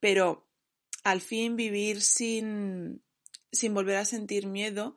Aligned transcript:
pero 0.00 0.48
al 1.04 1.20
fin 1.20 1.56
vivir 1.56 2.00
sin, 2.02 3.02
sin 3.52 3.74
volver 3.74 3.96
a 3.96 4.04
sentir 4.04 4.46
miedo 4.46 4.96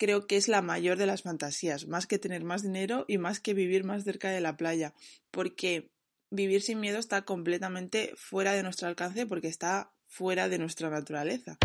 creo 0.00 0.26
que 0.26 0.38
es 0.38 0.48
la 0.48 0.62
mayor 0.62 0.96
de 0.96 1.04
las 1.04 1.22
fantasías, 1.22 1.86
más 1.86 2.06
que 2.06 2.18
tener 2.18 2.42
más 2.42 2.62
dinero 2.62 3.04
y 3.06 3.18
más 3.18 3.38
que 3.38 3.52
vivir 3.52 3.84
más 3.84 4.02
cerca 4.02 4.30
de 4.30 4.40
la 4.40 4.56
playa, 4.56 4.94
porque 5.30 5.92
vivir 6.30 6.62
sin 6.62 6.80
miedo 6.80 6.98
está 6.98 7.22
completamente 7.22 8.14
fuera 8.16 8.52
de 8.52 8.62
nuestro 8.62 8.88
alcance 8.88 9.26
porque 9.26 9.48
está 9.48 9.92
fuera 10.06 10.48
de 10.48 10.58
nuestra 10.58 10.88
naturaleza. 10.88 11.58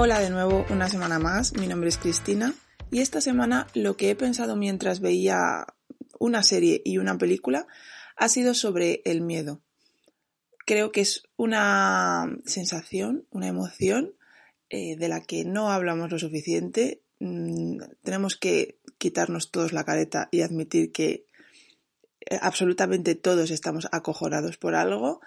Hola 0.00 0.20
de 0.20 0.30
nuevo, 0.30 0.64
una 0.70 0.88
semana 0.88 1.18
más. 1.18 1.54
Mi 1.54 1.66
nombre 1.66 1.88
es 1.88 1.98
Cristina 1.98 2.54
y 2.92 3.00
esta 3.00 3.20
semana 3.20 3.66
lo 3.74 3.96
que 3.96 4.10
he 4.10 4.14
pensado 4.14 4.54
mientras 4.54 5.00
veía 5.00 5.66
una 6.20 6.44
serie 6.44 6.80
y 6.84 6.98
una 6.98 7.18
película 7.18 7.66
ha 8.14 8.28
sido 8.28 8.54
sobre 8.54 9.02
el 9.04 9.22
miedo. 9.22 9.60
Creo 10.64 10.92
que 10.92 11.00
es 11.00 11.24
una 11.36 12.32
sensación, 12.44 13.26
una 13.30 13.48
emoción 13.48 14.14
eh, 14.70 14.94
de 14.94 15.08
la 15.08 15.20
que 15.20 15.44
no 15.44 15.72
hablamos 15.72 16.12
lo 16.12 16.20
suficiente. 16.20 17.02
Mm, 17.18 17.78
tenemos 18.04 18.36
que 18.36 18.78
quitarnos 18.98 19.50
todos 19.50 19.72
la 19.72 19.82
careta 19.82 20.28
y 20.30 20.42
admitir 20.42 20.92
que 20.92 21.26
eh, 22.20 22.38
absolutamente 22.40 23.16
todos 23.16 23.50
estamos 23.50 23.88
acojonados 23.90 24.58
por 24.58 24.76
algo 24.76 25.20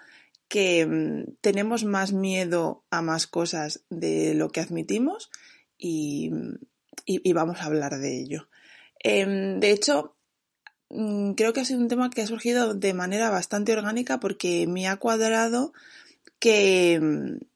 que 0.52 0.84
mm, 0.84 1.36
tenemos 1.40 1.84
más 1.84 2.12
miedo 2.12 2.84
a 2.90 3.00
más 3.00 3.26
cosas 3.26 3.84
de 3.88 4.34
lo 4.34 4.50
que 4.50 4.60
admitimos 4.60 5.30
y, 5.78 6.30
vamos 7.32 7.62
a 7.62 7.64
hablar 7.64 7.98
de 7.98 8.20
ello. 8.20 8.50
Em, 8.98 9.60
de 9.60 9.70
hecho, 9.70 10.14
mm, 10.90 11.32
creo 11.32 11.54
que 11.54 11.60
ha 11.60 11.64
sido 11.64 11.80
un 11.80 11.88
tema 11.88 12.10
que 12.10 12.20
ha 12.20 12.26
surgido 12.26 12.74
de 12.74 12.92
manera 12.92 13.30
bastante 13.30 13.72
orgánica 13.72 14.20
porque 14.20 14.66
me 14.66 14.88
ha 14.88 14.96
cuadrado 14.96 15.72
que, 16.38 17.00
mm, 17.00 17.46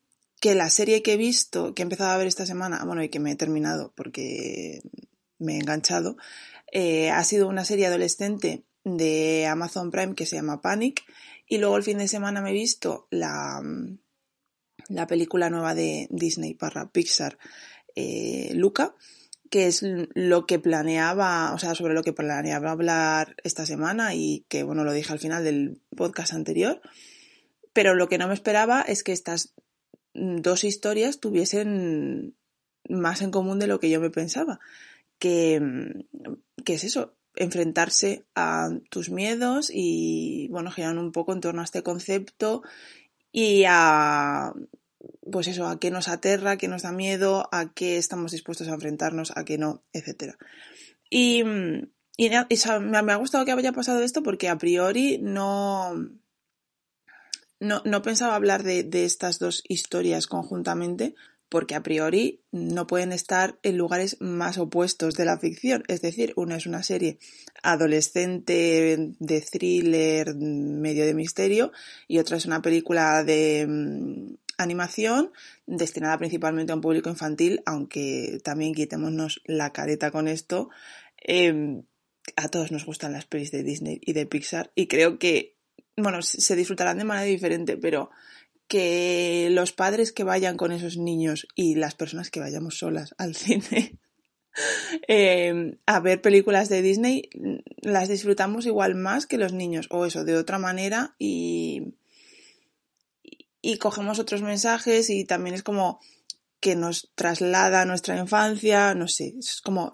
que 0.41 0.55
la 0.55 0.71
serie 0.71 1.03
que 1.03 1.13
he 1.13 1.17
visto, 1.19 1.75
que 1.75 1.83
he 1.83 1.85
empezado 1.85 2.13
a 2.13 2.17
ver 2.17 2.29
esta 2.29 2.47
semana, 2.47 2.83
bueno, 2.87 3.03
y 3.03 3.11
que 3.11 3.21
me 3.21 3.33
he 3.33 3.37
terminado 3.37 3.93
porque 3.95 4.81
me 5.39 5.57
he 5.57 5.59
enganchado, 5.59 6.17
eh, 6.73 7.11
ha 7.11 7.23
sido 7.25 7.47
una 7.47 7.67
serie 7.67 7.89
adolescente 7.89 8.65
de 8.85 9.47
Amazon 9.47 9.91
Prime 9.91 10.15
que 10.15 10.25
se 10.25 10.37
llama 10.37 10.63
Panic 10.63 11.05
y 11.49 11.59
luego 11.59 11.77
el 11.77 11.83
fin 11.83 11.99
de 11.99 12.09
semana 12.09 12.43
me 12.43 12.51
he 12.51 12.55
visto 12.55 13.07
la, 13.11 13.63
la 14.89 15.07
película 15.07 15.51
nueva 15.51 15.75
de 15.75 16.09
Disney 16.11 16.55
para 16.55 16.91
Pixar, 16.91 17.39
eh, 17.95 18.53
Luca, 18.55 18.95
que 19.51 19.67
es 19.67 19.83
lo 19.83 20.47
que 20.47 20.59
planeaba, 20.59 21.53
o 21.55 21.59
sea, 21.59 21.75
sobre 21.75 21.95
lo 21.95 22.03
que 22.03 22.13
planeaba 22.13 22.71
hablar 22.71 23.37
esta 23.45 23.65
semana 23.65 24.15
y 24.15 24.45
que, 24.49 24.63
bueno, 24.63 24.85
lo 24.85 24.93
dije 24.93 25.13
al 25.13 25.19
final 25.19 25.45
del 25.45 25.81
podcast 25.97 26.33
anterior. 26.33 26.81
Pero 27.73 27.95
lo 27.95 28.09
que 28.09 28.19
no 28.19 28.29
me 28.29 28.35
esperaba 28.35 28.83
es 28.83 29.03
que 29.03 29.13
estas 29.13 29.55
dos 30.15 30.65
historias 30.65 31.21
tuviesen 31.21 32.37
más 32.89 33.23
en 33.23 33.31
común 33.31 33.59
de 33.59 33.67
lo 33.67 33.79
que 33.81 33.91
yo 33.91 34.01
me 34.01 34.11
pensaba. 34.11 34.61
Que, 35.19 35.61
que 36.65 36.75
es 36.75 36.85
eso, 36.85 37.16
enfrentarse 37.37 38.25
a 38.35 38.71
tus 38.91 39.11
miedos 39.11 39.71
y, 39.73 40.49
bueno, 40.51 40.71
giran 40.71 40.99
un 40.99 41.13
poco 41.13 41.33
en 41.33 41.41
torno 41.41 41.61
a 41.61 41.65
este 41.65 41.83
concepto 41.83 42.63
y 43.33 43.65
a, 43.69 44.53
pues 45.31 45.49
eso, 45.49 45.67
a 45.67 45.79
qué 45.79 45.91
nos 45.91 46.09
aterra, 46.09 46.53
a 46.53 46.57
qué 46.57 46.69
nos 46.69 46.83
da 46.83 46.93
miedo, 46.93 47.49
a 47.53 47.73
qué 47.73 47.99
estamos 47.99 48.33
dispuestos 48.33 48.69
a 48.69 48.75
enfrentarnos, 48.75 49.33
a 49.37 49.45
qué 49.45 49.59
no, 49.59 49.83
etc. 49.93 50.37
Y, 51.11 51.43
y, 52.17 52.31
me 52.31 53.13
ha 53.13 53.17
gustado 53.17 53.45
que 53.45 53.53
haya 53.53 53.73
pasado 53.73 54.03
esto 54.03 54.23
porque 54.23 54.49
a 54.49 54.59
priori 54.59 55.19
no, 55.19 55.95
no, 57.61 57.83
no 57.85 58.03
pensaba 58.03 58.35
hablar 58.35 58.63
de, 58.63 58.83
de 58.83 59.05
estas 59.05 59.39
dos 59.39 59.63
historias 59.69 60.27
conjuntamente, 60.27 61.15
porque 61.49 61.75
a 61.75 61.83
priori 61.83 62.43
no 62.51 62.87
pueden 62.87 63.13
estar 63.13 63.59
en 63.63 63.77
lugares 63.77 64.17
más 64.21 64.59
opuestos 64.59 65.15
de 65.15 65.25
la 65.25 65.39
ficción. 65.39 65.85
Es 65.89 66.03
decir, 66.03 66.33
una 66.37 66.57
es 66.57 66.67
una 66.67 66.83
serie 66.83 67.19
adolescente 67.63 69.15
de 69.19 69.41
thriller 69.41 70.35
medio 70.35 71.07
de 71.07 71.15
misterio 71.15 71.73
y 72.09 72.19
otra 72.19 72.37
es 72.37 72.47
una 72.47 72.63
película 72.63 73.23
de 73.23 73.67
mm, 73.69 74.35
animación 74.59 75.33
destinada 75.67 76.19
principalmente 76.19 76.73
a 76.73 76.77
un 76.77 76.81
público 76.81 77.11
infantil, 77.11 77.63
aunque 77.67 78.41
también 78.43 78.75
quitémonos 78.75 79.41
la 79.45 79.73
careta 79.73 80.11
con 80.11 80.29
esto. 80.29 80.71
Em, 81.19 81.85
a 82.35 82.49
todos 82.49 82.73
nos 82.73 82.85
gustan 82.85 83.13
las 83.13 83.27
pelis 83.27 83.53
de 83.53 83.63
Disney 83.63 84.01
y 84.03 84.13
de 84.13 84.27
Pixar 84.27 84.73
y 84.75 84.89
creo 84.89 85.19
que, 85.19 85.57
bueno, 85.97 86.23
se 86.23 86.57
disfrutarán 86.57 86.99
de 86.99 87.05
manera 87.05 87.27
diferente, 87.27 87.77
pero 87.77 88.11
que 88.69 89.49
los 89.53 89.73
padres 89.73 90.13
que 90.13 90.25
vayan 90.25 90.57
con 90.57 90.73
esos 90.73 90.97
niños 90.97 91.47
y 91.55 91.77
las 91.77 91.95
personas 91.95 92.31
que 92.31 92.41
vayamos 92.41 92.79
solas 92.79 93.15
al 93.19 93.37
cine 93.37 93.99
eh, 95.09 95.79
a 95.87 96.01
ver 96.01 96.21
películas 96.21 96.69
de 96.69 96.83
Disney 96.83 97.29
las 97.83 98.09
disfrutamos 98.09 98.67
igual 98.67 98.95
más 98.95 99.27
que 99.27 99.39
los 99.39 99.53
niños 99.53 99.87
o 99.91 100.07
eso 100.07 100.25
de 100.25 100.37
otra 100.37 100.59
manera 100.59 101.15
y, 101.19 101.95
y 103.63 103.79
cogemos 103.79 104.19
otros 104.19 104.43
mensajes 104.43 105.11
y 105.11 105.25
también 105.25 105.55
es 105.55 105.63
como 105.63 106.01
que 106.61 106.75
nos 106.75 107.13
traslada 107.15 107.85
nuestra 107.85 108.19
infancia, 108.19 108.95
no 108.95 109.09
sé, 109.09 109.35
es 109.39 109.61
como 109.61 109.93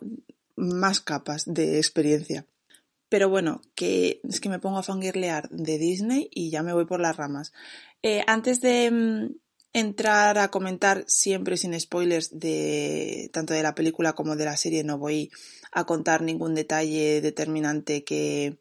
más 0.56 1.00
capas 1.00 1.44
de 1.46 1.78
experiencia. 1.78 2.46
Pero 3.12 3.28
bueno, 3.28 3.60
que 3.74 4.22
es 4.26 4.40
que 4.40 4.48
me 4.48 4.58
pongo 4.58 4.78
a 4.78 4.82
fangirlear 4.82 5.50
de 5.50 5.76
Disney 5.76 6.30
y 6.32 6.48
ya 6.48 6.62
me 6.62 6.72
voy 6.72 6.86
por 6.86 6.98
las 6.98 7.14
ramas. 7.14 7.52
Eh, 8.02 8.24
antes 8.26 8.62
de 8.62 8.90
mm, 8.90 9.34
entrar 9.74 10.38
a 10.38 10.48
comentar 10.48 11.04
siempre 11.06 11.58
sin 11.58 11.78
spoilers 11.78 12.38
de 12.38 13.28
tanto 13.30 13.52
de 13.52 13.62
la 13.62 13.74
película 13.74 14.14
como 14.14 14.34
de 14.34 14.46
la 14.46 14.56
serie, 14.56 14.82
no 14.82 14.96
voy 14.96 15.30
a 15.72 15.84
contar 15.84 16.22
ningún 16.22 16.54
detalle 16.54 17.20
determinante 17.20 18.02
que, 18.02 18.56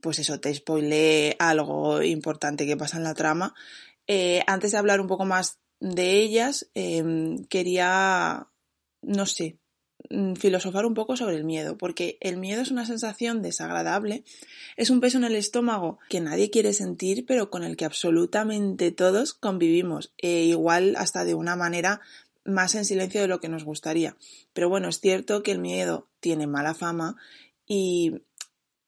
pues 0.00 0.18
eso, 0.18 0.40
te 0.40 0.52
spoile 0.52 1.36
algo 1.38 2.02
importante 2.02 2.66
que 2.66 2.76
pasa 2.76 2.96
en 2.96 3.04
la 3.04 3.14
trama. 3.14 3.54
Eh, 4.08 4.42
antes 4.48 4.72
de 4.72 4.78
hablar 4.78 5.00
un 5.00 5.06
poco 5.06 5.26
más 5.26 5.60
de 5.78 6.10
ellas, 6.10 6.68
em, 6.74 7.44
quería, 7.44 8.48
no 9.02 9.26
sé, 9.26 9.60
filosofar 10.36 10.86
un 10.86 10.94
poco 10.94 11.16
sobre 11.16 11.36
el 11.36 11.44
miedo, 11.44 11.76
porque 11.76 12.18
el 12.20 12.36
miedo 12.36 12.62
es 12.62 12.70
una 12.70 12.86
sensación 12.86 13.42
desagradable, 13.42 14.24
es 14.76 14.90
un 14.90 15.00
peso 15.00 15.18
en 15.18 15.24
el 15.24 15.34
estómago 15.34 15.98
que 16.08 16.20
nadie 16.20 16.50
quiere 16.50 16.72
sentir, 16.72 17.24
pero 17.26 17.50
con 17.50 17.64
el 17.64 17.76
que 17.76 17.84
absolutamente 17.84 18.90
todos 18.92 19.34
convivimos, 19.34 20.12
e 20.18 20.44
igual 20.44 20.94
hasta 20.96 21.24
de 21.24 21.34
una 21.34 21.56
manera 21.56 22.00
más 22.44 22.74
en 22.74 22.84
silencio 22.84 23.20
de 23.20 23.28
lo 23.28 23.40
que 23.40 23.48
nos 23.48 23.64
gustaría. 23.64 24.16
Pero 24.52 24.68
bueno, 24.68 24.88
es 24.88 25.00
cierto 25.00 25.42
que 25.42 25.52
el 25.52 25.58
miedo 25.58 26.08
tiene 26.20 26.46
mala 26.46 26.74
fama 26.74 27.16
y 27.66 28.22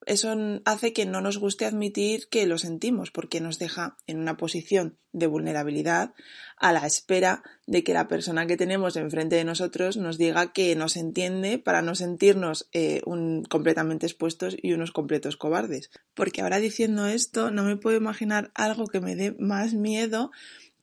eso 0.09 0.35
hace 0.65 0.95
que 0.95 1.05
no 1.05 1.21
nos 1.21 1.37
guste 1.37 1.67
admitir 1.67 2.29
que 2.31 2.47
lo 2.47 2.57
sentimos 2.57 3.11
porque 3.11 3.43
nos 3.43 3.59
deja 3.59 3.99
en 4.07 4.19
una 4.19 4.39
posición 4.39 4.97
de 5.13 5.27
vulnerabilidad 5.27 6.15
a 6.57 6.73
la 6.73 6.87
espera 6.87 7.43
de 7.67 7.85
que 7.85 7.93
la 7.93 8.09
persona 8.09 8.47
que 8.47 8.57
tenemos 8.57 8.97
enfrente 8.97 9.37
de 9.37 9.45
nosotros 9.45 9.99
nos 9.99 10.17
diga 10.17 10.55
que 10.55 10.75
nos 10.77 10.97
entiende 10.97 11.59
para 11.59 11.83
no 11.83 11.95
sentirnos 11.95 12.71
eh, 12.73 13.03
completamente 13.51 14.07
expuestos 14.07 14.57
y 14.63 14.73
unos 14.73 14.93
completos 14.93 15.37
cobardes. 15.37 15.91
Porque 16.15 16.41
ahora 16.41 16.59
diciendo 16.59 17.07
esto 17.07 17.51
no 17.51 17.63
me 17.63 17.77
puedo 17.77 17.99
imaginar 17.99 18.51
algo 18.55 18.87
que 18.87 19.01
me 19.01 19.15
dé 19.15 19.37
más 19.39 19.75
miedo 19.75 20.31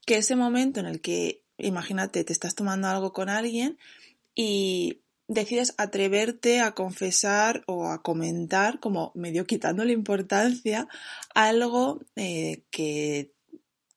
que 0.05 0.17
ese 0.17 0.35
momento 0.35 0.79
en 0.79 0.85
el 0.85 1.01
que, 1.01 1.41
imagínate, 1.57 2.23
te 2.23 2.31
estás 2.31 2.53
tomando 2.53 2.89
algo 2.89 3.11
con 3.11 3.29
alguien 3.29 3.79
y 4.35 4.99
decides 5.27 5.73
atreverte 5.77 6.59
a 6.59 6.73
confesar 6.73 7.63
o 7.67 7.87
a 7.87 8.01
comentar, 8.01 8.79
como 8.79 9.11
medio 9.15 9.45
quitando 9.45 9.83
la 9.83 9.91
importancia, 9.91 10.87
algo 11.33 12.01
eh, 12.15 12.63
que 12.69 13.31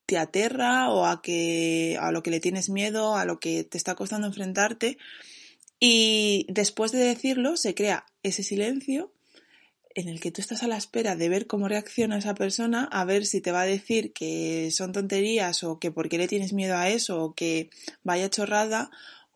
te 0.06 0.16
aterra 0.16 0.90
o 0.90 1.04
a, 1.04 1.20
que, 1.20 1.98
a 2.00 2.10
lo 2.12 2.22
que 2.22 2.30
le 2.30 2.40
tienes 2.40 2.70
miedo, 2.70 3.14
a 3.14 3.26
lo 3.26 3.40
que 3.40 3.64
te 3.64 3.76
está 3.76 3.94
costando 3.94 4.26
enfrentarte. 4.26 4.96
Y 5.80 6.46
después 6.48 6.92
de 6.92 6.98
decirlo, 6.98 7.56
se 7.56 7.74
crea 7.74 8.06
ese 8.22 8.42
silencio 8.42 9.12
en 9.94 10.08
el 10.08 10.20
que 10.20 10.30
tú 10.30 10.40
estás 10.40 10.62
a 10.62 10.68
la 10.68 10.76
espera 10.76 11.16
de 11.16 11.28
ver 11.28 11.46
cómo 11.46 11.68
reacciona 11.68 12.18
esa 12.18 12.34
persona, 12.34 12.88
a 12.90 13.04
ver 13.04 13.26
si 13.26 13.40
te 13.40 13.52
va 13.52 13.62
a 13.62 13.66
decir 13.66 14.12
que 14.12 14.70
son 14.70 14.92
tonterías 14.92 15.64
o 15.64 15.78
que 15.78 15.90
por 15.90 16.08
qué 16.08 16.18
le 16.18 16.28
tienes 16.28 16.52
miedo 16.52 16.76
a 16.76 16.88
eso 16.88 17.22
o 17.22 17.34
que 17.34 17.68
vaya 18.02 18.30
chorrada 18.30 18.90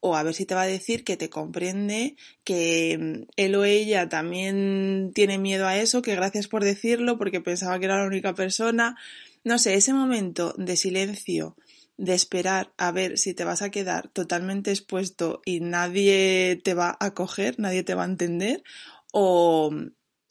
o 0.05 0.17
a 0.17 0.25
ver 0.25 0.35
si 0.35 0.47
te 0.47 0.57
va 0.57 0.63
a 0.63 0.67
decir 0.67 1.05
que 1.05 1.17
te 1.17 1.31
comprende, 1.31 2.17
que 2.43 2.99
mm, 3.01 3.31
él 3.37 3.55
o 3.55 3.65
ella 3.65 4.09
también 4.09 5.13
tiene 5.15 5.39
miedo 5.39 5.67
a 5.67 5.79
eso, 5.79 6.03
que 6.03 6.17
gracias 6.17 6.49
por 6.49 6.65
decirlo 6.65 7.19
porque 7.19 7.41
pensaba 7.41 7.79
que 7.79 7.85
era 7.85 7.99
la 7.99 8.09
única 8.09 8.35
persona. 8.35 8.97
No 9.45 9.59
sé, 9.59 9.75
ese 9.75 9.95
momento 9.95 10.55
de 10.59 10.77
silencio 10.77 11.57
de 11.97 12.15
esperar 12.15 12.73
a 12.79 12.91
ver 12.91 13.17
si 13.17 13.33
te 13.33 13.45
vas 13.45 13.63
a 13.63 13.71
quedar 13.71 14.09
totalmente 14.09 14.73
expuesto 14.73 15.41
y 15.45 15.61
nadie 15.61 16.61
te 16.65 16.75
va 16.75 16.97
a 16.99 17.15
coger, 17.15 17.61
nadie 17.61 17.85
te 17.85 17.95
va 17.95 18.03
a 18.03 18.07
entender, 18.07 18.65
o, 19.13 19.71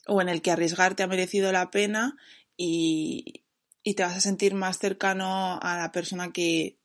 o 0.05 0.21
en 0.21 0.27
el 0.27 0.41
que 0.41 0.51
arriesgarte 0.51 1.03
ha 1.03 1.07
merecido 1.07 1.53
la 1.53 1.71
pena 1.71 2.17
y, 2.57 3.45
y 3.83 3.93
te 3.93 4.03
vas 4.03 4.17
a 4.17 4.21
sentir 4.21 4.53
más 4.53 4.79
cercano 4.79 5.59
a 5.61 5.77
la 5.77 5.93
persona 5.93 6.33
que 6.33 6.80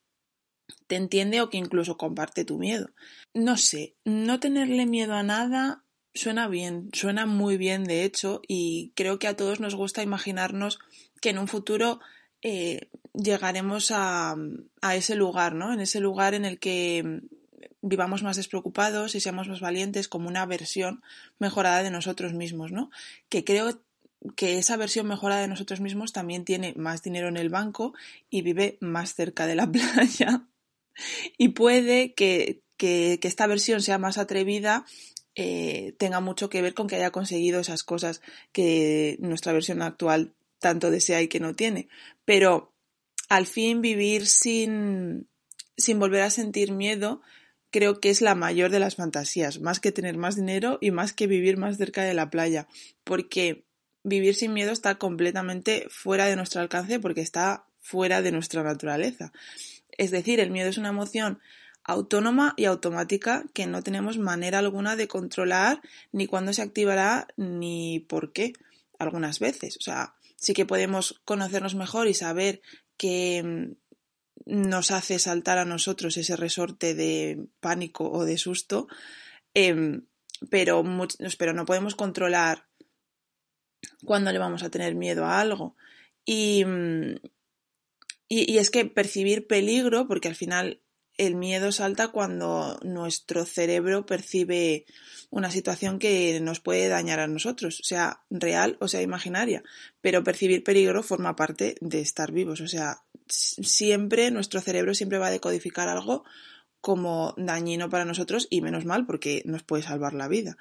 te 0.86 0.96
entiende 0.96 1.40
o 1.40 1.50
que 1.50 1.58
incluso 1.58 1.96
comparte 1.96 2.44
tu 2.44 2.58
miedo. 2.58 2.90
No 3.34 3.56
sé, 3.56 3.94
no 4.04 4.40
tenerle 4.40 4.86
miedo 4.86 5.14
a 5.14 5.22
nada 5.22 5.82
suena 6.16 6.48
bien, 6.48 6.88
suena 6.92 7.26
muy 7.26 7.56
bien 7.56 7.84
de 7.84 8.04
hecho 8.04 8.40
y 8.46 8.92
creo 8.94 9.18
que 9.18 9.28
a 9.28 9.36
todos 9.36 9.60
nos 9.60 9.74
gusta 9.74 10.02
imaginarnos 10.02 10.78
que 11.20 11.30
en 11.30 11.38
un 11.38 11.48
futuro 11.48 12.00
eh, 12.42 12.88
llegaremos 13.12 13.90
a, 13.90 14.34
a, 14.80 14.96
ese 14.96 15.14
lugar, 15.14 15.54
¿no? 15.54 15.72
En 15.72 15.80
ese 15.80 16.00
lugar 16.00 16.34
en 16.34 16.44
el 16.44 16.58
que 16.58 17.22
vivamos 17.82 18.22
más 18.22 18.36
despreocupados 18.36 19.14
y 19.14 19.20
seamos 19.20 19.48
más 19.48 19.60
valientes 19.60 20.08
como 20.08 20.28
una 20.28 20.46
versión 20.46 21.02
mejorada 21.38 21.82
de 21.82 21.90
nosotros 21.90 22.32
mismos, 22.34 22.72
¿no? 22.72 22.90
Que 23.28 23.44
creo 23.44 23.82
que 24.36 24.58
esa 24.58 24.76
versión 24.76 25.06
mejorada 25.06 25.42
de 25.42 25.48
nosotros 25.48 25.80
mismos 25.80 26.12
también 26.12 26.44
tiene 26.44 26.74
más 26.76 27.02
dinero 27.02 27.28
en 27.28 27.36
el 27.36 27.48
banco 27.48 27.94
y 28.30 28.42
vive 28.42 28.76
más 28.80 29.14
cerca 29.14 29.46
de 29.46 29.54
la 29.54 29.66
playa 29.70 30.46
y 31.38 31.50
puede 31.50 32.14
que, 32.14 32.62
que, 32.76 33.18
esta 33.22 33.46
versión 33.46 33.82
sea 33.82 33.98
más 33.98 34.18
atrevida 34.18 34.84
eh, 35.34 35.94
tenga 35.98 36.20
mucho 36.20 36.48
que 36.48 36.62
ver 36.62 36.74
con 36.74 36.86
que 36.86 36.96
haya 36.96 37.10
conseguido 37.10 37.60
esas 37.60 37.82
cosas 37.82 38.22
que 38.52 39.16
nuestra 39.20 39.52
versión 39.52 39.82
actual 39.82 40.34
tanto 40.58 40.90
desea 40.90 41.20
y 41.20 41.28
que 41.28 41.40
no 41.40 41.54
tiene. 41.54 41.88
Pero 42.24 42.74
al 43.28 43.46
fin 43.46 43.82
vivir 43.82 44.26
sin, 44.26 45.28
sin 45.76 45.98
volver 45.98 46.22
a 46.22 46.30
sentir 46.30 46.72
miedo 46.72 47.20
creo 47.70 48.00
que 48.00 48.10
es 48.10 48.22
la 48.22 48.34
mayor 48.34 48.70
de 48.70 48.78
las 48.78 48.96
fantasías, 48.96 49.60
más 49.60 49.80
que 49.80 49.92
tener 49.92 50.16
más 50.16 50.36
dinero 50.36 50.78
y 50.80 50.92
más 50.92 51.12
que 51.12 51.26
vivir 51.26 51.58
más 51.58 51.76
cerca 51.76 52.04
de 52.04 52.14
la 52.14 52.30
playa, 52.30 52.68
porque 53.04 53.66
vivir 54.02 54.34
sin 54.34 54.54
miedo 54.54 54.72
está 54.72 54.96
completamente 54.96 55.86
fuera 55.90 56.26
de 56.26 56.36
nuestro 56.36 56.60
alcance 56.60 57.00
porque 57.00 57.20
está 57.20 57.66
fuera 57.80 58.22
de 58.22 58.32
nuestra 58.32 58.62
naturaleza. 58.62 59.32
Es 59.98 60.10
decir, 60.10 60.40
el 60.40 60.50
miedo 60.50 60.68
es 60.68 60.78
una 60.78 60.88
emoción 60.88 61.40
autónoma 61.84 62.54
y 62.56 62.64
automática 62.64 63.44
que 63.54 63.66
no 63.66 63.82
tenemos 63.82 64.18
manera 64.18 64.58
alguna 64.58 64.96
de 64.96 65.06
controlar 65.06 65.80
ni 66.10 66.26
cuándo 66.26 66.52
se 66.52 66.62
activará 66.62 67.28
ni 67.36 68.00
por 68.00 68.32
qué 68.32 68.54
algunas 68.98 69.38
veces. 69.38 69.76
O 69.76 69.80
sea, 69.80 70.14
sí 70.36 70.52
que 70.52 70.66
podemos 70.66 71.20
conocernos 71.24 71.74
mejor 71.76 72.08
y 72.08 72.14
saber 72.14 72.60
que 72.96 73.42
mm, 74.46 74.60
nos 74.68 74.90
hace 74.90 75.18
saltar 75.18 75.58
a 75.58 75.64
nosotros 75.64 76.16
ese 76.16 76.36
resorte 76.36 76.94
de 76.94 77.46
pánico 77.60 78.10
o 78.10 78.24
de 78.24 78.36
susto, 78.36 78.88
eh, 79.54 80.00
pero, 80.50 80.84
pero 81.38 81.52
no 81.52 81.64
podemos 81.64 81.94
controlar 81.94 82.66
cuándo 84.04 84.32
le 84.32 84.38
vamos 84.38 84.62
a 84.62 84.70
tener 84.70 84.94
miedo 84.94 85.24
a 85.24 85.40
algo. 85.40 85.76
Y, 86.24 86.64
mm, 86.64 87.14
y, 88.28 88.58
es 88.58 88.70
que 88.70 88.84
percibir 88.86 89.46
peligro, 89.46 90.08
porque 90.08 90.28
al 90.28 90.34
final 90.34 90.82
el 91.16 91.34
miedo 91.34 91.72
salta 91.72 92.08
cuando 92.08 92.78
nuestro 92.82 93.46
cerebro 93.46 94.04
percibe 94.04 94.84
una 95.30 95.50
situación 95.50 95.98
que 95.98 96.38
nos 96.40 96.60
puede 96.60 96.88
dañar 96.88 97.20
a 97.20 97.26
nosotros, 97.28 97.80
sea 97.82 98.22
real 98.28 98.76
o 98.80 98.88
sea 98.88 99.02
imaginaria, 99.02 99.62
pero 100.00 100.24
percibir 100.24 100.62
peligro 100.62 101.02
forma 101.02 101.34
parte 101.34 101.76
de 101.80 102.00
estar 102.00 102.32
vivos, 102.32 102.60
o 102.60 102.68
sea, 102.68 103.02
siempre 103.28 104.30
nuestro 104.30 104.60
cerebro 104.60 104.94
siempre 104.94 105.18
va 105.18 105.28
a 105.28 105.32
decodificar 105.32 105.88
algo 105.88 106.24
como 106.80 107.34
dañino 107.36 107.88
para 107.88 108.04
nosotros 108.04 108.46
y 108.50 108.60
menos 108.60 108.84
mal 108.84 109.06
porque 109.06 109.42
nos 109.44 109.62
puede 109.62 109.82
salvar 109.82 110.12
la 110.12 110.28
vida. 110.28 110.56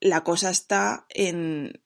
La 0.00 0.22
cosa 0.22 0.50
está 0.50 1.06
en, 1.08 1.80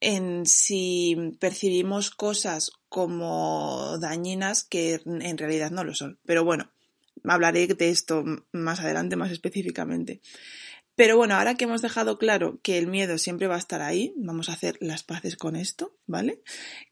en 0.00 0.46
si 0.46 1.16
percibimos 1.40 2.10
cosas 2.10 2.70
como 2.88 3.98
dañinas 3.98 4.64
que 4.64 5.00
en 5.04 5.38
realidad 5.38 5.70
no 5.70 5.84
lo 5.84 5.94
son. 5.94 6.18
Pero 6.24 6.44
bueno, 6.44 6.70
hablaré 7.24 7.66
de 7.66 7.90
esto 7.90 8.24
más 8.52 8.80
adelante, 8.80 9.16
más 9.16 9.30
específicamente. 9.30 10.20
Pero 10.94 11.16
bueno, 11.16 11.36
ahora 11.36 11.54
que 11.54 11.64
hemos 11.64 11.80
dejado 11.80 12.18
claro 12.18 12.58
que 12.62 12.76
el 12.76 12.88
miedo 12.88 13.18
siempre 13.18 13.46
va 13.46 13.54
a 13.54 13.60
estar 13.60 13.82
ahí, 13.82 14.12
vamos 14.16 14.48
a 14.48 14.54
hacer 14.54 14.76
las 14.80 15.04
paces 15.04 15.36
con 15.36 15.54
esto, 15.54 15.94
¿vale? 16.06 16.42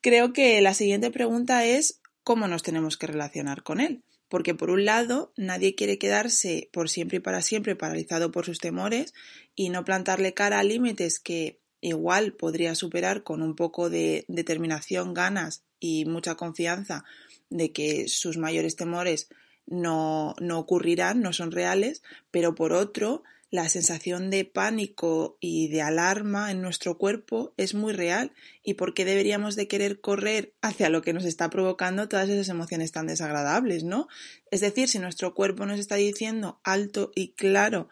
Creo 0.00 0.32
que 0.32 0.60
la 0.60 0.74
siguiente 0.74 1.10
pregunta 1.10 1.64
es 1.64 2.00
cómo 2.22 2.46
nos 2.46 2.62
tenemos 2.62 2.96
que 2.96 3.08
relacionar 3.08 3.64
con 3.64 3.80
él. 3.80 4.04
Porque 4.28 4.54
por 4.54 4.70
un 4.70 4.84
lado, 4.84 5.32
nadie 5.36 5.74
quiere 5.74 5.98
quedarse 5.98 6.68
por 6.72 6.88
siempre 6.88 7.18
y 7.18 7.20
para 7.20 7.42
siempre 7.42 7.76
paralizado 7.76 8.32
por 8.32 8.44
sus 8.44 8.58
temores 8.58 9.14
y 9.54 9.70
no 9.70 9.84
plantarle 9.84 10.34
cara 10.34 10.58
a 10.58 10.64
límites 10.64 11.20
que 11.20 11.60
igual 11.86 12.32
podría 12.32 12.74
superar 12.74 13.22
con 13.22 13.42
un 13.42 13.54
poco 13.54 13.90
de 13.90 14.24
determinación, 14.28 15.14
ganas 15.14 15.62
y 15.78 16.04
mucha 16.04 16.34
confianza 16.34 17.04
de 17.48 17.72
que 17.72 18.08
sus 18.08 18.38
mayores 18.38 18.74
temores 18.74 19.28
no, 19.66 20.34
no 20.40 20.58
ocurrirán, 20.58 21.20
no 21.20 21.32
son 21.32 21.52
reales, 21.52 22.02
pero 22.30 22.54
por 22.54 22.72
otro, 22.72 23.22
la 23.50 23.68
sensación 23.68 24.30
de 24.30 24.44
pánico 24.44 25.38
y 25.40 25.68
de 25.68 25.82
alarma 25.82 26.50
en 26.50 26.60
nuestro 26.60 26.98
cuerpo 26.98 27.54
es 27.56 27.74
muy 27.74 27.92
real 27.92 28.32
y 28.62 28.74
por 28.74 28.92
qué 28.92 29.04
deberíamos 29.04 29.54
de 29.54 29.68
querer 29.68 30.00
correr 30.00 30.54
hacia 30.62 30.88
lo 30.88 31.02
que 31.02 31.12
nos 31.12 31.24
está 31.24 31.48
provocando 31.48 32.08
todas 32.08 32.28
esas 32.28 32.48
emociones 32.48 32.92
tan 32.92 33.06
desagradables, 33.06 33.84
¿no? 33.84 34.08
Es 34.50 34.60
decir, 34.60 34.88
si 34.88 34.98
nuestro 34.98 35.32
cuerpo 35.32 35.64
nos 35.64 35.78
está 35.78 35.94
diciendo 35.94 36.60
alto 36.64 37.12
y 37.14 37.32
claro 37.34 37.88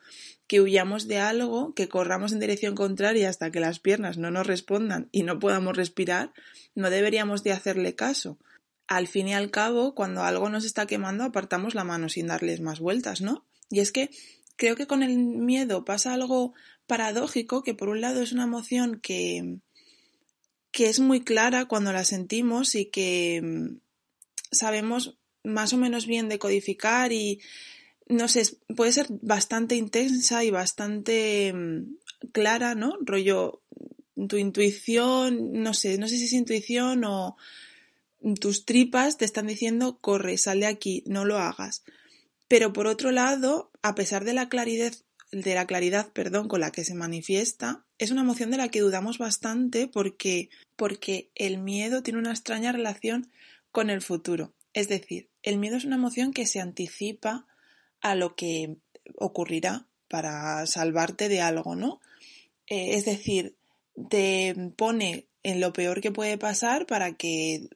que 0.46 0.60
huyamos 0.60 1.06
de 1.06 1.18
algo, 1.18 1.72
que 1.74 1.88
corramos 1.88 2.32
en 2.32 2.40
dirección 2.40 2.74
contraria 2.74 3.28
hasta 3.28 3.50
que 3.50 3.60
las 3.60 3.78
piernas 3.78 4.18
no 4.18 4.30
nos 4.30 4.46
respondan 4.46 5.08
y 5.12 5.22
no 5.22 5.38
podamos 5.38 5.76
respirar, 5.76 6.32
no 6.74 6.90
deberíamos 6.90 7.44
de 7.44 7.52
hacerle 7.52 7.94
caso 7.94 8.38
al 8.86 9.08
fin 9.08 9.28
y 9.28 9.34
al 9.34 9.50
cabo, 9.50 9.94
cuando 9.94 10.22
algo 10.22 10.50
nos 10.50 10.64
está 10.64 10.86
quemando, 10.86 11.24
apartamos 11.24 11.74
la 11.74 11.84
mano 11.84 12.08
sin 12.08 12.26
darles 12.26 12.60
más 12.60 12.80
vueltas, 12.80 13.20
¿no? 13.20 13.46
Y 13.70 13.80
es 13.80 13.92
que 13.92 14.10
creo 14.56 14.76
que 14.76 14.86
con 14.86 15.02
el 15.02 15.16
miedo 15.16 15.84
pasa 15.84 16.14
algo 16.14 16.54
paradójico, 16.86 17.62
que 17.62 17.74
por 17.74 17.88
un 17.88 18.00
lado 18.00 18.22
es 18.22 18.32
una 18.32 18.44
emoción 18.44 19.00
que, 19.00 19.58
que 20.70 20.88
es 20.88 21.00
muy 21.00 21.22
clara 21.22 21.66
cuando 21.66 21.92
la 21.92 22.04
sentimos 22.04 22.74
y 22.74 22.86
que 22.86 23.40
mm, 23.42 23.76
sabemos 24.50 25.18
más 25.42 25.72
o 25.72 25.76
menos 25.76 26.06
bien 26.06 26.28
decodificar 26.28 27.12
y 27.12 27.40
no 28.06 28.28
sé, 28.28 28.42
puede 28.76 28.92
ser 28.92 29.06
bastante 29.22 29.76
intensa 29.76 30.44
y 30.44 30.50
bastante 30.50 31.52
mm, 31.52 31.96
clara, 32.32 32.74
¿no? 32.74 32.98
Rollo, 33.00 33.62
tu 34.28 34.36
intuición, 34.36 35.52
no 35.52 35.74
sé, 35.74 35.98
no 35.98 36.08
sé 36.08 36.16
si 36.18 36.24
es 36.26 36.32
intuición 36.32 37.04
o 37.04 37.36
tus 38.40 38.64
tripas 38.64 39.18
te 39.18 39.24
están 39.24 39.46
diciendo 39.46 39.98
corre, 40.00 40.38
sal 40.38 40.60
de 40.60 40.66
aquí, 40.66 41.02
no 41.06 41.24
lo 41.24 41.38
hagas. 41.38 41.84
Pero 42.48 42.72
por 42.72 42.86
otro 42.86 43.10
lado, 43.10 43.70
a 43.84 43.94
pesar 43.94 44.24
de 44.24 44.32
la 44.32 44.48
claridad, 44.48 44.94
de 45.30 45.54
la 45.54 45.66
claridad, 45.66 46.10
perdón, 46.14 46.48
con 46.48 46.60
la 46.60 46.72
que 46.72 46.84
se 46.84 46.94
manifiesta, 46.94 47.84
es 47.98 48.10
una 48.10 48.22
emoción 48.22 48.50
de 48.50 48.56
la 48.56 48.70
que 48.70 48.80
dudamos 48.80 49.18
bastante 49.18 49.88
porque, 49.88 50.48
porque 50.74 51.30
el 51.34 51.58
miedo 51.58 52.02
tiene 52.02 52.18
una 52.18 52.30
extraña 52.30 52.72
relación 52.72 53.30
con 53.72 53.90
el 53.90 54.00
futuro. 54.00 54.54
Es 54.72 54.88
decir, 54.88 55.28
el 55.42 55.58
miedo 55.58 55.76
es 55.76 55.84
una 55.84 55.96
emoción 55.96 56.32
que 56.32 56.46
se 56.46 56.60
anticipa 56.60 57.46
a 58.00 58.14
lo 58.14 58.34
que 58.36 58.78
ocurrirá 59.16 59.86
para 60.08 60.66
salvarte 60.66 61.28
de 61.28 61.42
algo, 61.42 61.76
¿no? 61.76 62.00
Eh, 62.66 62.94
es 62.94 63.04
decir, 63.04 63.54
te 64.08 64.54
pone 64.76 65.26
en 65.42 65.60
lo 65.60 65.74
peor 65.74 66.00
que 66.00 66.10
puede 66.10 66.38
pasar 66.38 66.86
para 66.86 67.12
que 67.12 67.68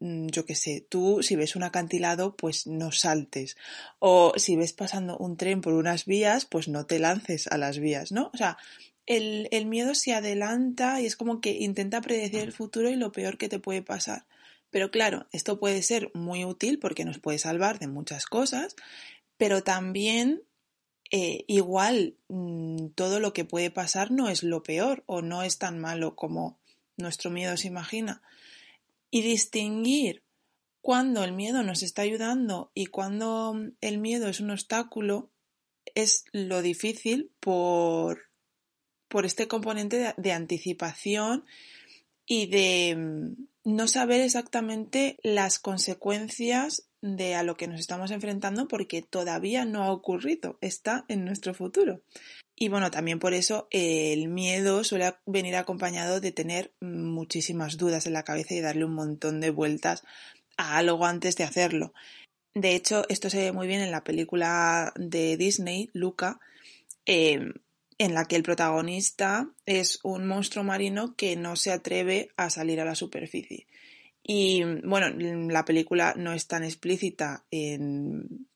yo 0.00 0.44
qué 0.44 0.54
sé, 0.54 0.86
tú 0.88 1.22
si 1.22 1.36
ves 1.36 1.56
un 1.56 1.62
acantilado, 1.62 2.36
pues 2.36 2.66
no 2.66 2.92
saltes. 2.92 3.56
O 3.98 4.32
si 4.36 4.56
ves 4.56 4.72
pasando 4.72 5.16
un 5.18 5.36
tren 5.36 5.60
por 5.60 5.74
unas 5.74 6.04
vías, 6.06 6.46
pues 6.46 6.68
no 6.68 6.86
te 6.86 6.98
lances 6.98 7.46
a 7.46 7.58
las 7.58 7.78
vías, 7.78 8.12
¿no? 8.12 8.30
O 8.32 8.36
sea, 8.36 8.58
el, 9.06 9.48
el 9.50 9.66
miedo 9.66 9.94
se 9.94 10.14
adelanta 10.14 11.00
y 11.00 11.06
es 11.06 11.16
como 11.16 11.40
que 11.40 11.52
intenta 11.52 12.00
predecir 12.00 12.40
el 12.40 12.52
futuro 12.52 12.90
y 12.90 12.96
lo 12.96 13.12
peor 13.12 13.38
que 13.38 13.48
te 13.48 13.58
puede 13.58 13.82
pasar. 13.82 14.26
Pero 14.70 14.90
claro, 14.90 15.26
esto 15.32 15.58
puede 15.58 15.82
ser 15.82 16.10
muy 16.14 16.44
útil 16.44 16.78
porque 16.78 17.04
nos 17.04 17.18
puede 17.18 17.38
salvar 17.38 17.78
de 17.78 17.88
muchas 17.88 18.26
cosas, 18.26 18.76
pero 19.36 19.62
también 19.62 20.42
eh, 21.10 21.44
igual 21.48 22.16
mm, 22.28 22.88
todo 22.94 23.18
lo 23.18 23.32
que 23.32 23.44
puede 23.44 23.70
pasar 23.70 24.12
no 24.12 24.28
es 24.28 24.44
lo 24.44 24.62
peor 24.62 25.02
o 25.06 25.22
no 25.22 25.42
es 25.42 25.58
tan 25.58 25.80
malo 25.80 26.14
como 26.14 26.60
nuestro 26.96 27.30
miedo 27.30 27.56
se 27.56 27.66
imagina 27.66 28.22
y 29.10 29.22
distinguir 29.22 30.24
cuando 30.80 31.24
el 31.24 31.32
miedo 31.32 31.62
nos 31.62 31.82
está 31.82 32.02
ayudando 32.02 32.70
y 32.74 32.86
cuando 32.86 33.54
el 33.80 33.98
miedo 33.98 34.28
es 34.28 34.40
un 34.40 34.50
obstáculo 34.50 35.30
es 35.94 36.24
lo 36.32 36.62
difícil 36.62 37.32
por, 37.40 38.30
por 39.08 39.26
este 39.26 39.48
componente 39.48 39.98
de, 39.98 40.14
de 40.16 40.32
anticipación 40.32 41.44
y 42.26 42.46
de 42.46 42.96
mm, 42.96 43.48
no 43.64 43.88
saber 43.88 44.20
exactamente 44.20 45.18
las 45.22 45.58
consecuencias 45.58 46.88
de 47.02 47.34
a 47.34 47.42
lo 47.42 47.56
que 47.56 47.66
nos 47.66 47.80
estamos 47.80 48.10
enfrentando 48.10 48.68
porque 48.68 49.02
todavía 49.02 49.64
no 49.64 49.82
ha 49.82 49.92
ocurrido, 49.92 50.58
está 50.60 51.04
en 51.08 51.24
nuestro 51.24 51.54
futuro. 51.54 52.02
Y 52.62 52.68
bueno, 52.68 52.90
también 52.90 53.18
por 53.18 53.32
eso 53.32 53.68
el 53.70 54.28
miedo 54.28 54.84
suele 54.84 55.14
venir 55.24 55.56
acompañado 55.56 56.20
de 56.20 56.30
tener 56.30 56.74
muchísimas 56.82 57.78
dudas 57.78 58.06
en 58.06 58.12
la 58.12 58.22
cabeza 58.22 58.52
y 58.52 58.60
darle 58.60 58.84
un 58.84 58.92
montón 58.92 59.40
de 59.40 59.48
vueltas 59.48 60.04
a 60.58 60.76
algo 60.76 61.06
antes 61.06 61.36
de 61.36 61.44
hacerlo. 61.44 61.94
De 62.54 62.74
hecho, 62.74 63.06
esto 63.08 63.30
se 63.30 63.38
ve 63.38 63.52
muy 63.52 63.66
bien 63.66 63.80
en 63.80 63.90
la 63.90 64.04
película 64.04 64.92
de 64.94 65.38
Disney, 65.38 65.88
Luca, 65.94 66.38
em, 67.06 67.54
en 67.96 68.12
la 68.12 68.26
que 68.26 68.36
el 68.36 68.42
protagonista 68.42 69.48
es 69.64 69.98
un 70.02 70.26
monstruo 70.26 70.62
marino 70.62 71.14
que 71.16 71.36
no 71.36 71.56
se 71.56 71.72
atreve 71.72 72.28
a 72.36 72.50
salir 72.50 72.78
a 72.82 72.84
la 72.84 72.94
superficie. 72.94 73.68
Y 74.22 74.64
bueno, 74.84 75.08
la 75.50 75.64
película 75.64 76.12
no 76.14 76.34
es 76.34 76.46
tan 76.46 76.62
explícita 76.64 77.46
en, 77.50 78.46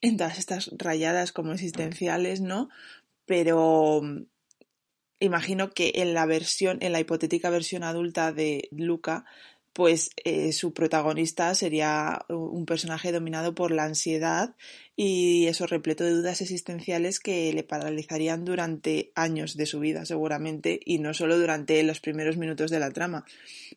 en 0.00 0.16
todas 0.16 0.38
estas 0.38 0.70
rayadas 0.78 1.32
como 1.32 1.52
existenciales, 1.52 2.40
¿no? 2.40 2.70
Pero 3.26 4.00
mm, 4.02 4.26
imagino 5.20 5.70
que 5.70 5.92
en 5.96 6.14
la 6.14 6.26
versión, 6.26 6.78
en 6.80 6.92
la 6.92 7.00
hipotética 7.00 7.50
versión 7.50 7.82
adulta 7.82 8.32
de 8.32 8.68
Luca, 8.70 9.24
pues 9.74 10.10
eh, 10.24 10.52
su 10.52 10.72
protagonista 10.72 11.52
sería 11.56 12.24
un 12.28 12.64
personaje 12.64 13.10
dominado 13.10 13.56
por 13.56 13.72
la 13.72 13.82
ansiedad 13.82 14.54
y 14.94 15.48
eso 15.48 15.66
repleto 15.66 16.04
de 16.04 16.12
dudas 16.12 16.40
existenciales 16.40 17.18
que 17.18 17.52
le 17.52 17.64
paralizarían 17.64 18.44
durante 18.44 19.10
años 19.16 19.56
de 19.56 19.66
su 19.66 19.80
vida 19.80 20.04
seguramente 20.04 20.78
y 20.84 21.00
no 21.00 21.12
solo 21.12 21.36
durante 21.36 21.82
los 21.82 21.98
primeros 21.98 22.36
minutos 22.36 22.70
de 22.70 22.78
la 22.78 22.92
trama. 22.92 23.24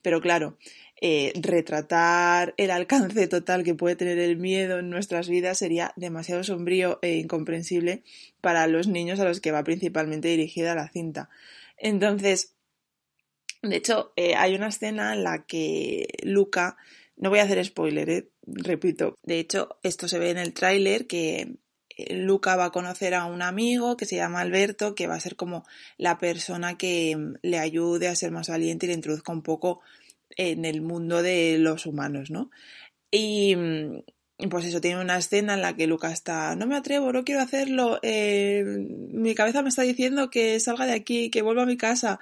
Pero 0.04 0.22
claro, 0.22 0.60
eh, 1.00 1.32
retratar 1.36 2.56
el 2.58 2.72
alcance 2.72 3.27
total 3.27 3.63
que 3.63 3.75
puede 3.75 3.96
tener 3.96 4.18
el 4.18 4.38
miedo 4.38 4.80
en 4.80 4.89
nuestras 4.89 5.30
vidas 5.30 5.60
sería 5.60 5.94
demasiado 5.96 6.44
sombrío 6.44 6.98
e 7.04 7.18
incomprensible 7.18 8.04
para 8.42 8.66
los 8.68 8.88
niños 8.88 9.20
a 9.20 9.25
los 9.25 9.39
que 9.39 9.51
va 9.51 9.63
principalmente 9.63 10.30
dirigida 10.30 10.74
la 10.74 10.89
cinta. 10.89 11.30
Entonces, 11.77 12.56
de 13.62 13.75
hecho, 13.75 14.12
eh, 14.16 14.36
hay 14.36 14.56
una 14.56 14.70
escena 14.70 15.13
en 15.13 15.24
la 15.24 15.46
que 15.46 16.08
Luca, 16.24 16.77
no 17.16 17.30
voy 17.30 17.39
a 17.39 17.44
hacer 17.44 17.63
spoiler, 17.63 18.10
eh, 18.10 18.30
repito, 18.46 19.16
de 19.24 19.39
hecho, 19.39 19.77
esto 19.84 20.08
se 20.08 20.20
ve 20.20 20.32
en 20.32 20.38
el 20.39 20.54
tráiler 20.54 21.06
que 21.06 21.58
Luca 22.10 22.56
va 22.56 22.66
a 22.66 22.72
conocer 22.72 23.13
a 23.13 23.25
un 23.25 23.42
amigo 23.42 23.98
que 23.98 24.06
se 24.06 24.16
llama 24.16 24.42
Alberto, 24.42 24.96
que 24.96 25.08
va 25.08 25.16
a 25.16 25.20
ser 25.20 25.36
como 25.36 25.66
la 25.98 26.18
persona 26.18 26.77
que 26.77 27.16
mm, 27.16 27.36
le 27.42 27.60
ayude 27.60 28.08
a 28.08 28.16
ser 28.16 28.32
más 28.32 28.50
valiente 28.50 28.86
y 28.86 28.89
le 28.89 28.96
introduzca 28.96 29.32
un 29.32 29.42
poco 29.42 29.82
en 30.36 30.65
el 30.65 30.81
mundo 30.81 31.22
de 31.24 31.57
los 31.60 31.86
humanos, 31.86 32.31
¿no? 32.31 32.50
Y 33.12 33.55
mm, 33.55 34.50
pues 34.50 34.65
eso, 34.65 34.81
tiene 34.81 35.01
una 35.01 35.17
escena 35.17 35.55
en 35.55 35.62
la 35.62 35.75
que 35.75 35.88
Lucas 35.88 36.13
está, 36.13 36.55
no 36.55 36.67
me 36.67 36.75
atrevo, 36.75 37.12
no 37.12 37.24
quiero 37.24 37.41
hacerlo, 37.41 38.00
eh, 38.03 38.63
mi 38.65 39.34
cabeza 39.36 39.63
me 39.63 39.69
está 39.69 39.81
diciendo 39.81 40.29
que 40.29 40.60
salga 40.60 40.86
de 40.86 40.93
aquí, 40.93 41.29
que 41.29 41.41
vuelva 41.41 41.63
a 41.63 41.65
mi 41.65 41.77
casa. 41.77 42.19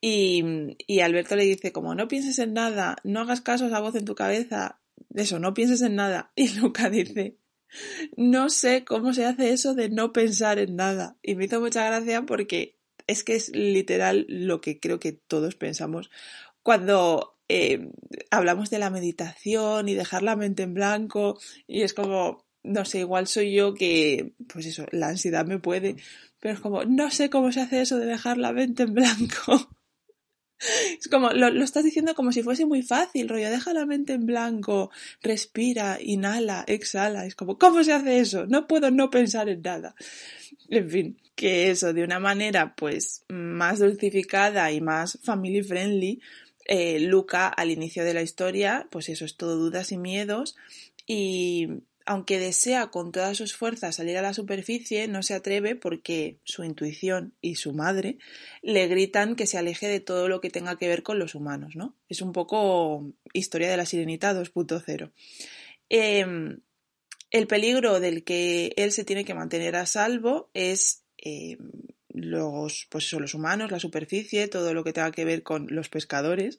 Y, 0.00 0.44
y 0.86 1.00
Alberto 1.00 1.36
le 1.36 1.44
dice, 1.44 1.72
como 1.72 1.94
no 1.94 2.08
pienses 2.08 2.38
en 2.38 2.52
nada, 2.54 2.96
no 3.04 3.20
hagas 3.20 3.40
caso 3.40 3.64
a 3.64 3.68
esa 3.68 3.80
voz 3.80 3.94
en 3.94 4.04
tu 4.04 4.14
cabeza, 4.14 4.80
eso, 5.14 5.38
no 5.38 5.54
pienses 5.54 5.82
en 5.82 5.96
nada. 5.96 6.32
Y 6.36 6.48
Luca 6.58 6.90
dice, 6.90 7.36
no 8.16 8.50
sé 8.50 8.84
cómo 8.84 9.14
se 9.14 9.24
hace 9.24 9.52
eso 9.52 9.74
de 9.74 9.88
no 9.90 10.12
pensar 10.12 10.58
en 10.58 10.76
nada. 10.76 11.16
Y 11.22 11.36
me 11.36 11.46
hizo 11.46 11.60
mucha 11.60 11.86
gracia 11.86 12.22
porque 12.22 12.78
es 13.06 13.24
que 13.24 13.36
es 13.36 13.50
literal 13.50 14.26
lo 14.28 14.60
que 14.60 14.80
creo 14.80 14.98
que 14.98 15.12
todos 15.12 15.54
pensamos 15.56 16.10
cuando 16.62 17.33
eh, 17.48 17.90
hablamos 18.30 18.70
de 18.70 18.78
la 18.78 18.90
meditación 18.90 19.88
y 19.88 19.94
dejar 19.94 20.22
la 20.22 20.36
mente 20.36 20.62
en 20.62 20.74
blanco 20.74 21.38
y 21.66 21.82
es 21.82 21.94
como, 21.94 22.44
no 22.62 22.84
sé, 22.84 23.00
igual 23.00 23.26
soy 23.26 23.54
yo 23.54 23.74
que, 23.74 24.32
pues 24.52 24.66
eso, 24.66 24.86
la 24.90 25.08
ansiedad 25.08 25.46
me 25.46 25.58
puede, 25.58 25.96
pero 26.40 26.54
es 26.54 26.60
como, 26.60 26.84
no 26.84 27.10
sé 27.10 27.30
cómo 27.30 27.52
se 27.52 27.60
hace 27.60 27.80
eso 27.82 27.98
de 27.98 28.06
dejar 28.06 28.38
la 28.38 28.52
mente 28.52 28.84
en 28.84 28.94
blanco. 28.94 29.70
Es 30.98 31.08
como, 31.08 31.30
lo, 31.30 31.50
lo, 31.50 31.62
estás 31.62 31.84
diciendo 31.84 32.14
como 32.14 32.32
si 32.32 32.42
fuese 32.42 32.64
muy 32.64 32.82
fácil, 32.82 33.28
rollo, 33.28 33.50
deja 33.50 33.74
la 33.74 33.84
mente 33.84 34.14
en 34.14 34.24
blanco, 34.24 34.90
respira, 35.20 35.98
inhala, 36.00 36.64
exhala. 36.66 37.26
Es 37.26 37.34
como, 37.34 37.58
¿cómo 37.58 37.84
se 37.84 37.92
hace 37.92 38.18
eso? 38.20 38.46
No 38.46 38.66
puedo 38.66 38.90
no 38.90 39.10
pensar 39.10 39.48
en 39.50 39.60
nada. 39.60 39.94
En 40.70 40.88
fin, 40.88 41.20
que 41.34 41.70
eso, 41.70 41.92
de 41.92 42.04
una 42.04 42.18
manera, 42.18 42.74
pues, 42.76 43.24
más 43.28 43.80
dulcificada 43.80 44.70
y 44.72 44.80
más 44.80 45.18
family 45.22 45.62
friendly, 45.62 46.20
eh, 46.64 47.00
Luca 47.00 47.48
al 47.48 47.70
inicio 47.70 48.04
de 48.04 48.14
la 48.14 48.22
historia, 48.22 48.88
pues 48.90 49.08
eso 49.08 49.24
es 49.24 49.36
todo 49.36 49.56
dudas 49.56 49.92
y 49.92 49.96
miedos 49.96 50.56
y 51.06 51.68
aunque 52.06 52.38
desea 52.38 52.88
con 52.88 53.12
todas 53.12 53.36
sus 53.36 53.54
fuerzas 53.54 53.96
salir 53.96 54.18
a 54.18 54.22
la 54.22 54.34
superficie, 54.34 55.08
no 55.08 55.22
se 55.22 55.34
atreve 55.34 55.74
porque 55.74 56.38
su 56.44 56.62
intuición 56.64 57.34
y 57.40 57.54
su 57.54 57.72
madre 57.72 58.18
le 58.62 58.86
gritan 58.88 59.36
que 59.36 59.46
se 59.46 59.56
aleje 59.56 59.88
de 59.88 60.00
todo 60.00 60.28
lo 60.28 60.40
que 60.40 60.50
tenga 60.50 60.76
que 60.76 60.88
ver 60.88 61.02
con 61.02 61.18
los 61.18 61.34
humanos, 61.34 61.76
¿no? 61.76 61.96
Es 62.08 62.20
un 62.20 62.32
poco 62.32 63.10
historia 63.32 63.70
de 63.70 63.78
la 63.78 63.86
sirenita 63.86 64.34
2.0. 64.34 65.12
Em, 65.88 66.60
el 67.30 67.46
peligro 67.46 68.00
del 68.00 68.22
que 68.22 68.74
él 68.76 68.92
se 68.92 69.04
tiene 69.04 69.24
que 69.24 69.34
mantener 69.34 69.74
a 69.76 69.86
salvo 69.86 70.50
es 70.52 71.04
em, 71.16 71.58
los, 72.14 72.86
pues 72.90 73.04
eso, 73.04 73.20
los 73.20 73.34
humanos, 73.34 73.70
la 73.70 73.80
superficie, 73.80 74.48
todo 74.48 74.72
lo 74.72 74.84
que 74.84 74.92
tenga 74.92 75.10
que 75.10 75.24
ver 75.24 75.42
con 75.42 75.66
los 75.68 75.88
pescadores 75.88 76.58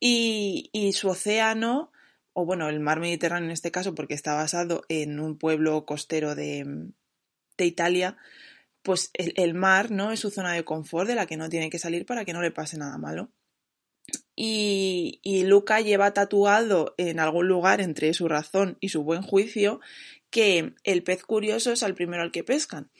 y, 0.00 0.92
su 0.94 1.08
océano, 1.08 1.90
o 2.32 2.46
bueno, 2.46 2.68
el 2.68 2.80
mar 2.80 3.00
Mediterráneo 3.00 3.46
en 3.46 3.52
este 3.52 3.70
caso, 3.70 3.94
porque 3.94 4.14
está 4.14 4.34
basado 4.34 4.84
en 4.88 5.20
un 5.20 5.36
pueblo 5.36 5.84
costero 5.84 6.34
de, 6.34 6.90
de 7.56 7.66
Italia, 7.66 8.16
pues 8.82 9.10
el, 9.14 9.32
el, 9.36 9.54
mar, 9.54 9.90
¿no? 9.90 10.12
Es 10.12 10.20
su 10.20 10.30
zona 10.30 10.52
de 10.52 10.64
confort 10.64 11.08
de 11.08 11.16
la 11.16 11.26
que 11.26 11.36
no 11.36 11.48
tiene 11.48 11.68
que 11.68 11.80
salir 11.80 12.06
para 12.06 12.24
que 12.24 12.32
no 12.32 12.40
le 12.40 12.52
pase 12.52 12.78
nada 12.78 12.96
malo. 12.96 13.32
Y, 14.36 15.20
y 15.22 15.42
Luca 15.42 15.80
lleva 15.80 16.14
tatuado 16.14 16.94
en 16.96 17.18
algún 17.18 17.48
lugar 17.48 17.80
entre 17.80 18.14
su 18.14 18.28
razón 18.28 18.78
y 18.80 18.90
su 18.90 19.02
buen 19.02 19.22
juicio 19.22 19.80
que 20.30 20.74
el 20.84 21.02
pez 21.02 21.24
curioso 21.24 21.72
es 21.72 21.82
al 21.82 21.94
primero 21.94 22.22
al 22.22 22.30
que 22.30 22.44
pescan. 22.44 22.90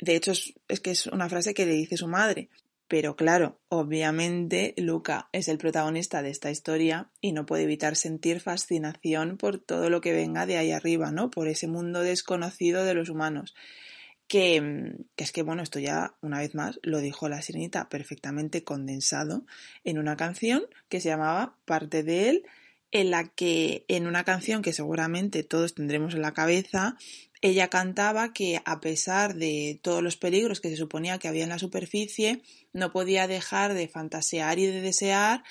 De 0.00 0.16
hecho, 0.16 0.32
es, 0.32 0.80
que 0.80 0.90
es 0.90 1.06
una 1.06 1.28
frase 1.28 1.54
que 1.54 1.66
le 1.66 1.72
dice 1.74 1.96
su 1.96 2.08
madre. 2.08 2.48
Pero 2.86 3.16
claro, 3.16 3.60
obviamente 3.68 4.74
Luca 4.76 5.28
es 5.32 5.48
el 5.48 5.56
protagonista 5.56 6.22
de 6.22 6.30
esta 6.30 6.50
historia 6.50 7.10
y 7.20 7.32
no 7.32 7.46
puede 7.46 7.62
evitar 7.62 7.96
sentir 7.96 8.40
fascinación 8.40 9.38
por 9.38 9.58
todo 9.58 9.88
lo 9.88 10.00
que 10.02 10.12
venga 10.12 10.44
de 10.44 10.58
ahí 10.58 10.70
arriba, 10.70 11.10
¿no? 11.10 11.30
Por 11.30 11.48
ese 11.48 11.66
mundo 11.66 12.00
desconocido 12.00 12.84
de 12.84 12.94
los 12.94 13.08
humanos. 13.08 13.54
Que, 14.28 14.96
que, 15.16 15.24
es 15.24 15.32
que, 15.32 15.42
bueno, 15.42 15.62
esto 15.62 15.78
ya 15.78 16.16
una 16.20 16.38
vez 16.38 16.54
más 16.54 16.78
lo 16.82 16.98
dijo 16.98 17.28
la 17.28 17.42
sirenita 17.42 17.88
perfectamente 17.88 18.64
condensado 18.64 19.46
en 19.82 19.98
una 19.98 20.16
canción 20.16 20.64
que 20.88 21.00
se 21.00 21.08
llamaba 21.08 21.56
Parte 21.64 22.02
de 22.02 22.28
él, 22.28 22.44
en 22.94 23.10
la 23.10 23.26
que 23.28 23.84
en 23.88 24.06
una 24.06 24.24
canción 24.24 24.62
que 24.62 24.72
seguramente 24.72 25.42
todos 25.42 25.74
tendremos 25.74 26.14
en 26.14 26.22
la 26.22 26.32
cabeza, 26.32 26.96
ella 27.44 27.68
cantaba 27.68 28.32
que 28.32 28.62
a 28.64 28.80
pesar 28.80 29.34
de 29.34 29.78
todos 29.82 30.02
los 30.02 30.16
peligros 30.16 30.62
que 30.62 30.70
se 30.70 30.76
suponía 30.76 31.18
que 31.18 31.28
había 31.28 31.42
en 31.42 31.50
la 31.50 31.58
superficie, 31.58 32.40
no 32.72 32.90
podía 32.90 33.26
dejar 33.26 33.74
de 33.74 33.86
fantasear 33.86 34.58
y 34.58 34.64
de 34.64 34.80
desear 34.80 35.44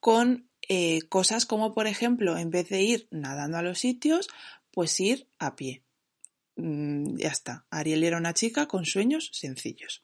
con 0.00 0.50
eh, 0.68 1.02
cosas 1.08 1.46
como, 1.46 1.72
por 1.72 1.86
ejemplo, 1.86 2.36
en 2.36 2.50
vez 2.50 2.68
de 2.68 2.82
ir 2.82 3.06
nadando 3.12 3.58
a 3.58 3.62
los 3.62 3.78
sitios, 3.78 4.26
pues 4.72 4.98
ir 4.98 5.28
a 5.38 5.54
pie. 5.54 5.84
Mm, 6.56 7.16
ya 7.16 7.28
está. 7.28 7.64
Ariel 7.70 8.02
era 8.02 8.16
una 8.16 8.34
chica 8.34 8.66
con 8.66 8.84
sueños 8.84 9.30
sencillos. 9.32 10.02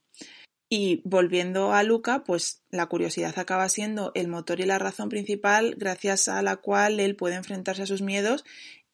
Y 0.69 1.03
volviendo 1.05 1.73
a 1.73 1.83
Luca, 1.83 2.23
pues 2.23 2.63
la 2.71 2.87
curiosidad 2.87 3.37
acaba 3.37 3.69
siendo 3.69 4.13
el 4.15 4.29
motor 4.29 4.61
y 4.61 4.65
la 4.65 4.79
razón 4.79 5.09
principal 5.09 5.75
gracias 5.77 6.29
a 6.29 6.41
la 6.41 6.59
cual 6.59 7.01
él 7.01 7.17
puede 7.17 7.35
enfrentarse 7.35 7.83
a 7.83 7.87
sus 7.87 8.01
miedos 8.01 8.45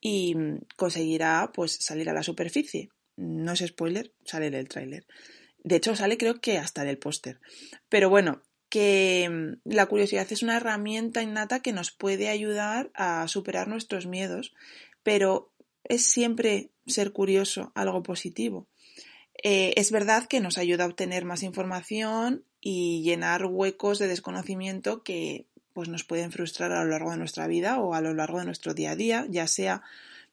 y 0.00 0.35
conseguirá 0.76 1.50
pues 1.52 1.73
salir 1.81 2.09
a 2.11 2.12
la 2.12 2.23
superficie. 2.23 2.90
No 3.17 3.52
es 3.52 3.61
spoiler, 3.67 4.12
sale 4.25 4.47
en 4.47 4.55
el 4.55 4.69
tráiler. 4.69 5.07
De 5.64 5.76
hecho, 5.76 5.97
sale 5.97 6.19
creo 6.19 6.40
que 6.40 6.59
hasta 6.59 6.83
en 6.83 6.88
el 6.88 6.99
póster. 6.99 7.40
Pero 7.88 8.09
bueno, 8.09 8.43
que 8.69 9.57
la 9.64 9.87
curiosidad 9.87 10.26
es 10.31 10.43
una 10.43 10.57
herramienta 10.57 11.23
innata 11.23 11.61
que 11.61 11.73
nos 11.73 11.90
puede 11.90 12.28
ayudar 12.28 12.90
a 12.95 13.26
superar 13.28 13.69
nuestros 13.69 14.07
miedos, 14.07 14.55
pero 15.02 15.52
es 15.85 16.05
siempre 16.05 16.71
ser 16.87 17.12
curioso 17.12 17.73
algo 17.75 18.02
positivo. 18.02 18.69
Eh, 19.43 19.73
es 19.76 19.90
verdad 19.90 20.26
que 20.26 20.40
nos 20.40 20.59
ayuda 20.59 20.85
a 20.85 20.88
obtener 20.88 21.25
más 21.25 21.43
información 21.43 22.45
y 22.61 23.02
llenar 23.02 23.47
huecos 23.47 23.99
de 23.99 24.09
desconocimiento 24.09 25.02
que 25.02 25.47
pues, 25.78 25.88
nos 25.88 26.02
pueden 26.02 26.32
frustrar 26.32 26.73
a 26.73 26.82
lo 26.82 26.90
largo 26.90 27.12
de 27.12 27.18
nuestra 27.18 27.47
vida 27.47 27.78
o 27.78 27.94
a 27.94 28.00
lo 28.00 28.12
largo 28.12 28.40
de 28.40 28.44
nuestro 28.44 28.75
día 28.75 28.90
a 28.90 28.97
día, 28.97 29.26
ya 29.30 29.47
sea 29.47 29.85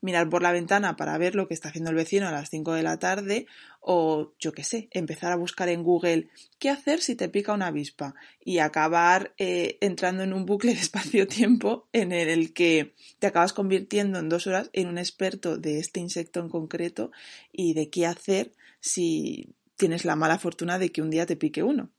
mirar 0.02 0.28
por 0.28 0.42
la 0.42 0.52
ventana 0.52 0.96
para 0.96 1.16
ver 1.20 1.36
lo 1.36 1.48
que 1.48 1.54
está 1.54 1.70
haciendo 1.70 1.92
el 1.92 1.96
vecino 1.96 2.28
a 2.28 2.32
las 2.32 2.50
5 2.50 2.74
de 2.74 2.82
la 2.82 2.98
tarde 2.98 3.46
o, 3.80 4.34
yo 4.40 4.54
qué 4.54 4.64
sé, 4.64 4.88
empezar 4.90 5.32
a 5.32 5.36
buscar 5.36 5.70
en 5.70 5.84
Google 5.84 6.30
qué 6.58 6.72
hacer 6.72 7.00
si 7.00 7.14
te 7.14 7.30
pica 7.30 7.54
una 7.54 7.68
avispa 7.68 8.16
y 8.44 8.58
acabar 8.58 9.36
eh, 9.38 9.78
entrando 9.82 10.24
en 10.24 10.34
un 10.34 10.48
bucle 10.48 10.74
de 10.74 10.80
espacio-tiempo 10.82 11.90
en 11.94 12.12
el 12.12 12.52
que 12.52 12.96
te 13.20 13.28
acabas 13.28 13.54
convirtiendo 13.54 14.18
en 14.18 14.30
dos 14.30 14.48
horas 14.48 14.72
en 14.74 14.88
un 14.88 14.98
experto 14.98 15.60
de 15.60 15.78
este 15.78 16.00
insecto 16.00 16.40
en 16.40 16.50
concreto 16.50 17.12
y 17.52 17.76
de 17.76 17.92
qué 17.92 18.08
hacer 18.08 18.52
si 18.80 19.54
tienes 19.76 20.06
la 20.06 20.16
mala 20.16 20.40
fortuna 20.40 20.80
de 20.80 20.92
que 20.92 21.04
un 21.04 21.12
día 21.12 21.28
te 21.28 21.36
pique 21.36 21.62
uno. 21.62 21.92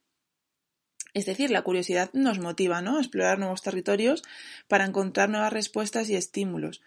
Es 1.17 1.25
decir, 1.25 1.51
la 1.51 1.63
curiosidad 1.63 2.11
nos 2.13 2.41
motiva 2.41 2.83
¿no? 2.83 2.99
a 2.99 3.01
explorar 3.01 3.39
nuevos 3.39 3.63
territorios 3.63 4.23
para 4.69 4.85
encontrar 4.85 5.31
nuevas 5.31 5.51
respuestas 5.51 6.11
y 6.11 6.15
estímulos. 6.15 6.83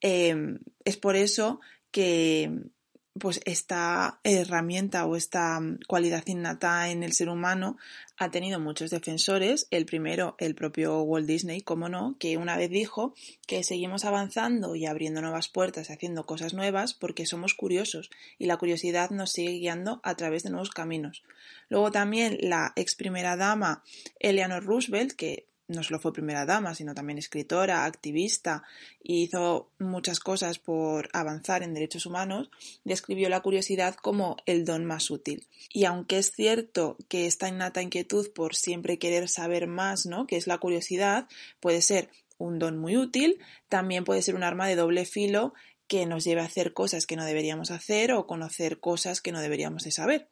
Em, 0.00 0.60
es 0.86 0.96
por 0.96 1.14
eso 1.14 1.60
que 1.90 2.70
pues 3.18 3.40
esta 3.44 4.20
herramienta 4.24 5.06
o 5.06 5.16
esta 5.16 5.60
cualidad 5.86 6.22
innata 6.26 6.90
en 6.90 7.02
el 7.02 7.12
ser 7.12 7.28
humano 7.28 7.76
ha 8.16 8.30
tenido 8.30 8.60
muchos 8.60 8.90
defensores. 8.90 9.68
El 9.70 9.86
primero, 9.86 10.36
el 10.38 10.54
propio 10.54 11.02
Walt 11.02 11.26
Disney, 11.26 11.60
como 11.60 11.88
no, 11.88 12.16
que 12.18 12.36
una 12.36 12.56
vez 12.56 12.70
dijo 12.70 13.14
que 13.46 13.64
seguimos 13.64 14.04
avanzando 14.04 14.74
y 14.74 14.86
abriendo 14.86 15.20
nuevas 15.20 15.48
puertas 15.48 15.90
haciendo 15.90 16.24
cosas 16.24 16.54
nuevas 16.54 16.94
porque 16.94 17.26
somos 17.26 17.54
curiosos 17.54 18.10
y 18.38 18.46
la 18.46 18.56
curiosidad 18.56 19.10
nos 19.10 19.32
sigue 19.32 19.52
guiando 19.52 20.00
a 20.02 20.14
través 20.14 20.42
de 20.42 20.50
nuevos 20.50 20.70
caminos. 20.70 21.22
Luego 21.68 21.90
también 21.90 22.38
la 22.40 22.72
ex 22.76 22.94
primera 22.94 23.36
dama 23.36 23.82
Eleanor 24.20 24.64
Roosevelt, 24.64 25.12
que 25.12 25.46
no 25.68 25.82
solo 25.82 25.98
fue 25.98 26.12
primera 26.12 26.46
dama, 26.46 26.74
sino 26.74 26.94
también 26.94 27.18
escritora, 27.18 27.84
activista 27.84 28.62
y 29.02 29.24
hizo 29.24 29.70
muchas 29.78 30.20
cosas 30.20 30.58
por 30.58 31.08
avanzar 31.12 31.62
en 31.62 31.74
derechos 31.74 32.06
humanos, 32.06 32.50
describió 32.84 33.28
la 33.28 33.40
curiosidad 33.40 33.96
como 33.96 34.36
el 34.46 34.64
don 34.64 34.84
más 34.84 35.10
útil. 35.10 35.46
Y 35.70 35.84
aunque 35.84 36.18
es 36.18 36.32
cierto 36.32 36.96
que 37.08 37.26
esta 37.26 37.48
innata 37.48 37.82
inquietud 37.82 38.30
por 38.32 38.54
siempre 38.54 38.98
querer 38.98 39.28
saber 39.28 39.66
más, 39.66 40.06
¿no? 40.06 40.26
que 40.26 40.36
es 40.36 40.46
la 40.46 40.58
curiosidad, 40.58 41.28
puede 41.60 41.82
ser 41.82 42.10
un 42.38 42.58
don 42.58 42.78
muy 42.78 42.96
útil, 42.96 43.40
también 43.68 44.04
puede 44.04 44.22
ser 44.22 44.34
un 44.34 44.44
arma 44.44 44.68
de 44.68 44.76
doble 44.76 45.04
filo 45.04 45.54
que 45.88 46.06
nos 46.06 46.24
lleve 46.24 46.40
a 46.40 46.46
hacer 46.46 46.72
cosas 46.72 47.06
que 47.06 47.16
no 47.16 47.24
deberíamos 47.24 47.70
hacer 47.70 48.12
o 48.12 48.26
conocer 48.26 48.80
cosas 48.80 49.20
que 49.20 49.32
no 49.32 49.40
deberíamos 49.40 49.84
de 49.84 49.92
saber. 49.92 50.28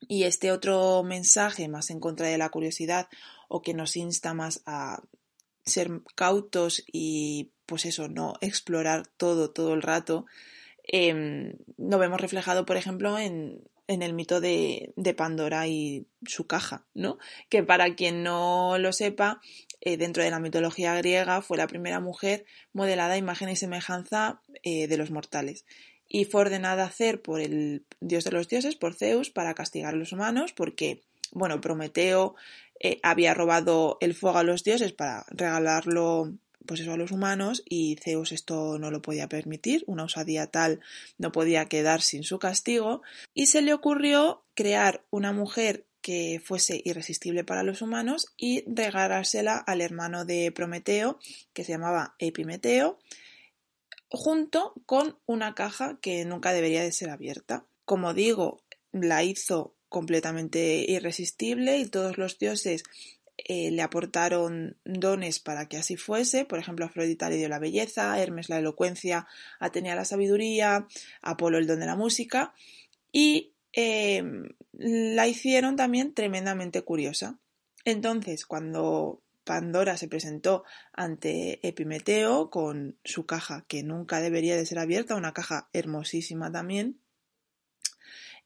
Y 0.00 0.24
este 0.24 0.52
otro 0.52 1.02
mensaje 1.02 1.68
más 1.68 1.90
en 1.90 2.00
contra 2.00 2.28
de 2.28 2.38
la 2.38 2.50
curiosidad 2.50 3.08
o 3.48 3.62
que 3.62 3.74
nos 3.74 3.96
insta 3.96 4.34
más 4.34 4.62
a 4.66 5.02
ser 5.64 5.90
cautos 6.14 6.82
y 6.90 7.50
pues 7.66 7.84
eso, 7.84 8.08
no 8.08 8.34
explorar 8.40 9.06
todo, 9.06 9.50
todo 9.50 9.74
el 9.74 9.82
rato, 9.82 10.26
lo 10.90 11.98
vemos 11.98 12.20
reflejado, 12.20 12.64
por 12.64 12.78
ejemplo, 12.78 13.18
en, 13.18 13.62
en 13.88 14.02
el 14.02 14.14
mito 14.14 14.40
de, 14.40 14.92
de, 14.96 15.14
Pandora 15.14 15.66
y 15.66 16.06
su 16.26 16.46
caja, 16.46 16.86
¿no? 16.94 17.18
Que 17.50 17.62
para 17.62 17.94
quien 17.94 18.22
no 18.22 18.78
lo 18.78 18.92
sepa, 18.94 19.42
eh, 19.82 19.98
dentro 19.98 20.22
de 20.22 20.30
la 20.30 20.40
mitología 20.40 20.94
griega 20.94 21.42
fue 21.42 21.58
la 21.58 21.66
primera 21.66 22.00
mujer 22.00 22.46
modelada 22.72 23.14
a 23.14 23.18
imagen 23.18 23.50
y 23.50 23.56
semejanza 23.56 24.40
eh, 24.62 24.88
de 24.88 24.96
los 24.96 25.10
mortales 25.10 25.66
y 26.08 26.24
fue 26.24 26.40
ordenada 26.40 26.84
hacer 26.84 27.20
por 27.20 27.40
el 27.40 27.84
dios 28.00 28.24
de 28.24 28.32
los 28.32 28.48
dioses, 28.48 28.76
por 28.76 28.94
Zeus, 28.94 29.30
para 29.30 29.54
castigar 29.54 29.94
a 29.94 29.96
los 29.96 30.12
humanos, 30.12 30.52
porque, 30.52 31.02
bueno, 31.32 31.60
Prometeo 31.60 32.34
eh, 32.80 32.98
había 33.02 33.34
robado 33.34 33.98
el 34.00 34.14
fuego 34.14 34.38
a 34.38 34.42
los 34.42 34.64
dioses 34.64 34.92
para 34.92 35.24
regalarlo 35.30 36.32
pues 36.66 36.80
eso 36.80 36.92
a 36.92 36.98
los 36.98 37.12
humanos 37.12 37.62
y 37.64 37.96
Zeus 37.96 38.30
esto 38.30 38.78
no 38.78 38.90
lo 38.90 39.00
podía 39.00 39.26
permitir, 39.26 39.84
una 39.86 40.04
osadía 40.04 40.48
tal 40.48 40.80
no 41.16 41.32
podía 41.32 41.64
quedar 41.64 42.02
sin 42.02 42.24
su 42.24 42.38
castigo 42.38 43.00
y 43.32 43.46
se 43.46 43.62
le 43.62 43.72
ocurrió 43.72 44.44
crear 44.54 45.02
una 45.10 45.32
mujer 45.32 45.86
que 46.02 46.40
fuese 46.44 46.80
irresistible 46.84 47.42
para 47.42 47.62
los 47.62 47.80
humanos 47.80 48.34
y 48.36 48.64
regalársela 48.66 49.56
al 49.56 49.80
hermano 49.80 50.24
de 50.24 50.52
Prometeo 50.52 51.18
que 51.52 51.64
se 51.64 51.72
llamaba 51.72 52.14
Epimeteo 52.18 52.98
junto 54.10 54.74
con 54.86 55.18
una 55.26 55.54
caja 55.54 55.98
que 56.00 56.24
nunca 56.24 56.52
debería 56.52 56.82
de 56.82 56.92
ser 56.92 57.10
abierta. 57.10 57.66
Como 57.84 58.14
digo, 58.14 58.62
la 58.92 59.22
hizo 59.22 59.74
completamente 59.88 60.84
irresistible 60.88 61.78
y 61.78 61.86
todos 61.86 62.18
los 62.18 62.38
dioses 62.38 62.84
eh, 63.38 63.70
le 63.70 63.82
aportaron 63.82 64.76
dones 64.84 65.38
para 65.38 65.66
que 65.68 65.76
así 65.76 65.96
fuese. 65.96 66.44
Por 66.44 66.58
ejemplo, 66.58 66.84
Afrodita 66.84 67.30
le 67.30 67.36
dio 67.36 67.48
la 67.48 67.60
belleza, 67.60 68.20
Hermes 68.20 68.48
la 68.48 68.58
elocuencia, 68.58 69.26
Atenea 69.60 69.94
la 69.94 70.04
sabiduría, 70.04 70.86
Apolo 71.22 71.58
el 71.58 71.66
don 71.66 71.80
de 71.80 71.86
la 71.86 71.96
música 71.96 72.52
y 73.12 73.54
eh, 73.72 74.22
la 74.72 75.28
hicieron 75.28 75.76
también 75.76 76.14
tremendamente 76.14 76.82
curiosa. 76.82 77.38
Entonces, 77.84 78.44
cuando 78.44 79.22
Pandora 79.44 79.96
se 79.96 80.08
presentó 80.08 80.64
ante 80.92 81.66
Epimeteo 81.66 82.50
con 82.50 82.98
su 83.04 83.24
caja 83.24 83.64
que 83.66 83.82
nunca 83.82 84.20
debería 84.20 84.56
de 84.56 84.66
ser 84.66 84.78
abierta, 84.78 85.14
una 85.14 85.32
caja 85.32 85.70
hermosísima 85.72 86.52
también. 86.52 87.00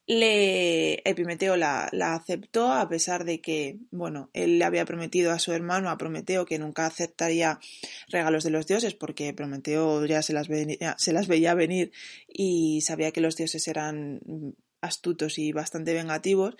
Le... 0.06 1.08
Epimeteo 1.08 1.56
la, 1.56 1.90
aceptó 2.14 2.72
a 2.72 2.88
pesar 2.88 3.24
de 3.24 3.40
que, 3.40 3.78
bueno, 3.90 4.30
él 4.32 4.58
le 4.58 4.64
había 4.64 4.84
prometido 4.84 5.32
a 5.32 5.38
su 5.38 5.52
hermano, 5.52 5.90
a 5.90 5.98
Prometeo, 5.98 6.44
que 6.44 6.58
nunca 6.58 6.86
aceptaría 6.86 7.60
regalos 8.08 8.44
de 8.44 8.50
los 8.50 8.66
dioses 8.66 8.94
porque 8.94 9.32
Prometeo 9.32 10.04
ya 10.06 10.22
se 10.22 10.32
las, 10.32 10.48
se 10.96 11.12
las 11.12 11.28
veía 11.28 11.54
venir 11.54 11.92
y 12.26 12.80
sabía 12.82 13.12
que 13.12 13.20
los 13.20 13.36
dioses 13.36 13.66
eran 13.68 14.20
astutos 14.80 15.38
y 15.38 15.52
bastante 15.52 15.94
vengativos. 15.94 16.56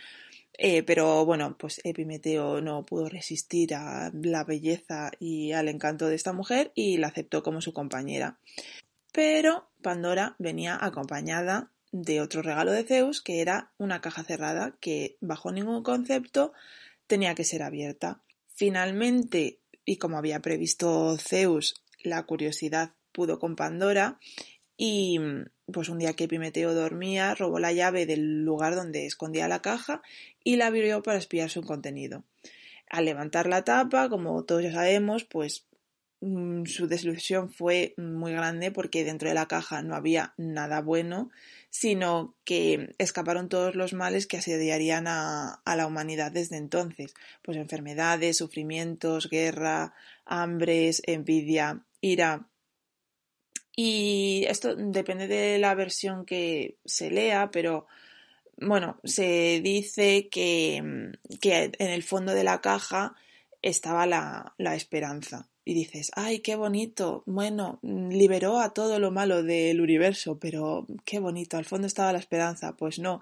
Eh, 0.58 0.82
pero 0.82 1.24
bueno, 1.24 1.56
pues 1.58 1.80
Epimeteo 1.82 2.60
no 2.60 2.84
pudo 2.84 3.08
resistir 3.08 3.74
a 3.74 4.10
la 4.12 4.44
belleza 4.44 5.10
y 5.18 5.52
al 5.52 5.68
encanto 5.68 6.08
de 6.08 6.14
esta 6.14 6.32
mujer 6.32 6.72
y 6.74 6.98
la 6.98 7.08
aceptó 7.08 7.42
como 7.42 7.60
su 7.60 7.72
compañera. 7.72 8.38
Pero 9.12 9.68
Pandora 9.82 10.36
venía 10.38 10.78
acompañada 10.80 11.70
de 11.92 12.20
otro 12.20 12.42
regalo 12.42 12.72
de 12.72 12.84
Zeus, 12.84 13.20
que 13.20 13.40
era 13.40 13.70
una 13.78 14.00
caja 14.00 14.24
cerrada 14.24 14.76
que 14.80 15.16
bajo 15.20 15.52
ningún 15.52 15.82
concepto 15.82 16.52
tenía 17.06 17.34
que 17.34 17.44
ser 17.44 17.62
abierta. 17.62 18.22
Finalmente, 18.48 19.60
y 19.84 19.96
como 19.98 20.18
había 20.18 20.40
previsto 20.40 21.16
Zeus, 21.18 21.84
la 22.02 22.24
curiosidad 22.24 22.94
pudo 23.12 23.38
con 23.38 23.56
Pandora 23.56 24.18
y 24.76 25.20
pues 25.72 25.88
un 25.88 25.98
día 25.98 26.14
que 26.14 26.24
Epimeteo 26.24 26.74
dormía, 26.74 27.34
robó 27.34 27.58
la 27.58 27.72
llave 27.72 28.06
del 28.06 28.42
lugar 28.44 28.74
donde 28.74 29.06
escondía 29.06 29.46
la 29.46 29.62
caja 29.62 30.02
y 30.42 30.56
la 30.56 30.66
abrió 30.66 31.02
para 31.02 31.18
espiar 31.18 31.50
su 31.50 31.62
contenido. 31.62 32.24
Al 32.88 33.04
levantar 33.04 33.46
la 33.46 33.64
tapa, 33.64 34.08
como 34.08 34.44
todos 34.44 34.62
ya 34.62 34.72
sabemos, 34.72 35.24
pues 35.24 35.66
su 36.66 36.86
desilusión 36.86 37.50
fue 37.50 37.94
muy 37.96 38.32
grande 38.32 38.70
porque 38.70 39.04
dentro 39.04 39.28
de 39.28 39.34
la 39.34 39.48
caja 39.48 39.82
no 39.82 39.96
había 39.96 40.34
nada 40.36 40.80
bueno, 40.80 41.30
sino 41.70 42.36
que 42.44 42.94
escaparon 42.98 43.48
todos 43.48 43.74
los 43.74 43.92
males 43.92 44.28
que 44.28 44.36
asediarían 44.36 45.08
a, 45.08 45.60
la 45.64 45.86
humanidad 45.86 46.30
desde 46.30 46.58
entonces, 46.58 47.14
pues 47.42 47.56
enfermedades, 47.56 48.36
sufrimientos, 48.36 49.28
guerra, 49.28 49.94
hambres, 50.24 51.02
envidia, 51.06 51.84
ira, 52.00 52.46
y 53.74 54.44
esto 54.48 54.76
depende 54.76 55.26
de 55.26 55.58
la 55.58 55.74
versión 55.74 56.26
que 56.26 56.76
se 56.84 57.10
lea, 57.10 57.50
pero 57.50 57.86
bueno, 58.58 59.00
se 59.02 59.60
dice 59.62 60.28
que, 60.28 60.82
mm, 60.82 61.38
que 61.38 61.72
en 61.78 61.88
el 61.88 62.02
fondo 62.02 62.32
de 62.32 62.44
la 62.44 62.60
caja 62.60 63.16
estaba 63.62 64.06
la 64.06 64.74
esperanza. 64.76 65.48
Y 65.64 65.74
dices, 65.74 66.10
ay, 66.14 66.40
qué 66.40 66.56
bonito. 66.56 67.22
Bueno, 67.26 67.78
mm, 67.82 68.10
liberó 68.10 68.58
a 68.58 68.74
todo 68.74 68.98
lo 68.98 69.10
malo 69.10 69.42
del 69.42 69.80
universo, 69.80 70.38
pero 70.38 70.86
qué 71.04 71.20
bonito. 71.20 71.56
Al 71.56 71.64
fondo 71.64 71.86
estaba 71.86 72.12
la 72.12 72.18
esperanza. 72.18 72.76
Pues 72.76 72.98
no, 72.98 73.20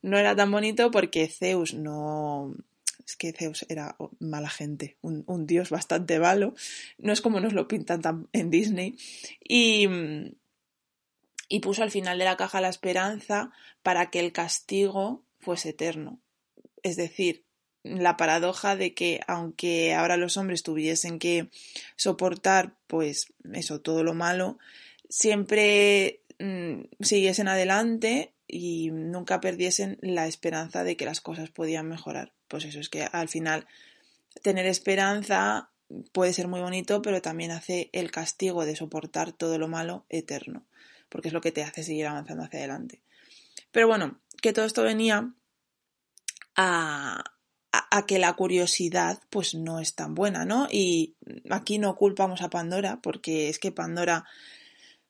no 0.00 0.18
era 0.18 0.34
tan 0.34 0.50
bonito 0.50 0.90
porque 0.90 1.28
Zeus 1.28 1.74
no, 1.74 2.54
es 3.06 3.16
que 3.16 3.32
Zeus 3.32 3.66
era 3.68 3.96
mala 4.18 4.48
gente, 4.48 4.96
un, 5.02 5.46
dios 5.46 5.70
bastante 5.70 6.18
malo, 6.18 6.54
no 6.98 7.12
es 7.12 7.20
como 7.20 7.40
nos 7.40 7.52
lo 7.52 7.68
pintan 7.68 8.00
en 8.32 8.50
Disney, 8.50 8.96
y, 9.40 9.88
y 11.48 11.60
puso 11.60 11.82
al 11.82 11.90
final 11.90 12.18
de 12.18 12.24
la 12.24 12.36
caja 12.36 12.60
la 12.60 12.68
esperanza 12.68 13.50
para 13.82 14.10
que 14.10 14.20
el 14.20 14.32
castigo 14.32 15.24
fuese 15.40 15.70
eterno. 15.70 16.20
Es 16.82 16.96
decir, 16.96 17.44
la 17.84 18.16
paradoja 18.16 18.76
de 18.76 18.94
que 18.94 19.20
aunque 19.26 19.94
ahora 19.94 20.16
los 20.16 20.36
hombres 20.36 20.62
tuviesen 20.62 21.18
que 21.18 21.48
soportar 21.96 22.74
pues 22.86 23.32
eso 23.52 23.80
todo 23.80 24.04
lo 24.04 24.14
malo 24.14 24.58
siempre 25.08 26.20
mm, 26.38 26.82
siguiesen 27.00 27.48
adelante 27.48 28.32
y 28.46 28.90
nunca 28.92 29.40
perdiesen 29.40 29.98
la 30.00 30.26
esperanza 30.26 30.84
de 30.84 30.96
que 30.96 31.04
las 31.04 31.20
cosas 31.20 31.50
podían 31.50 31.88
mejorar 31.88 32.32
pues 32.46 32.64
eso 32.64 32.78
es 32.78 32.88
que 32.88 33.02
al 33.02 33.28
final 33.28 33.66
tener 34.42 34.66
esperanza 34.66 35.72
puede 36.12 36.32
ser 36.32 36.48
muy 36.48 36.60
bonito, 36.60 37.02
pero 37.02 37.20
también 37.20 37.50
hace 37.50 37.90
el 37.92 38.10
castigo 38.10 38.64
de 38.64 38.76
soportar 38.76 39.32
todo 39.32 39.58
lo 39.58 39.68
malo 39.68 40.06
eterno, 40.08 40.64
porque 41.08 41.28
es 41.28 41.34
lo 41.34 41.40
que 41.40 41.52
te 41.52 41.62
hace 41.62 41.82
seguir 41.82 42.06
avanzando 42.06 42.44
hacia 42.44 42.60
adelante. 42.60 43.02
Pero 43.70 43.88
bueno, 43.88 44.20
que 44.40 44.52
todo 44.52 44.64
esto 44.64 44.82
venía 44.82 45.32
a, 46.56 47.24
a, 47.72 48.06
que 48.06 48.18
la 48.18 48.34
curiosidad 48.34 49.20
pues 49.30 49.54
no 49.54 49.80
es 49.80 49.94
tan 49.94 50.14
buena, 50.14 50.44
¿no? 50.44 50.68
Y 50.70 51.14
aquí 51.50 51.78
no 51.78 51.96
culpamos 51.96 52.42
a 52.42 52.50
Pandora 52.50 53.00
porque 53.02 53.48
es 53.48 53.58
que 53.58 53.72
Pandora 53.72 54.24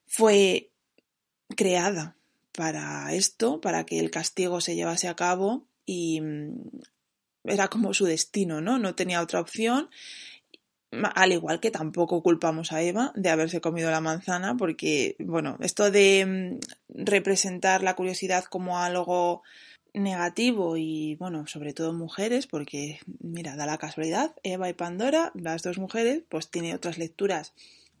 fue 0.07 0.69
creada 1.55 2.15
para 2.53 3.13
esto, 3.13 3.59
para 3.59 3.85
que 3.85 3.99
el 3.99 4.11
castigo 4.11 4.61
se 4.61 4.75
llevase 4.75 5.07
a 5.07 5.15
cabo 5.15 5.67
y 5.85 6.21
mm, 6.21 6.53
era 7.43 7.67
como 7.67 7.93
su 7.93 8.05
destino, 8.05 8.61
¿no? 8.61 8.79
No 8.79 8.95
tenía 8.95 9.21
otra 9.21 9.41
opción. 9.41 9.89
Al 11.15 11.31
igual 11.31 11.59
que 11.59 11.71
tampoco 11.71 12.21
culpamos 12.21 12.71
a 12.71 12.81
Eva 12.81 13.11
de 13.15 13.29
haberse 13.29 13.59
comido 13.61 13.89
la 13.89 13.99
manzana, 13.99 14.55
porque, 14.55 15.15
bueno, 15.19 15.57
esto 15.59 15.91
de 15.91 16.59
mm, 16.89 17.03
representar 17.05 17.83
la 17.83 17.95
curiosidad 17.95 18.45
como 18.45 18.79
algo 18.79 19.41
negativo 19.93 20.77
y, 20.77 21.15
bueno, 21.15 21.47
sobre 21.47 21.73
todo 21.73 21.93
mujeres, 21.93 22.47
porque, 22.47 22.99
mira, 23.19 23.55
da 23.55 23.65
la 23.65 23.77
casualidad, 23.77 24.35
Eva 24.43 24.69
y 24.69 24.73
Pandora, 24.73 25.31
las 25.35 25.63
dos 25.63 25.77
mujeres, 25.77 26.23
pues 26.29 26.49
tiene 26.49 26.73
otras 26.73 26.97
lecturas 26.97 27.53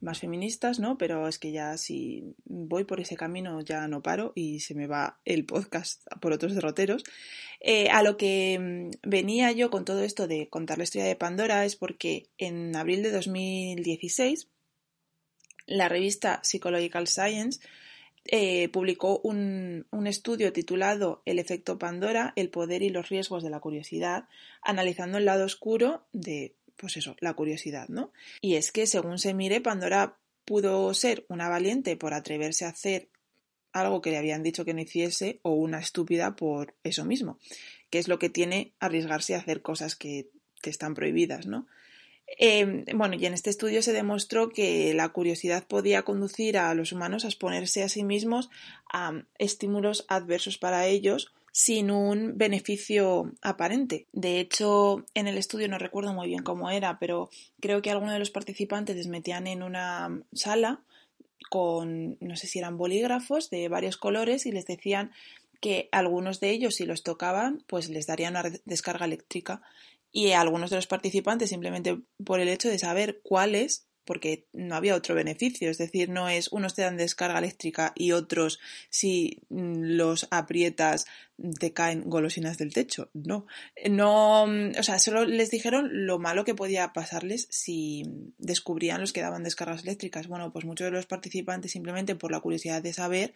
más 0.03 0.19
feministas, 0.19 0.79
¿no? 0.79 0.97
Pero 0.97 1.27
es 1.27 1.39
que 1.39 1.51
ya 1.51 1.77
si 1.77 2.35
voy 2.45 2.83
por 2.83 2.99
ese 2.99 3.15
camino 3.15 3.61
ya 3.61 3.87
no 3.87 4.03
paro 4.03 4.33
y 4.35 4.59
se 4.59 4.75
me 4.75 4.85
va 4.85 5.19
el 5.25 5.45
podcast 5.45 6.05
por 6.19 6.33
otros 6.33 6.53
derroteros. 6.53 7.03
Eh, 7.61 7.89
a 7.89 8.03
lo 8.03 8.17
que 8.17 8.59
mm, 8.59 9.09
venía 9.09 9.51
yo 9.53 9.69
con 9.69 9.85
todo 9.85 10.03
esto 10.03 10.27
de 10.27 10.49
contar 10.49 10.77
la 10.77 10.83
historia 10.83 11.07
de 11.07 11.15
Pandora 11.15 11.65
es 11.65 11.75
porque 11.75 12.27
en 12.37 12.75
abril 12.75 13.01
de 13.01 13.11
2016 13.11 14.49
la 15.65 15.87
revista 15.87 16.41
Psychological 16.43 17.07
Science 17.07 17.61
eh, 18.25 18.69
publicó 18.69 19.19
un, 19.23 19.85
un, 19.91 20.07
estudio 20.07 20.53
titulado 20.53 21.21
El 21.25 21.39
efecto 21.39 21.77
Pandora, 21.77 22.33
el 22.35 22.49
poder 22.49 22.81
y 22.81 22.89
los 22.89 23.09
riesgos 23.09 23.43
de 23.43 23.49
la 23.49 23.59
curiosidad, 23.59 24.29
analizando 24.61 25.17
el 25.17 25.25
lado 25.25 25.45
oscuro 25.45 26.05
de 26.13 26.55
pues 26.77 26.97
eso, 26.97 27.15
la 27.19 27.33
curiosidad, 27.33 27.87
¿no? 27.89 28.11
Y 28.41 28.55
es 28.55 28.71
que 28.71 28.87
según 28.87 29.19
se 29.19 29.33
mire, 29.33 29.61
Pandora 29.61 30.17
pudo 30.45 30.93
ser 30.93 31.25
una 31.29 31.49
valiente 31.49 31.95
por 31.95 32.13
atreverse 32.13 32.65
a 32.65 32.69
hacer 32.69 33.09
algo 33.71 34.01
que 34.01 34.11
le 34.11 34.17
habían 34.17 34.43
dicho 34.43 34.65
que 34.65 34.73
no 34.73 34.81
hiciese 34.81 35.39
o 35.41 35.51
una 35.51 35.79
estúpida 35.79 36.35
por 36.35 36.75
eso 36.83 37.05
mismo, 37.05 37.39
que 37.89 37.99
es 37.99 38.07
lo 38.07 38.19
que 38.19 38.29
tiene 38.29 38.73
arriesgarse 38.79 39.35
a 39.35 39.39
hacer 39.39 39.61
cosas 39.61 39.95
que 39.95 40.29
te 40.61 40.69
están 40.69 40.93
prohibidas, 40.93 41.47
¿no? 41.47 41.67
Em, 42.27 42.85
bueno, 42.95 43.15
y 43.15 43.25
en 43.25 43.33
este 43.33 43.49
estudio 43.49 43.81
se 43.81 43.93
demostró 43.93 44.49
que 44.49 44.93
la 44.93 45.09
curiosidad 45.09 45.65
podía 45.67 46.03
conducir 46.03 46.57
a 46.57 46.73
los 46.73 46.91
humanos 46.91 47.25
a 47.25 47.27
exponerse 47.27 47.83
a 47.83 47.89
sí 47.89 48.03
mismos 48.03 48.49
a 48.91 49.23
estímulos 49.37 50.05
adversos 50.07 50.57
para 50.57 50.87
ellos 50.87 51.33
sin 51.51 51.91
un 51.91 52.35
beneficio 52.35 53.31
aparente. 53.43 54.07
De 54.11 54.39
hecho, 54.39 55.05
en 55.13 55.27
el 55.27 55.37
estudio 55.37 55.67
no 55.67 55.77
recuerdo 55.77 56.11
muy 56.11 56.27
bien 56.27 56.41
cómo 56.41 56.71
era, 56.71 56.97
pero 56.97 57.29
creo 57.59 57.83
que 57.83 57.91
algunos 57.91 58.13
de 58.13 58.19
los 58.19 58.31
participantes 58.31 58.95
les 58.95 59.07
metían 59.07 59.45
en 59.45 59.61
una 59.61 60.23
sala 60.33 60.81
con, 61.51 62.17
no 62.19 62.35
sé 62.35 62.47
si 62.47 62.57
eran 62.57 62.77
bolígrafos 62.77 63.51
de 63.51 63.69
varios 63.69 63.97
colores 63.97 64.47
y 64.47 64.51
les 64.51 64.65
decían 64.65 65.11
que 65.61 65.89
algunos 65.91 66.39
de 66.39 66.49
ellos, 66.49 66.75
si 66.75 66.85
los 66.85 67.03
tocaban, 67.03 67.63
pues 67.67 67.87
les 67.87 68.07
darían 68.07 68.35
una 68.35 68.49
descarga 68.65 69.05
eléctrica. 69.05 69.61
Y 70.13 70.31
algunos 70.31 70.69
de 70.69 70.77
los 70.77 70.87
participantes, 70.87 71.49
simplemente 71.49 71.99
por 72.23 72.39
el 72.39 72.47
hecho 72.47 72.69
de 72.69 72.79
saber 72.79 73.19
cuáles 73.23 73.87
porque 74.05 74.47
no 74.51 74.75
había 74.75 74.95
otro 74.95 75.15
beneficio, 75.15 75.69
es 75.69 75.77
decir, 75.77 76.09
no 76.09 76.27
es 76.27 76.49
unos 76.51 76.75
te 76.75 76.81
dan 76.81 76.97
descarga 76.97 77.39
eléctrica 77.39 77.93
y 77.95 78.11
otros 78.11 78.59
si 78.89 79.41
mm, 79.49 79.95
los 79.95 80.27
aprietas 80.31 81.05
te 81.59 81.73
caen 81.73 82.09
golosinas 82.09 82.57
del 82.57 82.73
techo, 82.73 83.09
no, 83.13 83.45
no, 83.89 84.45
mm, 84.47 84.71
o 84.77 84.83
sea, 84.83 84.99
solo 84.99 85.25
les 85.25 85.51
dijeron 85.51 86.05
lo 86.05 86.19
malo 86.19 86.43
que 86.43 86.55
podía 86.55 86.93
pasarles 86.93 87.47
si 87.49 88.03
descubrían 88.37 89.01
los 89.01 89.13
que 89.13 89.21
daban 89.21 89.43
descargas 89.43 89.83
eléctricas. 89.83 90.27
Bueno, 90.27 90.51
pues 90.51 90.65
muchos 90.65 90.85
de 90.85 90.91
los 90.91 91.05
participantes 91.05 91.71
simplemente 91.71 92.15
por 92.15 92.31
la 92.31 92.41
curiosidad 92.41 92.81
de 92.81 92.93
saber 92.93 93.33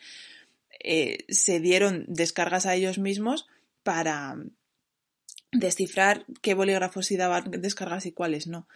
eh, 0.83 1.25
se 1.29 1.59
dieron 1.59 2.05
descargas 2.07 2.65
a 2.65 2.75
ellos 2.75 2.99
mismos 2.99 3.47
para 3.83 4.35
descifrar 5.51 6.25
qué 6.41 6.53
bolígrafos 6.53 7.07
sí 7.07 7.17
daban 7.17 7.51
descargas 7.51 8.05
y 8.05 8.11
cuáles 8.11 8.47
no. 8.47 8.67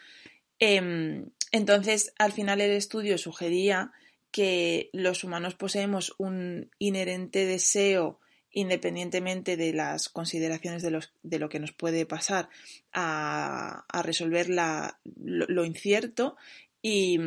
Em, 0.59 1.31
entonces, 1.51 2.13
al 2.17 2.31
final 2.31 2.61
el 2.61 2.71
estudio 2.71 3.17
sugería 3.17 3.91
que 4.31 4.89
los 4.93 5.23
humanos 5.23 5.55
poseemos 5.55 6.15
un 6.17 6.69
inherente 6.79 7.45
deseo, 7.45 8.19
independientemente 8.51 9.57
de 9.57 9.73
las 9.73 10.09
consideraciones 10.09 10.81
de, 10.81 10.91
los, 10.91 11.13
de 11.23 11.39
lo 11.39 11.49
que 11.49 11.59
nos 11.59 11.71
puede 11.71 12.05
pasar, 12.05 12.49
a, 12.93 13.85
resolver 14.03 14.47
lo, 14.49 15.65
incierto 15.65 16.37
y, 16.81 17.19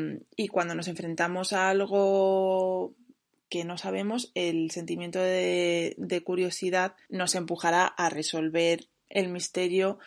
cuando 0.50 0.74
nos 0.74 0.88
enfrentamos 0.88 1.52
a 1.52 1.68
algo 1.70 2.94
que 3.48 3.64
no 3.64 3.78
sabemos, 3.78 4.32
el 4.34 4.70
sentimiento 4.70 5.18
de, 5.18 5.94
de 5.98 6.22
curiosidad 6.22 6.94
nos 7.08 7.34
empujará 7.34 7.86
a 7.86 8.08
resolver 8.08 8.88
el 9.08 9.28
misterio 9.28 9.98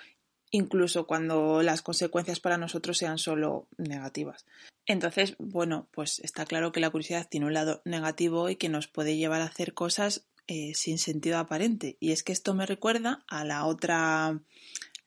incluso 0.52 1.08
cuando 1.08 1.62
las 1.62 1.82
consecuencias 1.82 2.40
para 2.40 2.58
nosotros 2.58 2.98
sean 2.98 3.18
solo 3.18 3.68
negativas. 3.78 4.46
Entonces, 4.86 5.36
bueno, 5.40 5.88
pues 5.92 6.20
está 6.20 6.46
claro 6.46 6.72
que 6.72 6.80
la 6.80 6.90
curiosidad 6.90 7.28
tiene 7.30 7.46
un 7.46 7.54
lado 7.54 7.82
negativo 7.84 8.50
y 8.50 8.56
que 8.56 8.70
nos 8.70 8.88
puede 8.88 9.18
llevar 9.18 9.42
a 9.42 9.46
hacer 9.46 9.74
cosas 9.74 10.26
eh, 10.48 10.74
sin 10.76 10.98
sentido 10.98 11.38
aparente. 11.38 11.98
Y 12.00 12.12
es 12.12 12.24
que 12.24 12.32
esto 12.32 12.54
me 12.54 12.66
recuerda 12.66 13.26
a 13.28 13.44
la 13.44 13.66
otra 13.66 14.40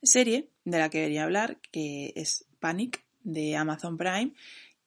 serie 0.02 0.50
de 0.64 0.78
la 0.78 0.90
que 0.90 1.02
quería 1.02 1.24
hablar, 1.24 1.58
que 1.72 2.12
es 2.14 2.44
Panic 2.58 3.02
de 3.22 3.56
Amazon 3.56 3.96
Prime, 3.96 4.32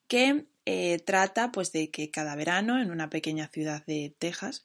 que 0.06 0.46
eh, 0.64 0.98
trata 1.00 1.50
pues 1.50 1.72
de 1.72 1.90
que 1.90 2.10
cada 2.10 2.36
verano 2.36 2.80
en 2.80 2.92
una 2.92 3.10
pequeña 3.10 3.48
ciudad 3.48 3.84
de 3.86 4.14
Texas, 4.18 4.64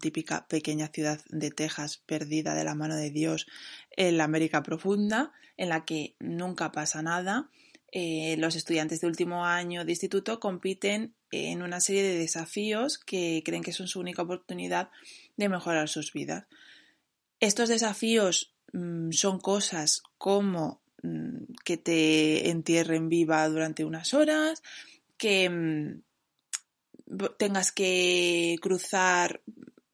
típica 0.00 0.46
pequeña 0.48 0.88
ciudad 0.88 1.20
de 1.28 1.50
Texas 1.50 1.98
perdida 2.06 2.54
de 2.54 2.64
la 2.64 2.74
mano 2.74 2.96
de 2.96 3.10
Dios 3.10 3.46
en 3.90 4.16
la 4.16 4.24
América 4.24 4.62
profunda, 4.62 5.32
en 5.56 5.68
la 5.68 5.84
que 5.84 6.16
nunca 6.18 6.72
pasa 6.72 7.02
nada. 7.02 7.50
Eh, 7.92 8.36
los 8.38 8.56
estudiantes 8.56 9.00
de 9.00 9.06
último 9.06 9.44
año 9.44 9.84
de 9.84 9.92
instituto 9.92 10.40
compiten 10.40 11.14
en 11.30 11.62
una 11.62 11.80
serie 11.80 12.02
de 12.02 12.18
desafíos 12.18 12.98
que 12.98 13.42
creen 13.44 13.62
que 13.62 13.72
son 13.72 13.88
su 13.88 14.00
única 14.00 14.22
oportunidad 14.22 14.90
de 15.36 15.48
mejorar 15.48 15.88
sus 15.88 16.12
vidas. 16.12 16.46
Estos 17.40 17.68
desafíos 17.68 18.54
mm, 18.72 19.12
son 19.12 19.38
cosas 19.38 20.02
como 20.18 20.80
mm, 21.02 21.54
que 21.64 21.76
te 21.76 22.50
entierren 22.50 23.08
viva 23.08 23.48
durante 23.48 23.84
unas 23.84 24.14
horas, 24.14 24.62
que 25.16 25.48
mm, 25.48 26.02
tengas 27.38 27.72
que 27.72 28.56
cruzar 28.60 29.42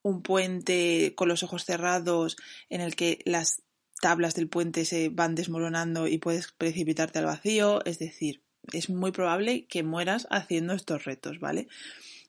un 0.02 0.22
puente 0.22 1.14
con 1.14 1.28
los 1.28 1.42
ojos 1.42 1.64
cerrados 1.64 2.36
en 2.68 2.80
el 2.80 2.96
que 2.96 3.20
las 3.24 3.62
tablas 4.00 4.34
del 4.34 4.48
puente 4.48 4.84
se 4.84 5.08
van 5.10 5.34
desmoronando 5.34 6.08
y 6.08 6.18
puedes 6.18 6.50
precipitarte 6.52 7.20
al 7.20 7.26
vacío, 7.26 7.84
es 7.84 7.98
decir, 7.98 8.42
es 8.72 8.90
muy 8.90 9.12
probable 9.12 9.66
que 9.66 9.82
mueras 9.82 10.26
haciendo 10.30 10.74
estos 10.74 11.04
retos, 11.04 11.38
¿vale? 11.38 11.68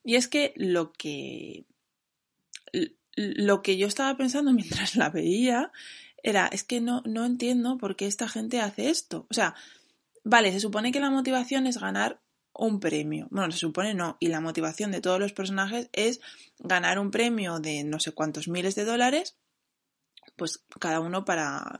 Y 0.04 0.16
es 0.16 0.28
que 0.28 0.54
lo 0.56 0.94
que 0.94 1.66
lo 3.16 3.62
que 3.62 3.78
yo 3.78 3.88
estaba 3.88 4.16
pensando 4.18 4.54
mientras 4.54 4.96
la 4.96 5.10
veía 5.10 5.72
era, 6.22 6.48
es 6.48 6.64
que 6.64 6.80
no, 6.80 7.02
no 7.06 7.26
entiendo 7.26 7.78
por 7.78 7.96
qué 7.96 8.08
esta 8.08 8.30
gente 8.30 8.62
hace 8.62 8.90
esto. 8.90 9.28
O 9.30 9.34
sea, 9.34 9.56
vale, 10.24 10.52
se 10.54 10.62
supone 10.62 10.92
que 10.92 11.02
la 11.02 11.10
motivación 11.10 11.68
es 11.68 11.78
ganar 11.78 12.22
un 12.54 12.80
premio. 12.80 13.28
Bueno, 13.32 13.52
se 13.52 13.58
supone 13.58 13.94
no. 13.94 14.18
Y 14.20 14.28
la 14.28 14.42
motivación 14.42 14.92
de 14.92 15.02
todos 15.02 15.20
los 15.20 15.34
personajes 15.34 15.90
es 15.94 16.22
ganar 16.60 17.00
un 17.00 17.12
premio 17.12 17.60
de 17.60 17.84
no 17.84 18.00
sé 18.00 18.12
cuántos 18.12 18.48
miles 18.48 18.76
de 18.76 18.86
dólares, 18.86 19.38
pues 20.36 20.64
cada 20.80 21.00
uno 21.00 21.26
para 21.26 21.80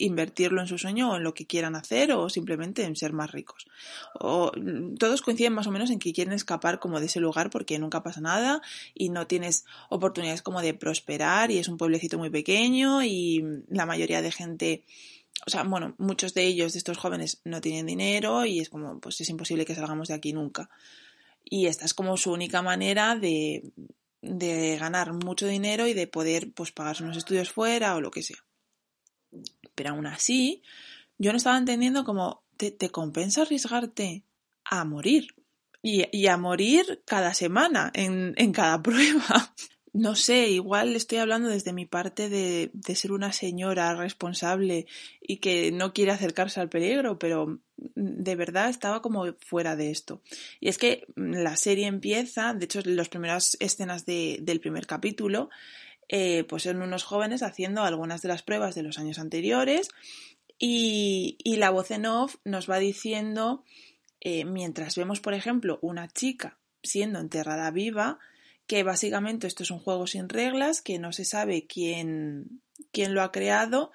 invertirlo 0.00 0.60
en 0.60 0.66
su 0.66 0.78
sueño 0.78 1.10
o 1.10 1.16
en 1.16 1.22
lo 1.22 1.34
que 1.34 1.46
quieran 1.46 1.76
hacer 1.76 2.12
o 2.12 2.28
simplemente 2.28 2.84
en 2.84 2.96
ser 2.96 3.12
más 3.12 3.30
ricos. 3.30 3.66
O, 4.14 4.50
todos 4.98 5.22
coinciden 5.22 5.52
más 5.52 5.66
o 5.66 5.70
menos 5.70 5.90
en 5.90 5.98
que 5.98 6.12
quieren 6.12 6.32
escapar 6.32 6.78
como 6.80 7.00
de 7.00 7.06
ese 7.06 7.20
lugar 7.20 7.50
porque 7.50 7.78
nunca 7.78 8.02
pasa 8.02 8.20
nada 8.20 8.62
y 8.94 9.10
no 9.10 9.26
tienes 9.26 9.64
oportunidades 9.88 10.42
como 10.42 10.62
de 10.62 10.74
prosperar 10.74 11.50
y 11.50 11.58
es 11.58 11.68
un 11.68 11.76
pueblecito 11.76 12.18
muy 12.18 12.30
pequeño 12.30 13.02
y 13.02 13.44
la 13.68 13.86
mayoría 13.86 14.22
de 14.22 14.32
gente 14.32 14.84
o 15.46 15.50
sea, 15.50 15.62
bueno, 15.64 15.94
muchos 15.98 16.34
de 16.34 16.44
ellos, 16.44 16.72
de 16.72 16.78
estos 16.78 16.98
jóvenes, 16.98 17.40
no 17.44 17.60
tienen 17.60 17.86
dinero 17.86 18.44
y 18.44 18.60
es 18.60 18.68
como, 18.68 19.00
pues 19.00 19.20
es 19.20 19.28
imposible 19.30 19.64
que 19.64 19.74
salgamos 19.74 20.08
de 20.08 20.14
aquí 20.14 20.32
nunca. 20.32 20.68
Y 21.44 21.66
esta 21.66 21.84
es 21.84 21.94
como 21.94 22.16
su 22.16 22.32
única 22.32 22.62
manera 22.62 23.16
de, 23.16 23.72
de 24.20 24.76
ganar 24.78 25.12
mucho 25.12 25.46
dinero 25.46 25.86
y 25.86 25.94
de 25.94 26.06
poder, 26.06 26.52
pues, 26.52 26.72
pagarse 26.72 27.02
unos 27.02 27.16
estudios 27.16 27.50
fuera 27.50 27.96
o 27.96 28.00
lo 28.00 28.10
que 28.10 28.22
sea. 28.22 28.44
Pero 29.74 29.90
aún 29.90 30.06
así, 30.06 30.62
yo 31.18 31.32
no 31.32 31.38
estaba 31.38 31.56
entendiendo 31.56 32.04
como, 32.04 32.42
te, 32.56 32.90
compensa 32.90 33.42
arriesgarte 33.42 34.24
a 34.64 34.84
morir. 34.84 35.34
Y, 35.82 36.26
a 36.26 36.36
morir 36.36 37.02
cada 37.06 37.32
semana, 37.32 37.90
en, 37.94 38.34
en 38.36 38.52
cada 38.52 38.82
prueba. 38.82 39.54
No 39.92 40.14
sé, 40.14 40.48
igual 40.48 40.94
estoy 40.94 41.18
hablando 41.18 41.48
desde 41.48 41.72
mi 41.72 41.84
parte 41.84 42.28
de, 42.28 42.70
de, 42.72 42.94
ser 42.94 43.12
una 43.12 43.32
señora 43.32 43.94
responsable 43.94 44.86
y 45.20 45.38
que 45.38 45.72
no 45.72 45.92
quiere 45.92 46.12
acercarse 46.12 46.60
al 46.60 46.68
peligro, 46.68 47.18
pero 47.18 47.58
de 47.76 48.36
verdad 48.36 48.68
estaba 48.68 49.02
como 49.02 49.32
fuera 49.40 49.74
de 49.74 49.90
esto. 49.90 50.22
Y 50.60 50.68
es 50.68 50.78
que 50.78 51.06
la 51.16 51.56
serie 51.56 51.86
empieza, 51.86 52.54
de 52.54 52.64
hecho, 52.66 52.80
las 52.84 53.08
primeras 53.08 53.56
escenas 53.60 54.06
de, 54.06 54.38
del 54.42 54.60
primer 54.60 54.86
capítulo, 54.86 55.50
eh, 56.08 56.44
pues 56.44 56.64
son 56.64 56.82
unos 56.82 57.04
jóvenes 57.04 57.42
haciendo 57.42 57.82
algunas 57.82 58.22
de 58.22 58.28
las 58.28 58.42
pruebas 58.42 58.74
de 58.74 58.82
los 58.82 58.98
años 58.98 59.18
anteriores 59.18 59.88
y, 60.58 61.36
y 61.42 61.56
la 61.56 61.70
voz 61.70 61.90
en 61.90 62.06
off 62.06 62.36
nos 62.44 62.68
va 62.68 62.78
diciendo, 62.78 63.64
eh, 64.20 64.44
mientras 64.44 64.96
vemos, 64.96 65.20
por 65.20 65.34
ejemplo, 65.34 65.78
una 65.82 66.08
chica 66.08 66.58
siendo 66.82 67.18
enterrada 67.18 67.70
viva, 67.70 68.18
que 68.70 68.84
básicamente 68.84 69.48
esto 69.48 69.64
es 69.64 69.72
un 69.72 69.80
juego 69.80 70.06
sin 70.06 70.28
reglas, 70.28 70.80
que 70.80 71.00
no 71.00 71.12
se 71.12 71.24
sabe 71.24 71.66
quién, 71.66 72.62
quién 72.92 73.14
lo 73.14 73.22
ha 73.22 73.32
creado 73.32 73.90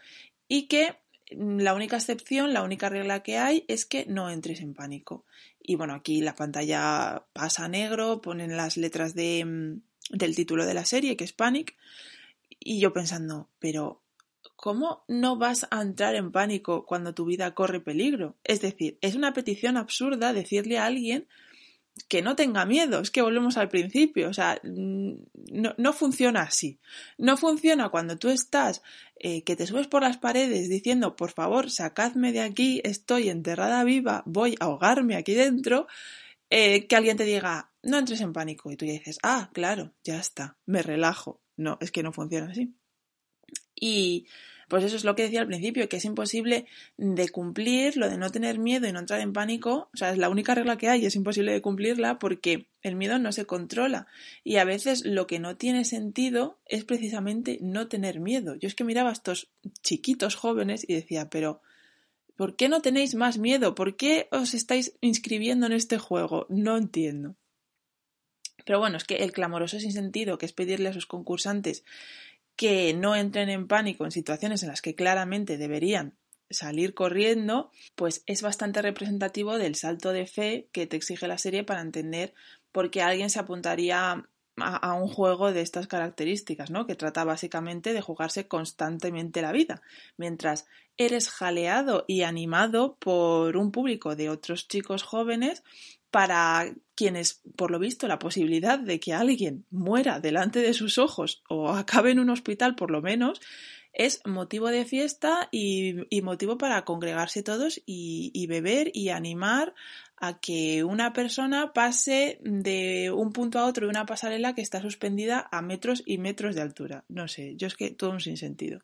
y 0.50 0.64
que 0.64 0.98
la 1.30 1.74
única 1.74 1.96
excepción, 1.96 2.52
la 2.52 2.62
única 2.62 2.90
regla 2.90 3.24
que 3.24 3.38
hay 3.38 3.64
es 3.70 3.86
que 3.86 4.06
no 4.06 4.30
entres 4.30 4.60
en 4.60 4.74
pánico. 4.74 5.24
Y 5.62 5.76
bueno, 5.76 5.94
aquí 5.94 6.20
la 6.20 6.36
pantalla 6.36 7.26
pasa 7.32 7.64
a 7.64 7.68
negro, 7.70 8.20
ponen 8.22 8.58
las 8.58 8.76
letras 8.76 9.16
de, 9.16 9.46
mm, 9.46 9.82
del 10.10 10.36
título 10.36 10.66
de 10.66 10.74
la 10.74 10.84
serie, 10.84 11.16
que 11.16 11.24
es 11.24 11.32
Panic, 11.32 11.78
y 12.60 12.82
yo 12.82 12.92
pensando, 12.92 13.50
pero 13.60 14.04
¿cómo 14.58 15.06
no 15.08 15.38
vas 15.38 15.68
a 15.72 15.82
entrar 15.82 16.16
en 16.16 16.34
pánico 16.34 16.86
cuando 16.86 17.14
tu 17.14 17.24
vida 17.24 17.56
corre 17.56 17.80
peligro? 17.80 18.36
Es 18.44 18.60
decir, 18.60 18.98
es 19.00 19.16
una 19.16 19.34
petición 19.34 19.78
absurda 19.78 20.34
decirle 20.34 20.80
a 20.80 20.86
alguien 20.86 21.30
que 22.08 22.22
no 22.22 22.36
tenga 22.36 22.66
miedo, 22.66 23.00
es 23.00 23.10
que 23.10 23.22
volvemos 23.22 23.58
al 23.58 23.70
principio, 23.70 24.30
o 24.30 24.34
sea, 24.34 24.60
mm, 24.64 25.14
no, 25.78 25.94
funciona 25.94 26.42
así. 26.42 26.80
No 27.18 27.38
funciona 27.38 27.90
cuando 27.90 28.18
tú 28.18 28.30
estás, 28.30 28.82
eh, 29.18 29.44
que 29.44 29.56
te 29.56 29.66
subes 29.66 29.88
por 29.88 30.02
las 30.04 30.18
paredes 30.18 30.70
diciendo, 30.70 31.16
por 31.16 31.32
favor, 31.32 31.72
sacadme 31.72 32.32
de 32.32 32.42
aquí, 32.42 32.82
estoy 32.84 33.30
enterrada 33.30 33.84
viva, 33.84 34.24
voy 34.26 34.56
a 34.60 34.66
ahogarme 34.66 35.16
aquí 35.16 35.34
dentro, 35.34 35.88
eh, 36.50 36.86
que 36.88 36.96
alguien 36.96 37.18
te 37.18 37.24
diga, 37.24 37.72
no 37.82 37.98
entres 37.98 38.22
en 38.22 38.34
pánico, 38.34 38.72
y 38.72 38.76
tú 38.76 38.86
ya 38.86 38.94
dices, 38.94 39.18
ah, 39.24 39.50
claro, 39.54 39.94
ya 40.04 40.20
está, 40.20 40.58
me 40.66 40.82
relajo. 40.82 41.42
No, 41.58 41.78
es 41.80 41.92
que 41.92 42.04
no 42.04 42.12
funciona 42.12 42.52
así. 42.52 42.76
Y 43.74 44.28
pues 44.68 44.84
eso 44.84 44.96
es 44.96 45.04
lo 45.04 45.16
que 45.16 45.24
decía 45.24 45.42
al 45.42 45.48
principio, 45.48 45.88
que 45.88 45.98
es 45.98 46.06
imposible 46.06 46.66
de 46.98 47.30
cumplir 47.30 47.98
lo 47.98 48.10
de 48.10 48.18
no 48.18 48.32
tener 48.32 48.58
miedo 48.58 48.88
y 48.88 48.92
no 48.92 49.00
entrar 49.00 49.20
en 49.20 49.34
pánico. 49.34 49.90
O 49.94 49.98
sea, 49.98 50.12
es 50.12 50.18
la 50.18 50.30
única 50.30 50.56
regla 50.56 50.78
que 50.78 50.90
hay 50.90 51.04
y 51.04 51.06
es 51.06 51.16
imposible 51.16 51.52
de 51.52 51.62
cumplirla 51.62 52.20
porque 52.20 52.68
el 52.82 52.96
miedo 52.96 53.20
no 53.20 53.32
se 53.32 53.46
controla. 53.46 54.08
Y 54.44 54.58
a 54.58 54.64
veces 54.64 55.06
lo 55.06 55.28
que 55.28 55.40
no 55.40 55.56
tiene 55.56 55.86
sentido 55.86 56.60
es 56.66 56.84
precisamente 56.84 57.60
no 57.62 57.88
tener 57.88 58.20
miedo. 58.20 58.56
Yo 58.56 58.68
es 58.68 58.76
que 58.76 58.84
miraba 58.84 59.10
a 59.10 59.14
estos 59.14 59.50
chiquitos 59.82 60.36
jóvenes 60.36 60.86
y 60.88 60.94
decía, 60.94 61.30
pero 61.30 61.62
¿por 62.36 62.56
qué 62.56 62.70
no 62.70 62.82
tenéis 62.82 63.16
más 63.16 63.38
miedo? 63.38 63.76
¿Por 63.76 63.96
qué 63.96 64.28
os 64.32 64.54
estáis 64.54 64.96
inscribiendo 65.02 65.68
en 65.68 65.74
este 65.74 65.98
juego? 65.98 66.48
No 66.50 66.78
entiendo. 66.78 67.36
Pero 68.66 68.80
bueno, 68.80 68.98
es 68.98 69.04
que 69.04 69.18
el 69.18 69.32
clamoroso 69.32 69.80
sin 69.80 69.94
sentido, 69.94 70.40
que 70.40 70.48
es 70.48 70.54
pedirle 70.54 70.90
a 70.90 70.94
sus 70.94 71.06
concursantes 71.06 71.84
que 72.56 72.94
no 72.94 73.16
entren 73.16 73.50
en 73.50 73.68
pánico 73.68 74.06
en 74.06 74.12
situaciones 74.12 74.64
en 74.64 74.70
las 74.70 74.82
que 74.82 74.96
claramente 74.96 75.58
deberían 75.58 76.18
salir 76.50 76.94
corriendo, 76.94 77.72
pues 77.96 78.24
es 78.28 78.42
bastante 78.42 78.82
representativo 78.82 79.58
del 79.58 79.76
salto 79.76 80.12
de 80.12 80.28
fe 80.28 80.70
que 80.72 80.88
te 80.88 80.96
exige 80.96 81.28
la 81.28 81.38
serie 81.38 81.64
para 81.64 81.82
entender 81.82 82.34
por 82.72 82.92
qué 82.92 83.02
alguien 83.02 83.30
se 83.30 83.40
apuntaría 83.40 84.28
a, 84.58 84.94
un 84.94 85.08
juego 85.08 85.52
de 85.52 85.62
estas 85.62 85.88
características, 85.88 86.72
¿no? 86.72 86.86
Que 86.88 86.96
trata 86.96 87.24
básicamente 87.24 87.94
de 87.94 88.02
jugarse 88.02 88.48
constantemente 88.48 89.42
la 89.42 89.52
vida, 89.52 89.82
mientras 90.18 90.68
eres 90.98 91.30
jaleado 91.30 92.06
y 92.08 92.22
animado 92.22 92.96
por 92.98 93.58
un 93.58 93.72
público 93.72 94.16
de 94.16 94.30
otros 94.30 94.68
chicos 94.68 95.04
jóvenes 95.04 95.64
para 96.16 96.74
quienes, 96.96 97.42
por 97.58 97.72
lo 97.72 97.78
visto, 97.78 98.08
la 98.08 98.20
posibilidad 98.20 98.80
de 98.80 99.02
que 99.02 99.12
alguien 99.12 99.66
muera 99.70 100.22
delante 100.22 100.62
de 100.62 100.74
sus 100.74 100.98
ojos 100.98 101.44
o 101.50 101.72
acabe 101.72 102.12
en 102.12 102.20
un 102.20 102.30
hospital 102.30 102.74
por 102.76 102.90
lo 102.90 103.02
menos, 103.02 103.42
es 103.92 104.22
motivo 104.26 104.70
de 104.70 104.86
fiesta 104.86 105.50
y, 105.52 106.06
motivo 106.24 106.58
para 106.58 106.86
congregarse 106.86 107.44
todos 107.44 107.82
y, 107.86 108.48
beber 108.48 108.92
y 108.94 109.10
animar 109.10 109.74
a 110.16 110.40
que 110.40 110.86
una 110.86 111.12
persona 111.12 111.74
pase 111.74 112.40
de 112.44 113.12
un 113.12 113.34
punto 113.34 113.60
a 113.60 113.66
otro 113.66 113.86
de 113.86 113.90
una 113.90 114.06
pasarela 114.06 114.56
que 114.56 114.62
está 114.62 114.82
suspendida 114.82 115.50
a 115.52 115.62
metros 115.62 116.02
y 116.06 116.18
metros 116.18 116.56
de 116.56 116.62
altura. 116.62 117.04
No 117.10 117.28
sé, 117.28 117.58
yo 117.58 117.68
es 117.68 117.76
que 117.76 117.92
todo 117.92 118.12
un 118.12 118.22
sinsentido. 118.22 118.80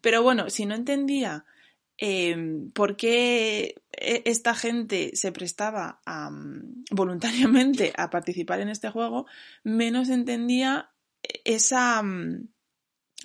Pero 0.00 0.22
bueno, 0.22 0.50
si 0.50 0.66
no 0.66 0.76
entendía 0.76 1.44
Em, 2.02 2.70
por 2.70 2.96
qué 2.96 3.74
e, 3.92 4.22
esta 4.24 4.54
gente 4.54 5.10
se 5.14 5.32
prestaba 5.32 6.00
mm, 6.06 6.84
voluntariamente 6.90 7.92
a 7.96 8.08
participar 8.08 8.60
en 8.60 8.70
este 8.70 8.88
juego, 8.88 9.26
menos 9.64 10.08
entendía 10.08 10.90
esa 11.44 12.02
mm, 12.02 12.48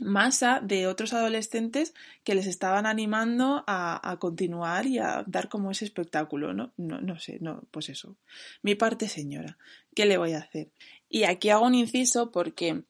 masa 0.01 0.59
de 0.61 0.87
otros 0.87 1.13
adolescentes 1.13 1.93
que 2.25 2.35
les 2.35 2.47
estaban 2.47 2.85
animando 2.85 3.63
a, 3.65 4.17
continuar 4.19 4.85
y 4.85 4.99
a 4.99 5.23
dar 5.25 5.47
como 5.47 5.71
ese 5.71 5.85
espectáculo, 5.85 6.53
¿no? 6.53 6.73
¿no? 6.75 6.99
No 6.99 7.17
sé, 7.17 7.37
no, 7.39 7.63
pues 7.71 7.87
eso. 7.87 8.17
Mi 8.61 8.75
parte 8.75 9.07
señora, 9.07 9.57
¿qué 9.95 10.05
le 10.05 10.17
voy 10.17 10.33
a 10.33 10.39
hacer? 10.39 10.69
Y 11.07 11.23
aquí 11.23 11.49
hago 11.49 11.65
un 11.65 11.75
inciso 11.75 12.29
porque 12.29 12.83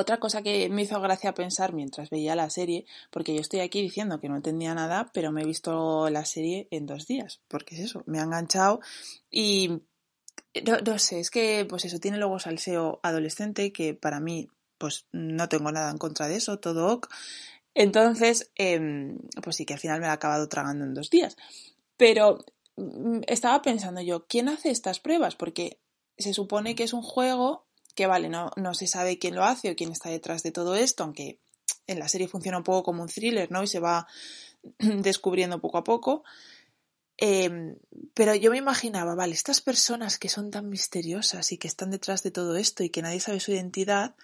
otra 0.00 0.18
cosa 0.18 0.42
que 0.42 0.68
me 0.68 0.82
hizo 0.82 1.00
gracia 1.00 1.34
pensar 1.34 1.72
mientras 1.72 2.10
veía 2.10 2.34
la 2.34 2.50
serie, 2.50 2.86
porque 3.10 3.34
yo 3.34 3.40
estoy 3.40 3.60
aquí 3.60 3.80
diciendo 3.80 4.20
que 4.20 4.28
no 4.28 4.36
entendía 4.36 4.74
nada, 4.74 5.10
pero 5.12 5.32
me 5.32 5.42
he 5.42 5.46
visto 5.46 6.10
la 6.10 6.24
serie 6.24 6.68
en 6.70 6.86
dos 6.86 7.06
días, 7.06 7.40
porque 7.48 7.74
es 7.74 7.82
eso, 7.82 8.02
me 8.06 8.18
ha 8.18 8.22
enganchado 8.22 8.80
y 9.30 9.82
no, 10.84 10.98
sé, 10.98 11.20
es 11.20 11.30
que 11.30 11.64
pues 11.68 11.84
eso 11.84 11.98
tiene 11.98 12.18
luego 12.18 12.38
salseo 12.38 12.98
adolescente 13.02 13.72
que 13.72 13.94
para 13.94 14.20
mí 14.20 14.48
pues 14.78 15.06
no 15.12 15.48
tengo 15.48 15.70
nada 15.70 15.90
en 15.90 15.98
contra 15.98 16.26
de 16.26 16.36
eso, 16.36 16.58
todo 16.58 16.94
ok. 16.94 17.08
Entonces, 17.74 18.50
em, 18.56 19.18
pues 19.42 19.56
sí 19.56 19.64
que 19.64 19.74
al 19.74 19.80
final 19.80 20.00
me 20.00 20.06
la 20.06 20.12
he 20.12 20.16
acabado 20.16 20.48
tragando 20.48 20.84
en 20.84 20.94
dos 20.94 21.10
días. 21.10 21.36
Pero 21.96 22.38
mm, 22.76 23.20
estaba 23.26 23.62
pensando 23.62 24.00
yo, 24.00 24.26
¿quién 24.26 24.48
hace 24.48 24.70
estas 24.70 24.98
pruebas? 24.98 25.36
Porque 25.36 25.78
se 26.18 26.34
supone 26.34 26.74
que 26.74 26.84
es 26.84 26.92
un 26.92 27.02
juego 27.02 27.66
que 28.00 28.06
vale, 28.06 28.30
no, 28.30 28.50
no 28.56 28.72
se 28.72 28.86
sabe 28.86 29.18
quién 29.18 29.34
lo 29.34 29.44
hace 29.44 29.70
o 29.70 29.76
quién 29.76 29.92
está 29.92 30.08
detrás 30.08 30.42
de 30.42 30.52
todo 30.52 30.74
esto, 30.74 31.04
aunque 31.04 31.38
en 31.86 31.98
la 31.98 32.08
serie 32.08 32.28
funciona 32.28 32.56
un 32.56 32.64
poco 32.64 32.82
como 32.82 33.02
un 33.02 33.10
thriller, 33.10 33.52
¿no? 33.52 33.62
Y 33.62 33.66
se 33.66 33.78
va 33.78 34.06
descubriendo 34.78 35.60
poco 35.60 35.76
a 35.76 35.84
poco. 35.84 36.24
Em, 37.18 37.76
pero 38.14 38.34
yo 38.34 38.50
me 38.50 38.56
imaginaba, 38.56 39.14
vale, 39.14 39.34
estas 39.34 39.60
personas 39.60 40.18
que 40.18 40.30
son 40.30 40.50
tan 40.50 40.70
misteriosas 40.70 41.52
y 41.52 41.58
que 41.58 41.68
están 41.68 41.90
detrás 41.90 42.22
de 42.22 42.30
todo 42.30 42.56
esto 42.56 42.82
y 42.82 42.88
que 42.88 43.02
nadie 43.02 43.20
sabe 43.20 43.38
su 43.38 43.52
identidad, 43.52 44.14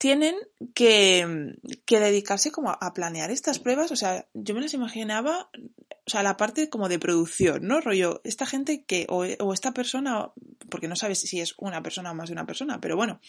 tienen 0.00 0.34
que, 0.72 1.58
que 1.84 2.00
dedicarse 2.00 2.50
como 2.50 2.70
a 2.70 2.94
planear 2.94 3.30
estas 3.30 3.58
pruebas. 3.58 3.92
O 3.92 3.96
sea, 3.96 4.26
yo 4.32 4.54
me 4.54 4.62
las 4.62 4.72
imaginaba 4.72 5.50
o 6.06 6.10
sea, 6.10 6.22
la 6.22 6.36
parte 6.36 6.68
como 6.68 6.88
de 6.88 6.98
producción, 6.98 7.68
¿no? 7.68 7.80
Rollo, 7.80 8.20
esta 8.24 8.44
gente 8.44 8.82
que, 8.84 9.06
o, 9.08 9.24
esta 9.24 9.72
persona, 9.72 10.32
porque 10.68 10.88
no 10.88 10.96
sabes 10.96 11.20
si 11.20 11.40
es 11.40 11.54
una 11.58 11.84
persona 11.84 12.10
o 12.10 12.14
más 12.14 12.30
de 12.30 12.32
una 12.32 12.46
persona, 12.46 12.80
pero 12.80 12.96
bueno, 12.96 13.20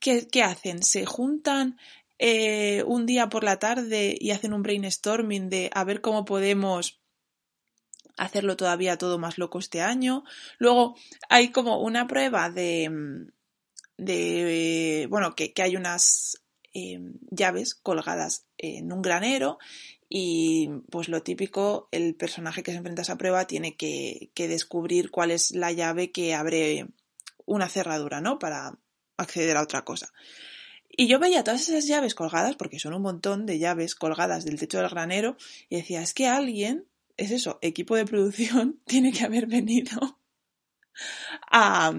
¿qué, 0.00 0.42
hacen? 0.42 0.82
¿Se 0.82 1.06
juntan 1.06 1.78
eh, 2.18 2.82
un 2.86 3.06
día 3.06 3.28
por 3.28 3.44
la 3.44 3.60
tarde 3.60 4.16
y 4.18 4.30
hacen 4.32 4.54
un 4.54 4.62
brainstorming 4.62 5.48
de 5.50 5.70
a 5.72 5.84
ver 5.84 6.00
cómo 6.00 6.24
podemos 6.24 6.98
hacerlo 8.16 8.56
todavía 8.56 8.98
todo 8.98 9.18
más 9.18 9.38
loco 9.38 9.60
este 9.60 9.82
año? 9.82 10.24
Luego 10.58 10.96
hay 11.28 11.50
como 11.50 11.80
una 11.80 12.08
prueba 12.08 12.50
de, 12.50 13.30
de 13.96 15.06
bueno, 15.10 15.34
que, 15.34 15.52
hay 15.62 15.76
unas 15.76 16.42
eh, 16.72 17.00
llaves 17.30 17.74
colgadas 17.74 18.46
en 18.58 18.92
un 18.92 19.02
granero 19.02 19.58
y 20.08 20.68
pues 20.90 21.08
lo 21.08 21.24
típico, 21.24 21.88
el 21.90 22.14
personaje 22.14 22.62
que 22.62 22.70
se 22.70 22.78
enfrenta 22.78 23.02
a 23.02 23.04
esa 23.04 23.18
prueba 23.18 23.46
tiene 23.46 23.74
que, 23.74 24.30
descubrir 24.36 25.10
cuál 25.10 25.32
es 25.32 25.50
la 25.50 25.72
llave 25.72 26.12
que 26.12 26.34
abre 26.34 26.86
una 27.46 27.68
cerradura, 27.68 28.20
¿no? 28.20 28.38
Para 28.38 28.78
acceder 29.16 29.56
a 29.56 29.62
otra 29.62 29.84
cosa. 29.84 30.12
Y 30.88 31.08
yo 31.08 31.18
veía 31.18 31.42
todas 31.42 31.68
esas 31.68 31.88
llaves 31.88 32.14
colgadas, 32.14 32.54
porque 32.54 32.78
son 32.78 32.94
un 32.94 33.02
montón 33.02 33.44
de 33.44 33.58
llaves 33.58 33.96
colgadas 33.96 34.44
del 34.44 34.58
techo 34.58 34.78
del 34.78 34.88
granero, 34.88 35.36
y 35.68 35.78
decía, 35.78 36.00
es 36.00 36.14
que 36.14 36.28
alguien, 36.28 36.86
es 37.16 37.32
eso, 37.32 37.58
equipo 37.60 37.96
de 37.96 38.04
producción, 38.04 38.80
tiene 38.86 39.12
que 39.12 39.24
haber 39.24 39.48
venido 39.48 40.20
a, 41.50 41.92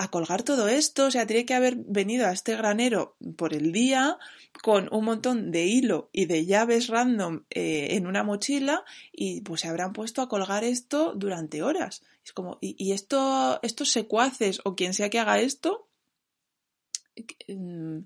a 0.00 0.08
colgar 0.08 0.42
todo 0.42 0.66
esto, 0.66 1.04
o 1.04 1.10
sea, 1.10 1.26
tiene 1.26 1.44
que 1.44 1.52
haber 1.52 1.76
venido 1.76 2.26
a 2.26 2.32
este 2.32 2.56
granero 2.56 3.16
por 3.36 3.52
el 3.52 3.70
día 3.70 4.16
con 4.62 4.88
un 4.92 5.04
montón 5.04 5.50
de 5.50 5.66
hilo 5.66 6.08
y 6.10 6.24
de 6.24 6.46
llaves 6.46 6.86
random 6.86 7.44
eh, 7.50 7.88
en 7.90 8.06
una 8.06 8.22
mochila 8.24 8.82
y 9.12 9.42
pues 9.42 9.60
se 9.60 9.68
habrán 9.68 9.92
puesto 9.92 10.22
a 10.22 10.28
colgar 10.30 10.64
esto 10.64 11.12
durante 11.14 11.62
horas. 11.62 12.02
Es 12.24 12.32
como, 12.32 12.56
y, 12.62 12.92
esto, 12.92 13.60
estos 13.62 13.90
secuaces 13.90 14.62
o 14.64 14.74
quien 14.74 14.94
sea 14.94 15.10
que 15.10 15.18
haga 15.18 15.38
esto, 15.38 15.86
mm, 17.48 17.98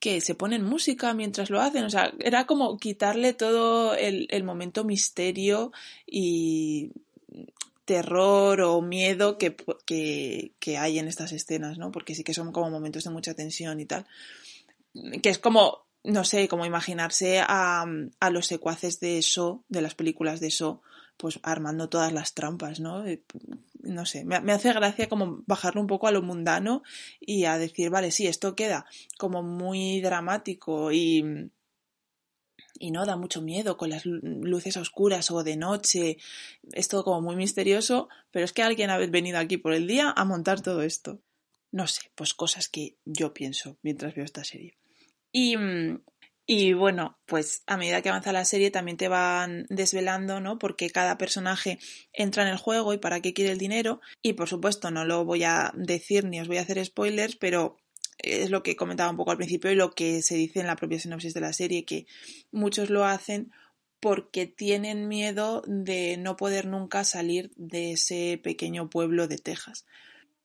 que 0.00 0.20
se 0.20 0.34
ponen 0.34 0.64
música 0.64 1.14
mientras 1.14 1.48
lo 1.48 1.60
hacen, 1.60 1.84
o 1.84 1.90
sea, 1.90 2.12
era 2.18 2.44
como 2.46 2.76
quitarle 2.76 3.34
todo 3.34 3.94
el, 3.94 4.26
el 4.30 4.42
momento 4.42 4.82
misterio 4.82 5.70
y 6.08 6.90
terror 7.90 8.60
o 8.60 8.80
miedo 8.82 9.36
que, 9.36 9.56
que, 9.84 10.78
hay 10.78 11.00
en 11.00 11.08
estas 11.08 11.32
escenas, 11.32 11.76
¿no? 11.76 11.90
Porque 11.90 12.14
sí 12.14 12.22
que 12.22 12.34
son 12.34 12.52
como 12.52 12.70
momentos 12.70 13.02
de 13.02 13.10
mucha 13.10 13.34
tensión 13.34 13.80
y 13.80 13.84
tal. 13.84 14.06
Que 15.20 15.28
es 15.28 15.40
como, 15.40 15.88
no 16.04 16.22
sé, 16.22 16.46
como 16.46 16.64
imaginarse 16.64 17.40
a, 17.40 17.84
a 18.20 18.30
los 18.30 18.46
secuaces 18.46 19.00
de 19.00 19.18
eso, 19.18 19.64
de 19.68 19.82
las 19.82 19.96
películas 19.96 20.38
de 20.38 20.46
eso, 20.46 20.82
pues 21.16 21.40
armando 21.42 21.88
todas 21.88 22.12
las 22.12 22.32
trampas, 22.32 22.78
¿no? 22.78 23.04
Eh, 23.04 23.24
no 23.82 24.06
sé, 24.06 24.24
me, 24.24 24.40
me, 24.40 24.52
hace 24.52 24.72
gracia 24.72 25.08
como 25.08 25.42
bajarlo 25.48 25.80
un 25.80 25.88
poco 25.88 26.06
a 26.06 26.12
lo 26.12 26.22
mundano 26.22 26.84
y 27.18 27.46
a 27.46 27.58
decir, 27.58 27.90
vale, 27.90 28.12
sí, 28.12 28.28
esto 28.28 28.54
queda 28.54 28.86
como 29.18 29.42
muy 29.42 30.00
dramático 30.00 30.92
y, 30.92 31.50
y 32.80 32.90
no 32.90 33.06
da 33.06 33.16
mucho 33.16 33.42
miedo 33.42 33.76
con 33.76 33.90
las 33.90 34.06
luces 34.06 34.76
oscuras 34.76 35.30
o 35.30 35.44
de 35.44 35.56
noche. 35.56 36.16
Es 36.72 36.88
todo 36.88 37.04
como 37.04 37.20
muy 37.20 37.36
misterioso, 37.36 38.08
pero 38.32 38.44
es 38.44 38.52
que 38.52 38.62
alguien 38.62 38.90
ha 38.90 38.98
venido 38.98 39.38
aquí 39.38 39.58
por 39.58 39.74
el 39.74 39.86
día 39.86 40.12
a 40.16 40.24
montar 40.24 40.62
todo 40.62 40.82
esto. 40.82 41.20
No 41.70 41.86
sé, 41.86 42.10
pues 42.16 42.34
cosas 42.34 42.68
que 42.68 42.96
yo 43.04 43.32
pienso 43.34 43.78
mientras 43.82 44.14
veo 44.14 44.24
esta 44.24 44.42
serie. 44.42 44.78
Y, 45.30 45.56
y 46.46 46.72
bueno, 46.72 47.20
pues 47.26 47.62
a 47.66 47.76
medida 47.76 48.00
que 48.00 48.08
avanza 48.08 48.32
la 48.32 48.46
serie 48.46 48.70
también 48.70 48.96
te 48.96 49.08
van 49.08 49.66
desvelando, 49.68 50.40
¿no? 50.40 50.58
Porque 50.58 50.90
cada 50.90 51.18
personaje 51.18 51.78
entra 52.14 52.42
en 52.44 52.48
el 52.48 52.56
juego 52.56 52.94
y 52.94 52.98
para 52.98 53.20
qué 53.20 53.34
quiere 53.34 53.52
el 53.52 53.58
dinero. 53.58 54.00
Y 54.22 54.32
por 54.32 54.48
supuesto 54.48 54.90
no 54.90 55.04
lo 55.04 55.26
voy 55.26 55.44
a 55.44 55.70
decir 55.76 56.24
ni 56.24 56.40
os 56.40 56.48
voy 56.48 56.56
a 56.56 56.62
hacer 56.62 56.84
spoilers, 56.84 57.36
pero 57.36 57.76
es 58.22 58.50
lo 58.50 58.62
que 58.62 58.76
comentaba 58.76 59.10
un 59.10 59.16
poco 59.16 59.30
al 59.30 59.36
principio 59.36 59.70
y 59.70 59.76
lo 59.76 59.92
que 59.92 60.22
se 60.22 60.34
dice 60.36 60.60
en 60.60 60.66
la 60.66 60.76
propia 60.76 60.98
sinopsis 60.98 61.34
de 61.34 61.40
la 61.40 61.52
serie, 61.52 61.84
que 61.84 62.06
muchos 62.50 62.90
lo 62.90 63.04
hacen 63.04 63.50
porque 64.00 64.46
tienen 64.46 65.08
miedo 65.08 65.62
de 65.66 66.16
no 66.16 66.36
poder 66.36 66.66
nunca 66.66 67.04
salir 67.04 67.52
de 67.56 67.92
ese 67.92 68.40
pequeño 68.42 68.88
pueblo 68.88 69.28
de 69.28 69.38
Texas. 69.38 69.84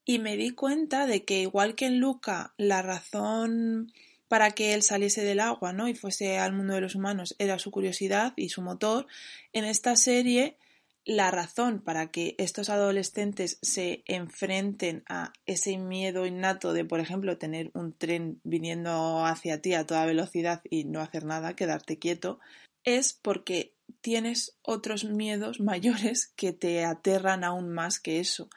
Y 0.03 0.19
me 0.19 0.38
di 0.38 0.51
cuenta 0.51 1.07
de 1.07 1.23
que 1.23 1.41
igual 1.41 1.75
que 1.75 1.88
en 1.88 1.99
Luca 1.99 2.53
la 2.57 2.81
razón 2.81 3.91
para 4.27 4.51
que 4.51 4.73
él 4.73 4.81
saliese 4.81 5.23
del 5.23 5.39
agua, 5.39 5.71
¿no? 5.71 5.88
y 5.88 5.95
fuese 5.95 6.38
al 6.38 6.53
mundo 6.53 6.73
de 6.73 6.81
los 6.81 6.95
humanos 6.95 7.35
era 7.39 7.59
su 7.59 7.71
curiosidad 7.71 8.33
y 8.35 8.49
su 8.49 8.61
motor, 8.61 9.07
en 9.53 9.65
esta 9.65 9.95
serie 9.95 10.57
la 11.06 11.30
razón 11.30 11.82
para 11.82 12.08
que 12.08 12.34
estos 12.39 12.70
adolescentes 12.70 13.60
se 13.62 14.04
enfrenten 14.08 15.04
a 15.08 15.34
ese 15.46 15.78
miedo 15.78 16.26
innato 16.26 16.74
de, 16.74 16.84
por 16.84 17.00
ejemplo, 17.00 17.38
tener 17.38 17.70
un 17.76 17.94
tren 17.94 18.41
viniendo 18.44 19.24
hacia 19.24 19.62
ti 19.62 19.76
a 19.76 19.86
toda 19.86 20.08
velocidad 20.08 20.62
y 20.68 20.86
no 20.86 21.02
hacer 21.02 21.24
nada, 21.24 21.56
quedarte 21.56 22.00
quieto, 22.00 22.39
es 22.84 23.13
porque 23.13 23.76
tienes 24.02 24.58
otros 24.63 25.06
miedos 25.06 25.60
mayores 25.60 26.34
que 26.36 26.54
te 26.54 26.84
aterran 26.84 27.44
aún 27.44 27.70
más 27.70 28.00
que 28.00 28.20
eso. 28.20 28.50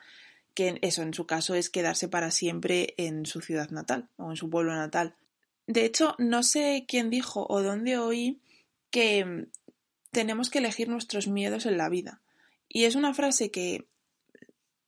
Que 0.55 0.79
eso, 0.81 1.03
en 1.03 1.13
su 1.13 1.27
caso, 1.27 1.55
es 1.55 1.69
quedarse 1.69 2.09
para 2.09 2.31
siempre 2.31 2.95
en 2.97 3.27
su 3.27 3.43
ciudad 3.43 3.71
natal 3.71 4.09
o 4.17 4.31
en 4.31 4.37
su 4.37 4.49
pueblo 4.49 4.75
natal. 4.75 5.15
De 5.67 5.85
hecho, 5.85 6.15
no 6.19 6.43
sé 6.43 6.87
quién 6.89 7.11
dijo 7.11 7.47
o 7.49 7.63
dónde 7.63 7.99
oí 7.99 8.41
que 8.91 9.49
tenemos 10.11 10.49
que 10.49 10.59
elegir 10.59 10.89
nuestros 10.89 11.29
miedos 11.29 11.67
en 11.67 11.77
la 11.77 11.91
vida 11.91 12.23
y 12.69 12.85
es 12.85 12.95
una 12.95 13.15
frase 13.15 13.51
que 13.51 13.87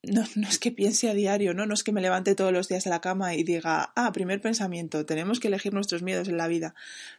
no, 0.03 0.23
es 0.47 0.59
que 0.59 0.71
piense 0.71 1.09
a 1.09 1.13
diario, 1.13 1.53
¿no? 1.53 1.65
No 1.65 1.73
es 1.73 1.83
que 1.83 1.91
me 1.91 2.01
levante 2.01 2.35
todos 2.35 2.51
los 2.51 2.67
días 2.67 2.83
de 2.83 2.89
la 2.89 3.01
cama 3.01 3.35
y 3.35 3.43
diga, 3.43 3.93
ah, 3.95 4.11
primer 4.11 4.41
pensamiento, 4.41 5.05
tenemos 5.05 5.39
que 5.39 5.47
elegir 5.47 5.73
nuestros 5.73 6.01
miedos 6.01 6.27
en 6.27 6.37
la 6.37 6.47
vida. 6.47 6.73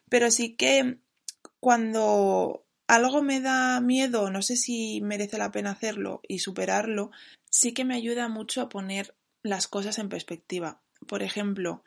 Pero 0.09 0.31
sí 0.31 0.55
que 0.55 0.99
cuando 1.61 2.65
algo 2.89 3.23
me 3.23 3.41
da 3.41 3.81
miedo, 3.81 4.31
no 4.31 4.43
sé 4.43 4.57
si 4.57 5.01
merece 5.01 5.39
la 5.39 5.53
pena 5.53 5.71
hacerlo 5.71 6.21
y 6.27 6.41
superarlo, 6.41 7.11
sí 7.51 7.73
que 7.73 7.85
me 7.85 7.95
ayuda 7.95 8.29
mucho 8.29 8.61
a 8.61 8.69
poner 8.69 9.15
las 9.43 9.69
cosas 9.69 9.99
en 9.99 10.09
perspectiva. 10.09 10.83
Por 11.07 11.23
ejemplo, 11.23 11.85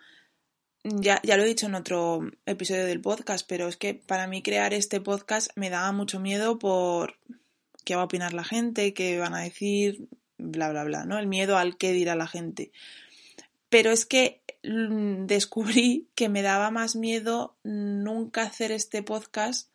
ya, 0.83 1.19
ya 1.23 1.35
lo 1.35 1.43
he 1.43 1.47
dicho 1.47 1.65
en 1.65 1.75
otro 1.75 2.31
episodio 2.45 2.85
del 2.85 3.01
podcast, 3.01 3.45
pero 3.47 3.67
es 3.67 3.75
que 3.75 3.95
para 3.95 4.27
mí 4.27 4.41
crear 4.41 4.73
este 4.73 5.01
podcast 5.01 5.51
me 5.55 5.69
daba 5.69 5.91
mucho 5.91 6.19
miedo 6.19 6.57
por 6.57 7.17
qué 7.85 7.95
va 7.95 8.01
a 8.01 8.05
opinar 8.05 8.33
la 8.33 8.43
gente, 8.43 8.93
qué 8.93 9.17
van 9.17 9.33
a 9.33 9.41
decir, 9.41 10.07
bla, 10.37 10.69
bla, 10.69 10.83
bla, 10.83 11.05
¿no? 11.05 11.17
El 11.17 11.27
miedo 11.27 11.57
al 11.57 11.77
qué 11.77 11.93
dirá 11.93 12.15
la 12.15 12.27
gente. 12.27 12.71
Pero 13.69 13.91
es 13.91 14.05
que 14.05 14.41
mm, 14.63 15.25
descubrí 15.27 16.07
que 16.15 16.27
me 16.27 16.41
daba 16.41 16.71
más 16.71 16.95
miedo 16.95 17.55
nunca 17.63 18.43
hacer 18.43 18.71
este 18.71 19.03
podcast 19.03 19.69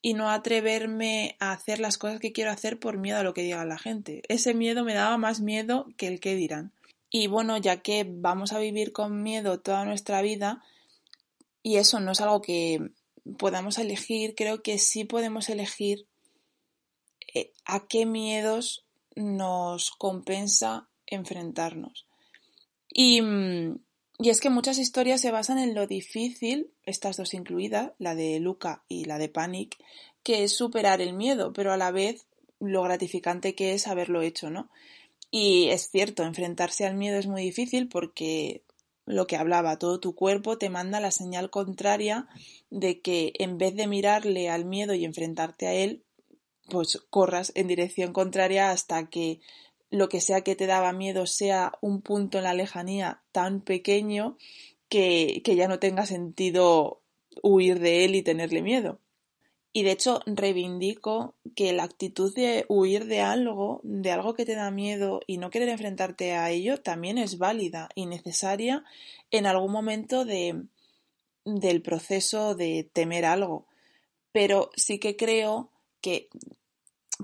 y 0.00 0.14
no 0.14 0.30
atreverme 0.30 1.36
a 1.40 1.52
hacer 1.52 1.80
las 1.80 1.98
cosas 1.98 2.20
que 2.20 2.32
quiero 2.32 2.52
hacer 2.52 2.78
por 2.78 2.98
miedo 2.98 3.18
a 3.18 3.24
lo 3.24 3.34
que 3.34 3.42
diga 3.42 3.64
la 3.64 3.78
gente. 3.78 4.22
Ese 4.28 4.54
miedo 4.54 4.84
me 4.84 4.94
daba 4.94 5.18
más 5.18 5.40
miedo 5.40 5.88
que 5.96 6.06
el 6.06 6.20
qué 6.20 6.36
dirán. 6.36 6.72
Y 7.10 7.26
bueno, 7.26 7.56
ya 7.56 7.78
que 7.78 8.06
vamos 8.08 8.52
a 8.52 8.58
vivir 8.58 8.92
con 8.92 9.22
miedo 9.22 9.58
toda 9.60 9.84
nuestra 9.84 10.22
vida, 10.22 10.62
y 11.62 11.76
eso 11.76 12.00
no 12.00 12.12
es 12.12 12.20
algo 12.20 12.42
que 12.42 12.90
podamos 13.38 13.78
elegir, 13.78 14.34
creo 14.34 14.62
que 14.62 14.78
sí 14.78 15.04
podemos 15.04 15.48
elegir 15.48 16.06
a 17.64 17.86
qué 17.86 18.06
miedos 18.06 18.84
nos 19.14 19.90
compensa 19.90 20.88
enfrentarnos. 21.06 22.06
Y, 22.88 23.20
mm, 23.22 23.78
y, 24.18 24.30
es 24.30 24.40
que 24.40 24.50
muchas 24.50 24.78
historias 24.78 25.20
se 25.20 25.30
basan 25.30 25.58
en 25.58 25.74
lo 25.74 25.86
difícil, 25.86 26.70
estas 26.84 27.16
dos 27.16 27.34
incluidas, 27.34 27.92
la 27.98 28.14
de 28.14 28.40
Luca 28.40 28.84
y 28.88 29.04
la 29.04 29.18
de 29.18 29.28
Panic, 29.28 29.76
que 30.22 30.44
es 30.44 30.52
superar 30.52 31.00
el 31.00 31.12
miedo, 31.12 31.52
pero 31.52 31.72
a 31.72 31.76
la 31.76 31.90
vez 31.90 32.26
lo 32.60 32.82
gratificante 32.82 33.54
que 33.54 33.74
es 33.74 33.86
haberlo 33.86 34.22
hecho, 34.22 34.50
¿no? 34.50 34.70
Y 35.30 35.68
es 35.68 35.90
cierto, 35.90 36.22
enfrentarse 36.22 36.86
al 36.86 36.96
miedo 36.96 37.18
es 37.18 37.26
muy 37.26 37.42
difícil 37.42 37.88
porque 37.88 38.62
lo 39.04 39.26
que 39.26 39.36
hablaba, 39.36 39.78
todo 39.78 40.00
tu 40.00 40.14
cuerpo 40.14 40.58
te 40.58 40.70
manda 40.70 41.00
la 41.00 41.10
señal 41.10 41.50
contraria 41.50 42.28
de 42.70 43.00
que 43.00 43.32
en 43.38 43.56
vez 43.58 43.74
de 43.74 43.86
mirarle 43.86 44.50
al 44.50 44.64
miedo 44.64 44.94
y 44.94 45.04
enfrentarte 45.04 45.66
a 45.66 45.72
él, 45.72 46.04
pues 46.68 46.98
corras 47.10 47.52
en 47.54 47.68
dirección 47.68 48.12
contraria 48.12 48.70
hasta 48.70 49.08
que 49.08 49.40
lo 49.90 50.08
que 50.08 50.20
sea 50.20 50.42
que 50.42 50.56
te 50.56 50.66
daba 50.66 50.92
miedo 50.92 51.26
sea 51.26 51.72
un 51.80 52.02
punto 52.02 52.38
en 52.38 52.44
la 52.44 52.54
lejanía 52.54 53.22
tan 53.32 53.60
pequeño 53.60 54.36
que, 54.88 55.40
que 55.44 55.56
ya 55.56 55.68
no 55.68 55.78
tenga 55.78 56.06
sentido 56.06 57.00
huir 57.42 57.80
de 57.80 58.04
él 58.04 58.14
y 58.14 58.22
tenerle 58.22 58.62
miedo. 58.62 59.00
Y 59.72 59.82
de 59.82 59.92
hecho 59.92 60.20
reivindico 60.26 61.34
que 61.54 61.72
la 61.72 61.84
actitud 61.84 62.34
de 62.34 62.64
huir 62.68 63.06
de 63.06 63.20
algo, 63.20 63.80
de 63.84 64.10
algo 64.10 64.34
que 64.34 64.46
te 64.46 64.54
da 64.54 64.70
miedo 64.70 65.20
y 65.26 65.38
no 65.38 65.50
querer 65.50 65.68
enfrentarte 65.68 66.32
a 66.32 66.50
ello, 66.50 66.80
también 66.80 67.18
es 67.18 67.38
válida 67.38 67.88
y 67.94 68.06
necesaria 68.06 68.84
en 69.30 69.46
algún 69.46 69.70
momento 69.70 70.24
de, 70.24 70.64
del 71.44 71.82
proceso 71.82 72.54
de 72.54 72.88
temer 72.92 73.24
algo. 73.24 73.66
Pero 74.32 74.70
sí 74.74 74.98
que 74.98 75.16
creo 75.16 75.70
que 76.00 76.28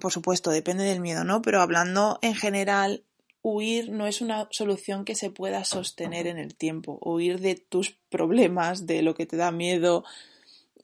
por 0.00 0.12
supuesto, 0.12 0.50
depende 0.50 0.84
del 0.84 1.00
miedo, 1.00 1.24
¿no? 1.24 1.42
Pero 1.42 1.60
hablando 1.60 2.18
en 2.22 2.34
general, 2.34 3.04
huir 3.42 3.90
no 3.90 4.06
es 4.06 4.20
una 4.20 4.48
solución 4.50 5.04
que 5.04 5.14
se 5.14 5.30
pueda 5.30 5.64
sostener 5.64 6.26
en 6.26 6.38
el 6.38 6.54
tiempo. 6.54 6.98
Huir 7.02 7.40
de 7.40 7.54
tus 7.54 7.92
problemas, 8.08 8.86
de 8.86 9.02
lo 9.02 9.14
que 9.14 9.26
te 9.26 9.36
da 9.36 9.52
miedo, 9.52 10.04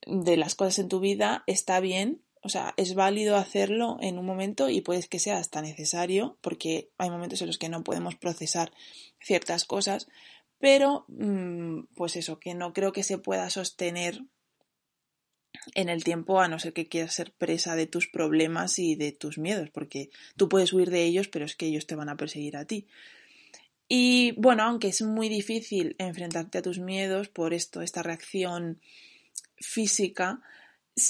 de 0.07 0.37
las 0.37 0.55
cosas 0.55 0.79
en 0.79 0.89
tu 0.89 1.01
vida, 1.01 1.43
está 1.47 1.81
bien. 1.81 2.23
O 2.43 2.49
sea, 2.49 2.73
es 2.77 2.95
válido 2.95 3.37
hacerlo 3.37 3.99
en 4.01 4.19
un 4.19 4.25
momento 4.25 4.71
y 4.71 4.81
puede 4.81 5.03
que 5.03 5.19
sea 5.19 5.39
hasta 5.39 5.61
necesario, 5.61 6.39
porque 6.41 6.91
hay 6.97 7.11
momentos 7.11 7.41
en 7.41 7.49
los 7.49 7.59
que 7.59 7.69
no 7.69 7.85
podemos 7.85 8.15
procesar 8.15 8.73
ciertas 9.21 9.65
cosas, 9.65 10.09
pero 10.59 11.05
mm, 11.09 11.95
pues 11.97 12.17
eso, 12.17 12.39
que 12.39 12.55
no 12.55 12.73
creo 12.73 12.93
que 12.93 13.03
se 13.03 13.19
pueda 13.19 13.51
sostener 13.51 14.23
en 15.75 15.89
el 15.89 16.05
tiempo 16.05 16.41
a 16.41 16.49
no 16.49 16.59
ser 16.59 16.73
que 16.73 16.89
quieras 16.89 17.15
ser 17.15 17.33
presa 17.33 17.77
de 17.77 17.87
tus 17.87 18.07
problemas 18.07 18.79
y 18.79 18.95
de 18.95 19.13
tus 19.13 19.39
miedos, 19.39 19.71
porque 19.71 20.11
tú 20.37 20.49
puedes 20.49 20.73
huir 20.73 20.91
de 20.91 21.05
ellos, 21.05 21.29
pero 21.29 21.45
es 21.45 21.57
que 21.57 21.67
ellos 21.67 21.87
te 21.87 21.97
van 21.97 22.09
a 22.09 22.17
perseguir 22.17 22.57
a 22.57 22.65
ti. 22.65 22.87
Y 23.89 24.33
bueno, 24.37 24.63
aunque 24.63 24.89
es 24.89 25.03
muy 25.03 25.29
difícil 25.29 25.97
enfrentarte 25.99 26.59
a 26.59 26.63
tus 26.63 26.79
miedos 26.79 27.29
por 27.29 27.53
esto, 27.53 27.83
esta 27.83 28.03
reacción 28.03 28.81
física, 29.57 30.41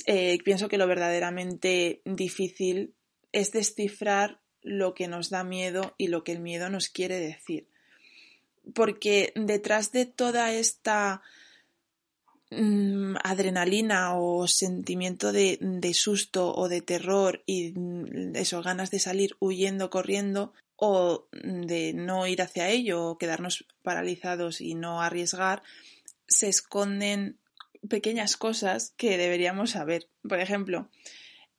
eh, 0.06 0.38
pienso 0.44 0.68
que 0.68 0.78
lo 0.78 0.86
verdaderamente 0.86 2.00
difícil 2.04 2.94
es 3.32 3.52
descifrar 3.52 4.40
lo 4.62 4.94
que 4.94 5.08
nos 5.08 5.30
da 5.30 5.44
miedo 5.44 5.94
y 5.98 6.08
lo 6.08 6.24
que 6.24 6.32
el 6.32 6.40
miedo 6.40 6.70
nos 6.70 6.88
quiere 6.88 7.18
decir. 7.18 7.66
porque 8.74 9.32
detrás 9.34 9.90
de 9.90 10.04
toda 10.06 10.52
esta 10.52 11.22
mm, 12.50 13.16
adrenalina 13.22 14.16
o 14.16 14.46
sentimiento 14.46 15.32
de, 15.32 15.58
susto 15.94 16.54
o 16.54 16.68
de 16.68 16.80
terror 16.80 17.42
y 17.46 17.72
mm, 17.72 18.36
eso, 18.36 18.62
ganas 18.62 18.90
de 18.90 18.98
salir 18.98 19.36
huyendo, 19.40 19.90
corriendo 19.90 20.52
o 20.76 21.28
de 21.32 21.92
no 21.92 22.26
ir 22.26 22.42
hacia 22.42 22.68
ello 22.68 23.04
o 23.04 23.18
quedarnos 23.18 23.66
paralizados 23.82 24.60
y 24.60 24.74
no 24.74 25.02
arriesgar, 25.02 25.62
se 26.26 26.48
esconden 26.48 27.38
pequeñas 27.88 28.36
cosas 28.36 28.94
que 28.96 29.18
deberíamos 29.18 29.70
saber. 29.70 30.08
Por 30.26 30.40
ejemplo, 30.40 30.88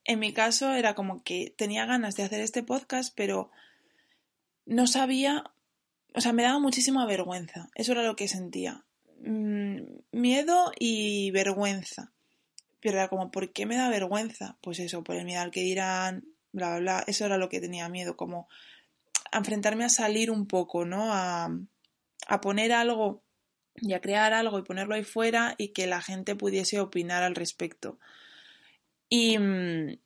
en 0.05 0.19
mi 0.19 0.33
caso 0.33 0.73
era 0.73 0.95
como 0.95 1.23
que 1.23 1.53
tenía 1.55 1.85
ganas 1.85 2.15
de 2.15 2.23
hacer 2.23 2.41
este 2.41 2.63
podcast, 2.63 3.13
pero 3.15 3.51
no 4.65 4.87
sabía 4.87 5.51
o 6.13 6.21
sea, 6.21 6.33
me 6.33 6.43
daba 6.43 6.59
muchísima 6.59 7.05
vergüenza. 7.05 7.69
Eso 7.75 7.93
era 7.93 8.03
lo 8.03 8.15
que 8.15 8.27
sentía. 8.27 8.83
Mm, 9.23 9.81
miedo 10.11 10.71
y 10.79 11.31
vergüenza. 11.31 12.11
Pero 12.79 12.97
era 12.97 13.09
como, 13.09 13.31
¿por 13.31 13.51
qué 13.53 13.65
me 13.65 13.77
da 13.77 13.89
vergüenza? 13.89 14.57
Pues 14.61 14.79
eso, 14.79 15.03
por 15.03 15.15
el 15.15 15.25
miedo 15.25 15.41
al 15.41 15.51
que 15.51 15.61
dirán, 15.61 16.25
bla, 16.51 16.69
bla, 16.69 16.79
bla. 16.79 17.03
Eso 17.07 17.25
era 17.25 17.37
lo 17.37 17.49
que 17.49 17.61
tenía 17.61 17.89
miedo, 17.89 18.17
como 18.17 18.47
a 19.31 19.37
enfrentarme 19.37 19.85
a 19.85 19.89
salir 19.89 20.31
un 20.31 20.47
poco, 20.47 20.85
¿no? 20.85 21.13
A, 21.13 21.49
a 22.27 22.41
poner 22.41 22.73
algo 22.73 23.23
y 23.75 23.93
a 23.93 24.01
crear 24.01 24.33
algo 24.33 24.59
y 24.59 24.63
ponerlo 24.63 24.95
ahí 24.95 25.03
fuera 25.03 25.55
y 25.57 25.69
que 25.69 25.87
la 25.87 26.01
gente 26.01 26.35
pudiese 26.35 26.79
opinar 26.79 27.23
al 27.23 27.35
respecto. 27.35 27.99
Y, 29.09 29.37
mm, 29.37 29.97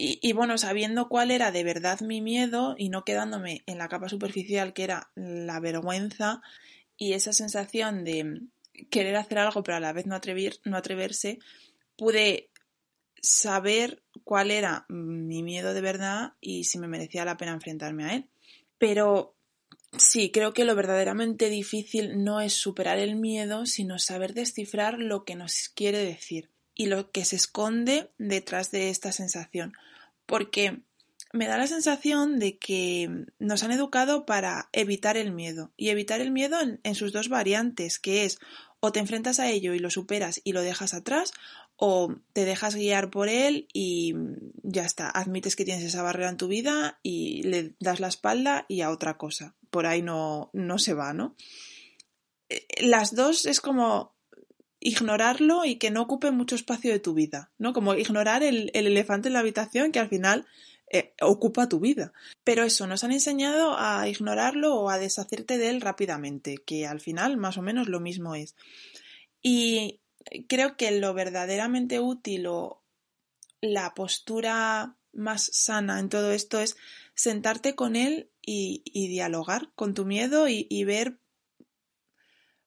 y, 0.00 0.32
bueno, 0.32 0.58
sabiendo 0.58 1.08
cuál 1.08 1.32
era 1.32 1.50
de 1.50 1.64
verdad 1.64 2.00
mi 2.02 2.20
miedo 2.20 2.76
y 2.78 2.88
no 2.88 3.04
quedándome 3.04 3.64
en 3.66 3.78
la 3.78 3.88
capa 3.88 4.08
superficial 4.08 4.72
que 4.72 4.84
era 4.84 5.10
la 5.16 5.58
vergüenza 5.58 6.40
y 6.98 7.14
esa 7.14 7.32
sensación 7.32 8.04
de 8.04 8.42
querer 8.90 9.16
hacer 9.16 9.38
algo 9.38 9.62
pero 9.62 9.78
a 9.78 9.80
la 9.80 9.94
vez 9.94 10.06
no, 10.06 10.20
no 10.64 10.76
atreverse, 10.76 11.38
pude 11.96 12.50
saber 13.20 14.02
cuál 14.24 14.50
era 14.50 14.84
mi 14.88 15.42
miedo 15.42 15.72
de 15.72 15.80
verdad 15.80 16.34
y 16.40 16.64
si 16.64 16.78
me 16.78 16.88
merecía 16.88 17.24
la 17.24 17.36
pena 17.36 17.52
enfrentarme 17.52 18.04
a 18.04 18.14
él. 18.14 18.28
Pero 18.76 19.34
sí, 19.96 20.30
creo 20.30 20.52
que 20.52 20.64
lo 20.64 20.76
verdaderamente 20.76 21.48
difícil 21.48 22.22
no 22.22 22.40
es 22.40 22.52
superar 22.52 22.98
el 22.98 23.16
miedo, 23.16 23.64
sino 23.64 23.98
saber 23.98 24.34
descifrar 24.34 24.98
lo 24.98 25.24
que 25.24 25.34
nos 25.34 25.70
quiere 25.74 25.98
decir 25.98 26.50
y 26.74 26.86
lo 26.86 27.10
que 27.10 27.24
se 27.24 27.36
esconde 27.36 28.10
detrás 28.18 28.70
de 28.70 28.90
esta 28.90 29.10
sensación 29.10 29.72
porque 30.28 30.82
me 31.32 31.46
da 31.46 31.58
la 31.58 31.66
sensación 31.66 32.38
de 32.38 32.58
que 32.58 33.26
nos 33.38 33.62
han 33.62 33.72
educado 33.72 34.24
para 34.26 34.68
evitar 34.72 35.16
el 35.16 35.32
miedo 35.32 35.72
y 35.76 35.90
evitar 35.90 36.20
el 36.20 36.30
miedo 36.30 36.58
en, 36.60 36.94
sus 36.94 37.12
dos 37.12 37.28
variantes, 37.28 37.98
que 37.98 38.24
es 38.24 38.38
o 38.80 38.92
te 38.92 39.00
enfrentas 39.00 39.40
a 39.40 39.50
ello 39.50 39.74
y 39.74 39.78
lo 39.78 39.90
superas 39.90 40.40
y 40.44 40.52
lo 40.52 40.62
dejas 40.62 40.94
atrás 40.94 41.32
o 41.76 42.14
te 42.32 42.44
dejas 42.44 42.74
guiar 42.74 43.10
por 43.10 43.28
él 43.28 43.68
y 43.72 44.14
ya 44.62 44.84
está, 44.84 45.10
admites 45.10 45.56
que 45.56 45.64
tienes 45.64 45.84
esa 45.84 46.02
barrera 46.02 46.30
en 46.30 46.36
tu 46.36 46.48
vida 46.48 46.98
y 47.02 47.42
le 47.42 47.74
das 47.80 48.00
la 48.00 48.08
espalda 48.08 48.64
y 48.68 48.80
a 48.80 48.90
otra 48.90 49.16
cosa. 49.16 49.54
Por 49.70 49.86
ahí 49.86 50.02
no, 50.02 50.50
no 50.52 50.78
se 50.78 50.94
va, 50.94 51.12
¿no? 51.12 51.36
Eh, 52.48 52.66
las 52.80 53.14
dos 53.14 53.46
es 53.46 53.60
como 53.60 54.16
ignorarlo 54.80 55.64
y 55.64 55.76
que 55.76 55.90
no 55.90 56.02
ocupe 56.02 56.30
mucho 56.30 56.54
espacio 56.54 56.92
de 56.92 57.00
tu 57.00 57.14
vida, 57.14 57.50
¿no? 57.58 57.72
Como 57.72 57.94
ignorar 57.94 58.42
el, 58.42 58.70
elefante 58.74 59.28
en 59.28 59.34
la 59.34 59.40
habitación 59.40 59.92
que 59.92 59.98
al 59.98 60.08
final 60.08 60.46
eh, 60.90 61.14
ocupa 61.20 61.68
tu 61.68 61.80
vida. 61.80 62.12
Pero 62.44 62.64
eso, 62.64 62.86
nos 62.86 63.04
han 63.04 63.12
enseñado 63.12 63.76
a 63.78 64.08
ignorarlo 64.08 64.74
o 64.74 64.90
a 64.90 64.98
deshacerte 64.98 65.58
de 65.58 65.70
él 65.70 65.80
rápidamente, 65.80 66.56
que 66.56 66.86
al 66.86 67.00
final 67.00 67.36
más 67.36 67.58
o 67.58 67.62
menos 67.62 67.88
lo 67.88 68.00
mismo 68.00 68.34
es. 68.34 68.54
Y 69.42 70.00
creo 70.48 70.76
que 70.76 70.90
lo 70.92 71.14
verdaderamente 71.14 72.00
útil 72.00 72.46
o 72.46 72.82
la 73.60 73.94
postura 73.94 74.96
más 75.12 75.50
sana 75.52 75.98
en 75.98 76.08
todo 76.08 76.32
esto 76.32 76.60
es 76.60 76.76
sentarte 77.14 77.74
con 77.74 77.96
él 77.96 78.30
y, 78.40 78.82
dialogar 79.08 79.70
con 79.74 79.94
tu 79.94 80.06
miedo 80.06 80.48
y, 80.48 80.66
y 80.70 80.84
ver 80.84 81.18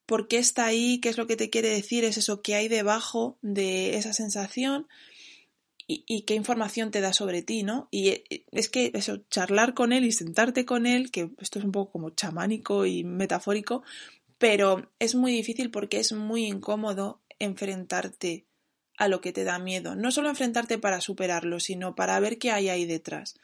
por 0.06 0.28
qué 0.28 0.38
está 0.38 0.66
ahí, 0.66 1.00
qué 1.00 1.10
es 1.10 1.18
lo 1.18 1.26
que 1.26 1.38
te 1.38 1.50
quiere 1.50 1.70
decir, 1.70 2.04
es 2.04 2.18
eso 2.18 2.42
que 2.42 2.56
hay 2.56 2.68
debajo 2.68 3.40
de 3.42 3.96
esa 3.96 4.14
sensación 4.14 4.88
y, 5.88 6.22
qué 6.24 6.36
información 6.36 6.92
te 6.92 7.02
da 7.02 7.14
sobre 7.14 7.42
ti, 7.42 7.64
¿no? 7.64 7.88
Y 7.92 8.10
eh, 8.10 8.24
es 8.52 8.70
que 8.70 8.92
eso, 8.94 9.18
charlar 9.30 9.74
con 9.74 9.94
él 9.94 10.06
y 10.06 10.12
sentarte 10.12 10.66
con 10.66 10.86
él, 10.86 11.12
que 11.12 11.32
esto 11.40 11.60
es 11.60 11.66
un 11.66 11.72
poco 11.72 11.92
como 11.92 12.10
chamánico 12.12 12.86
y 12.86 13.04
metafórico, 13.04 13.84
pero 14.38 14.90
es 15.00 15.16
muy 15.16 15.34
difícil 15.34 15.72
porque 15.72 16.00
es 16.00 16.14
muy 16.14 16.46
incómodo 16.46 17.22
enfrentarte 17.40 18.46
a 18.98 19.08
lo 19.08 19.22
que 19.22 19.34
te 19.34 19.44
da 19.44 19.60
miedo. 19.60 19.96
No 19.96 20.12
solo 20.12 20.30
enfrentarte 20.30 20.78
para 20.78 21.02
superarlo, 21.02 21.60
sino 21.60 21.96
para 21.96 22.20
ver 22.20 22.38
qué 22.38 22.52
hay 22.52 22.70
ahí 22.70 22.86
detrás. 22.86 23.40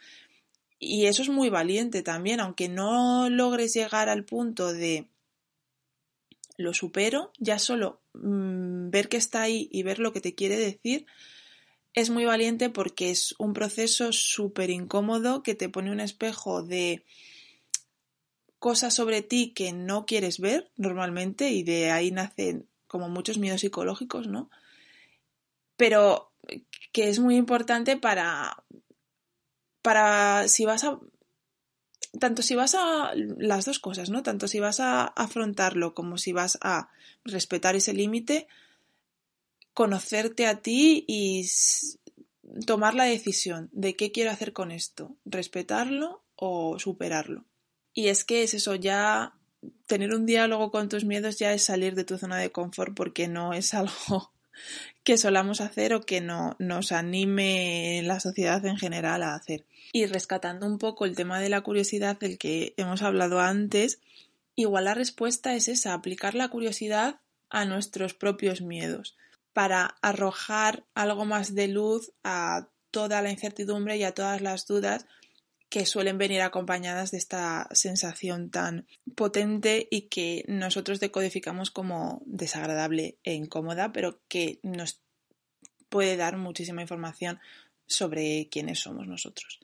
Y 0.80 1.08
eso 1.08 1.24
es 1.24 1.30
muy 1.30 1.50
valiente 1.50 2.04
también, 2.04 2.40
aunque 2.40 2.70
no 2.70 3.30
logres 3.30 3.74
llegar 3.74 4.10
al 4.10 4.24
punto 4.24 4.74
de 4.74 5.08
lo 6.58 6.74
supero, 6.74 7.32
ya 7.40 7.60
solo 7.60 8.02
mm, 8.14 8.90
ver 8.90 9.10
que 9.10 9.18
está 9.18 9.42
ahí 9.42 9.70
y 9.72 9.84
ver 9.84 10.00
lo 10.00 10.14
que 10.14 10.22
te 10.22 10.36
quiere 10.36 10.58
decir 10.58 11.06
es 11.98 12.12
muy 12.12 12.26
valiente 12.26 12.70
porque 12.70 13.10
es 13.10 13.34
un 13.40 13.54
proceso 13.54 14.14
súper 14.14 14.70
incómodo 14.70 15.42
que 15.42 15.56
te 15.56 15.68
pone 15.68 15.92
un 15.92 16.00
espejo 16.00 16.62
de 16.62 17.04
cosas 18.60 18.94
sobre 18.94 19.24
ti 19.24 19.52
que 19.56 19.74
no 19.74 20.06
quieres 20.06 20.40
ver 20.40 20.70
normalmente 20.78 21.50
y 21.50 21.64
de 21.64 21.90
ahí 21.90 22.12
nacen 22.12 22.68
como 22.86 23.10
muchos 23.10 23.40
miedos 23.40 23.62
psicológicos, 23.62 24.28
¿no? 24.28 24.52
Pero 25.76 26.32
que 26.92 27.10
es 27.10 27.18
muy 27.18 27.36
importante 27.36 27.98
para 27.98 28.64
para 29.82 30.48
si 30.48 30.66
vas 30.66 30.84
a 30.84 31.00
tanto 32.20 32.44
si 32.44 32.54
vas 32.54 32.76
a 32.76 33.12
las 33.16 33.66
dos 33.66 33.80
cosas, 33.80 34.12
¿no? 34.12 34.22
Tanto 34.22 34.48
si 34.48 34.60
vas 34.60 34.80
a 34.82 35.04
afrontarlo 35.04 35.96
como 35.96 36.20
si 36.20 36.32
vas 36.32 36.60
a 36.62 36.92
respetar 37.26 37.76
ese 37.76 37.94
límite, 37.94 38.48
conocerte 39.78 40.48
a 40.48 40.60
ti 40.60 41.06
y 41.08 41.48
tomar 42.66 42.96
la 42.96 43.04
decisión 43.04 43.70
de 43.74 43.96
qué 43.96 44.12
quiero 44.12 44.32
hacer 44.32 44.52
con 44.52 44.72
esto, 44.72 45.16
respetarlo 45.24 46.24
o 46.36 46.80
superarlo. 46.80 47.46
Y 47.94 48.08
es 48.08 48.24
que 48.24 48.42
es 48.42 48.56
eso, 48.56 48.74
ya 48.74 49.36
tener 49.86 50.16
un 50.16 50.26
diálogo 50.26 50.72
con 50.72 50.90
tus 50.90 51.06
miedos 51.06 51.38
ya 51.38 51.54
es 51.54 51.64
salir 51.64 51.94
de 51.94 52.06
tu 52.06 52.18
zona 52.18 52.38
de 52.38 52.52
confort 52.52 52.96
porque 52.96 53.28
no 53.28 53.54
es 53.54 53.72
algo 53.76 54.34
que 55.04 55.16
solamos 55.16 55.62
hacer 55.62 55.94
o 55.94 56.02
que 56.02 56.22
no, 56.22 56.56
nos 56.58 56.92
anime 56.92 58.02
la 58.04 58.20
sociedad 58.20 58.66
en 58.66 58.78
general 58.78 59.22
a 59.22 59.36
hacer. 59.36 59.64
Y 59.94 60.08
rescatando 60.08 60.66
un 60.66 60.80
poco 60.80 61.06
el 61.06 61.16
tema 61.16 61.40
de 61.40 61.50
la 61.50 61.62
curiosidad 61.62 62.18
del 62.18 62.40
que 62.40 62.74
hemos 62.78 63.04
hablado 63.04 63.42
antes, 63.42 64.00
igual 64.56 64.86
la 64.86 64.96
respuesta 64.96 65.54
es 65.54 65.68
esa, 65.68 65.94
aplicar 65.94 66.34
la 66.34 66.48
curiosidad 66.48 67.20
a 67.52 67.66
nuestros 67.66 68.16
propios 68.16 68.62
miedos, 68.62 69.16
para 69.58 69.98
arrojar 70.04 70.86
algo 70.94 71.26
más 71.26 71.56
de 71.56 71.68
luz 71.68 72.14
a 72.24 72.70
toda 72.92 73.24
la 73.24 73.32
incertidumbre 73.32 73.98
y 73.98 74.04
a 74.04 74.14
todas 74.14 74.40
las 74.40 74.68
dudas 74.68 75.08
que 75.68 75.88
suelen 75.88 76.20
venir 76.20 76.44
acompañadas 76.44 77.10
de 77.10 77.18
esta 77.18 77.68
sensación 77.72 78.52
tan 78.52 78.86
potente 79.16 79.88
y 79.90 80.10
que 80.10 80.46
nosotros 80.48 81.00
decodificamos 81.00 81.72
como 81.72 82.22
desagradable 82.28 83.18
e 83.24 83.34
incómoda, 83.34 83.92
pero 83.92 84.22
que 84.28 84.60
nos 84.62 85.02
puede 85.90 86.18
dar 86.18 86.38
muchísima 86.38 86.84
información 86.84 87.40
sobre 87.88 88.50
quiénes 88.52 88.78
somos 88.78 89.08
nosotros. 89.08 89.60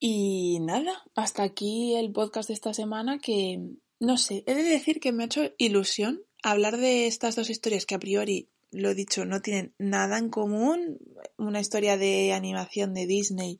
Y 0.00 0.58
nada, 0.62 1.04
hasta 1.14 1.44
aquí 1.44 1.94
el 1.94 2.10
podcast 2.10 2.48
de 2.48 2.54
esta 2.54 2.74
semana 2.74 3.20
que, 3.20 3.60
no 4.00 4.16
sé, 4.16 4.42
he 4.48 4.54
de 4.56 4.64
decir 4.64 4.98
que 4.98 5.12
me 5.12 5.22
ha 5.22 5.26
hecho 5.26 5.52
ilusión 5.58 6.24
hablar 6.42 6.76
de 6.76 7.06
estas 7.06 7.36
dos 7.36 7.50
historias 7.50 7.86
que 7.86 7.94
a 7.94 8.00
priori, 8.00 8.48
lo 8.70 8.94
dicho, 8.94 9.24
no 9.24 9.40
tienen 9.40 9.72
nada 9.78 10.18
en 10.18 10.28
común. 10.28 10.98
Una 11.36 11.60
historia 11.60 11.96
de 11.96 12.32
animación 12.32 12.94
de 12.94 13.06
Disney 13.06 13.58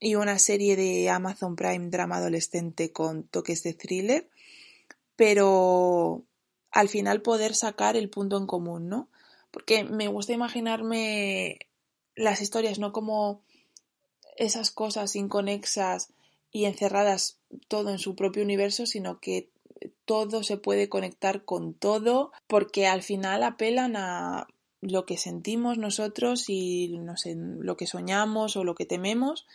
y 0.00 0.14
una 0.14 0.38
serie 0.38 0.76
de 0.76 1.10
Amazon 1.10 1.56
Prime 1.56 1.90
drama 1.90 2.16
adolescente 2.16 2.92
con 2.92 3.24
toques 3.24 3.62
de 3.62 3.74
thriller, 3.74 4.28
pero 5.16 6.24
al 6.70 6.88
final 6.88 7.22
poder 7.22 7.54
sacar 7.54 7.96
el 7.96 8.08
punto 8.08 8.36
en 8.36 8.46
común, 8.46 8.88
¿no? 8.88 9.08
Porque 9.50 9.84
me 9.84 10.08
gusta 10.08 10.32
imaginarme 10.32 11.58
las 12.14 12.40
historias 12.40 12.78
no 12.78 12.92
como 12.92 13.42
esas 14.36 14.70
cosas 14.70 15.16
inconexas 15.16 16.12
y 16.50 16.66
encerradas 16.66 17.38
todo 17.66 17.90
en 17.90 17.98
su 17.98 18.14
propio 18.14 18.42
universo, 18.42 18.86
sino 18.86 19.18
que 19.20 19.50
todo 20.04 20.42
se 20.42 20.56
puede 20.56 20.88
conectar 20.88 21.44
con 21.44 21.74
todo, 21.74 22.32
porque 22.46 22.86
al 22.86 23.02
final 23.02 23.42
apelan 23.42 23.96
a 23.96 24.46
lo 24.80 25.06
que 25.06 25.16
sentimos 25.16 25.78
nosotros 25.78 26.44
y 26.48 26.96
lo 27.60 27.76
que 27.76 27.86
soñamos 27.86 28.56
o 28.56 28.64
lo 28.64 28.74
que 28.74 28.86
tememos 28.86 29.46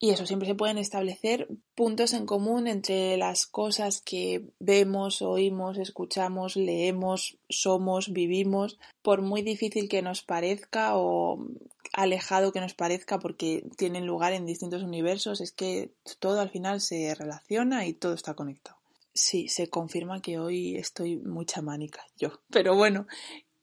Y 0.00 0.10
eso, 0.10 0.26
siempre 0.26 0.46
se 0.46 0.54
pueden 0.54 0.78
establecer 0.78 1.48
puntos 1.74 2.12
en 2.12 2.24
común 2.24 2.68
entre 2.68 3.16
las 3.16 3.46
cosas 3.46 4.00
que 4.00 4.44
vemos, 4.60 5.22
oímos, 5.22 5.76
escuchamos, 5.76 6.56
leemos, 6.56 7.36
somos, 7.48 8.12
vivimos, 8.12 8.78
por 9.02 9.22
muy 9.22 9.42
difícil 9.42 9.88
que 9.88 10.02
nos 10.02 10.22
parezca 10.22 10.96
o 10.96 11.44
alejado 11.92 12.52
que 12.52 12.60
nos 12.60 12.74
parezca 12.74 13.18
porque 13.18 13.64
tienen 13.76 14.06
lugar 14.06 14.32
en 14.32 14.46
distintos 14.46 14.84
universos, 14.84 15.40
es 15.40 15.52
que 15.52 15.90
todo 16.20 16.40
al 16.40 16.50
final 16.50 16.80
se 16.80 17.14
relaciona 17.14 17.86
y 17.86 17.92
todo 17.92 18.14
está 18.14 18.34
conectado. 18.34 18.77
Sí, 19.20 19.48
se 19.48 19.68
confirma 19.68 20.22
que 20.22 20.38
hoy 20.38 20.76
estoy 20.76 21.16
muy 21.16 21.44
chamánica 21.44 22.04
yo. 22.16 22.40
Pero 22.50 22.76
bueno, 22.76 23.08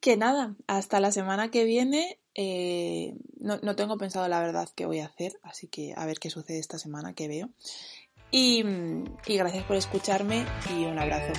que 0.01 0.17
nada, 0.17 0.55
hasta 0.67 0.99
la 0.99 1.13
semana 1.13 1.49
que 1.49 1.63
viene. 1.63 2.19
Eh, 2.33 3.13
no, 3.39 3.57
no, 3.63 3.77
tengo 3.77 3.97
pensado 3.97 4.27
la 4.27 4.41
verdad 4.41 4.67
qué 4.75 4.85
voy 4.85 4.99
a 4.99 5.05
hacer, 5.05 5.39
así 5.43 5.69
que 5.69 5.93
a 5.95 6.05
ver 6.05 6.19
qué 6.19 6.29
sucede 6.29 6.59
esta 6.59 6.77
semana, 6.77 7.13
que 7.13 7.29
veo. 7.29 7.49
Y, 8.31 8.65
y 9.25 9.37
gracias 9.37 9.63
por 9.63 9.77
escucharme 9.77 10.45
y 10.77 10.83
un 10.83 10.99
abrazo. 10.99 11.31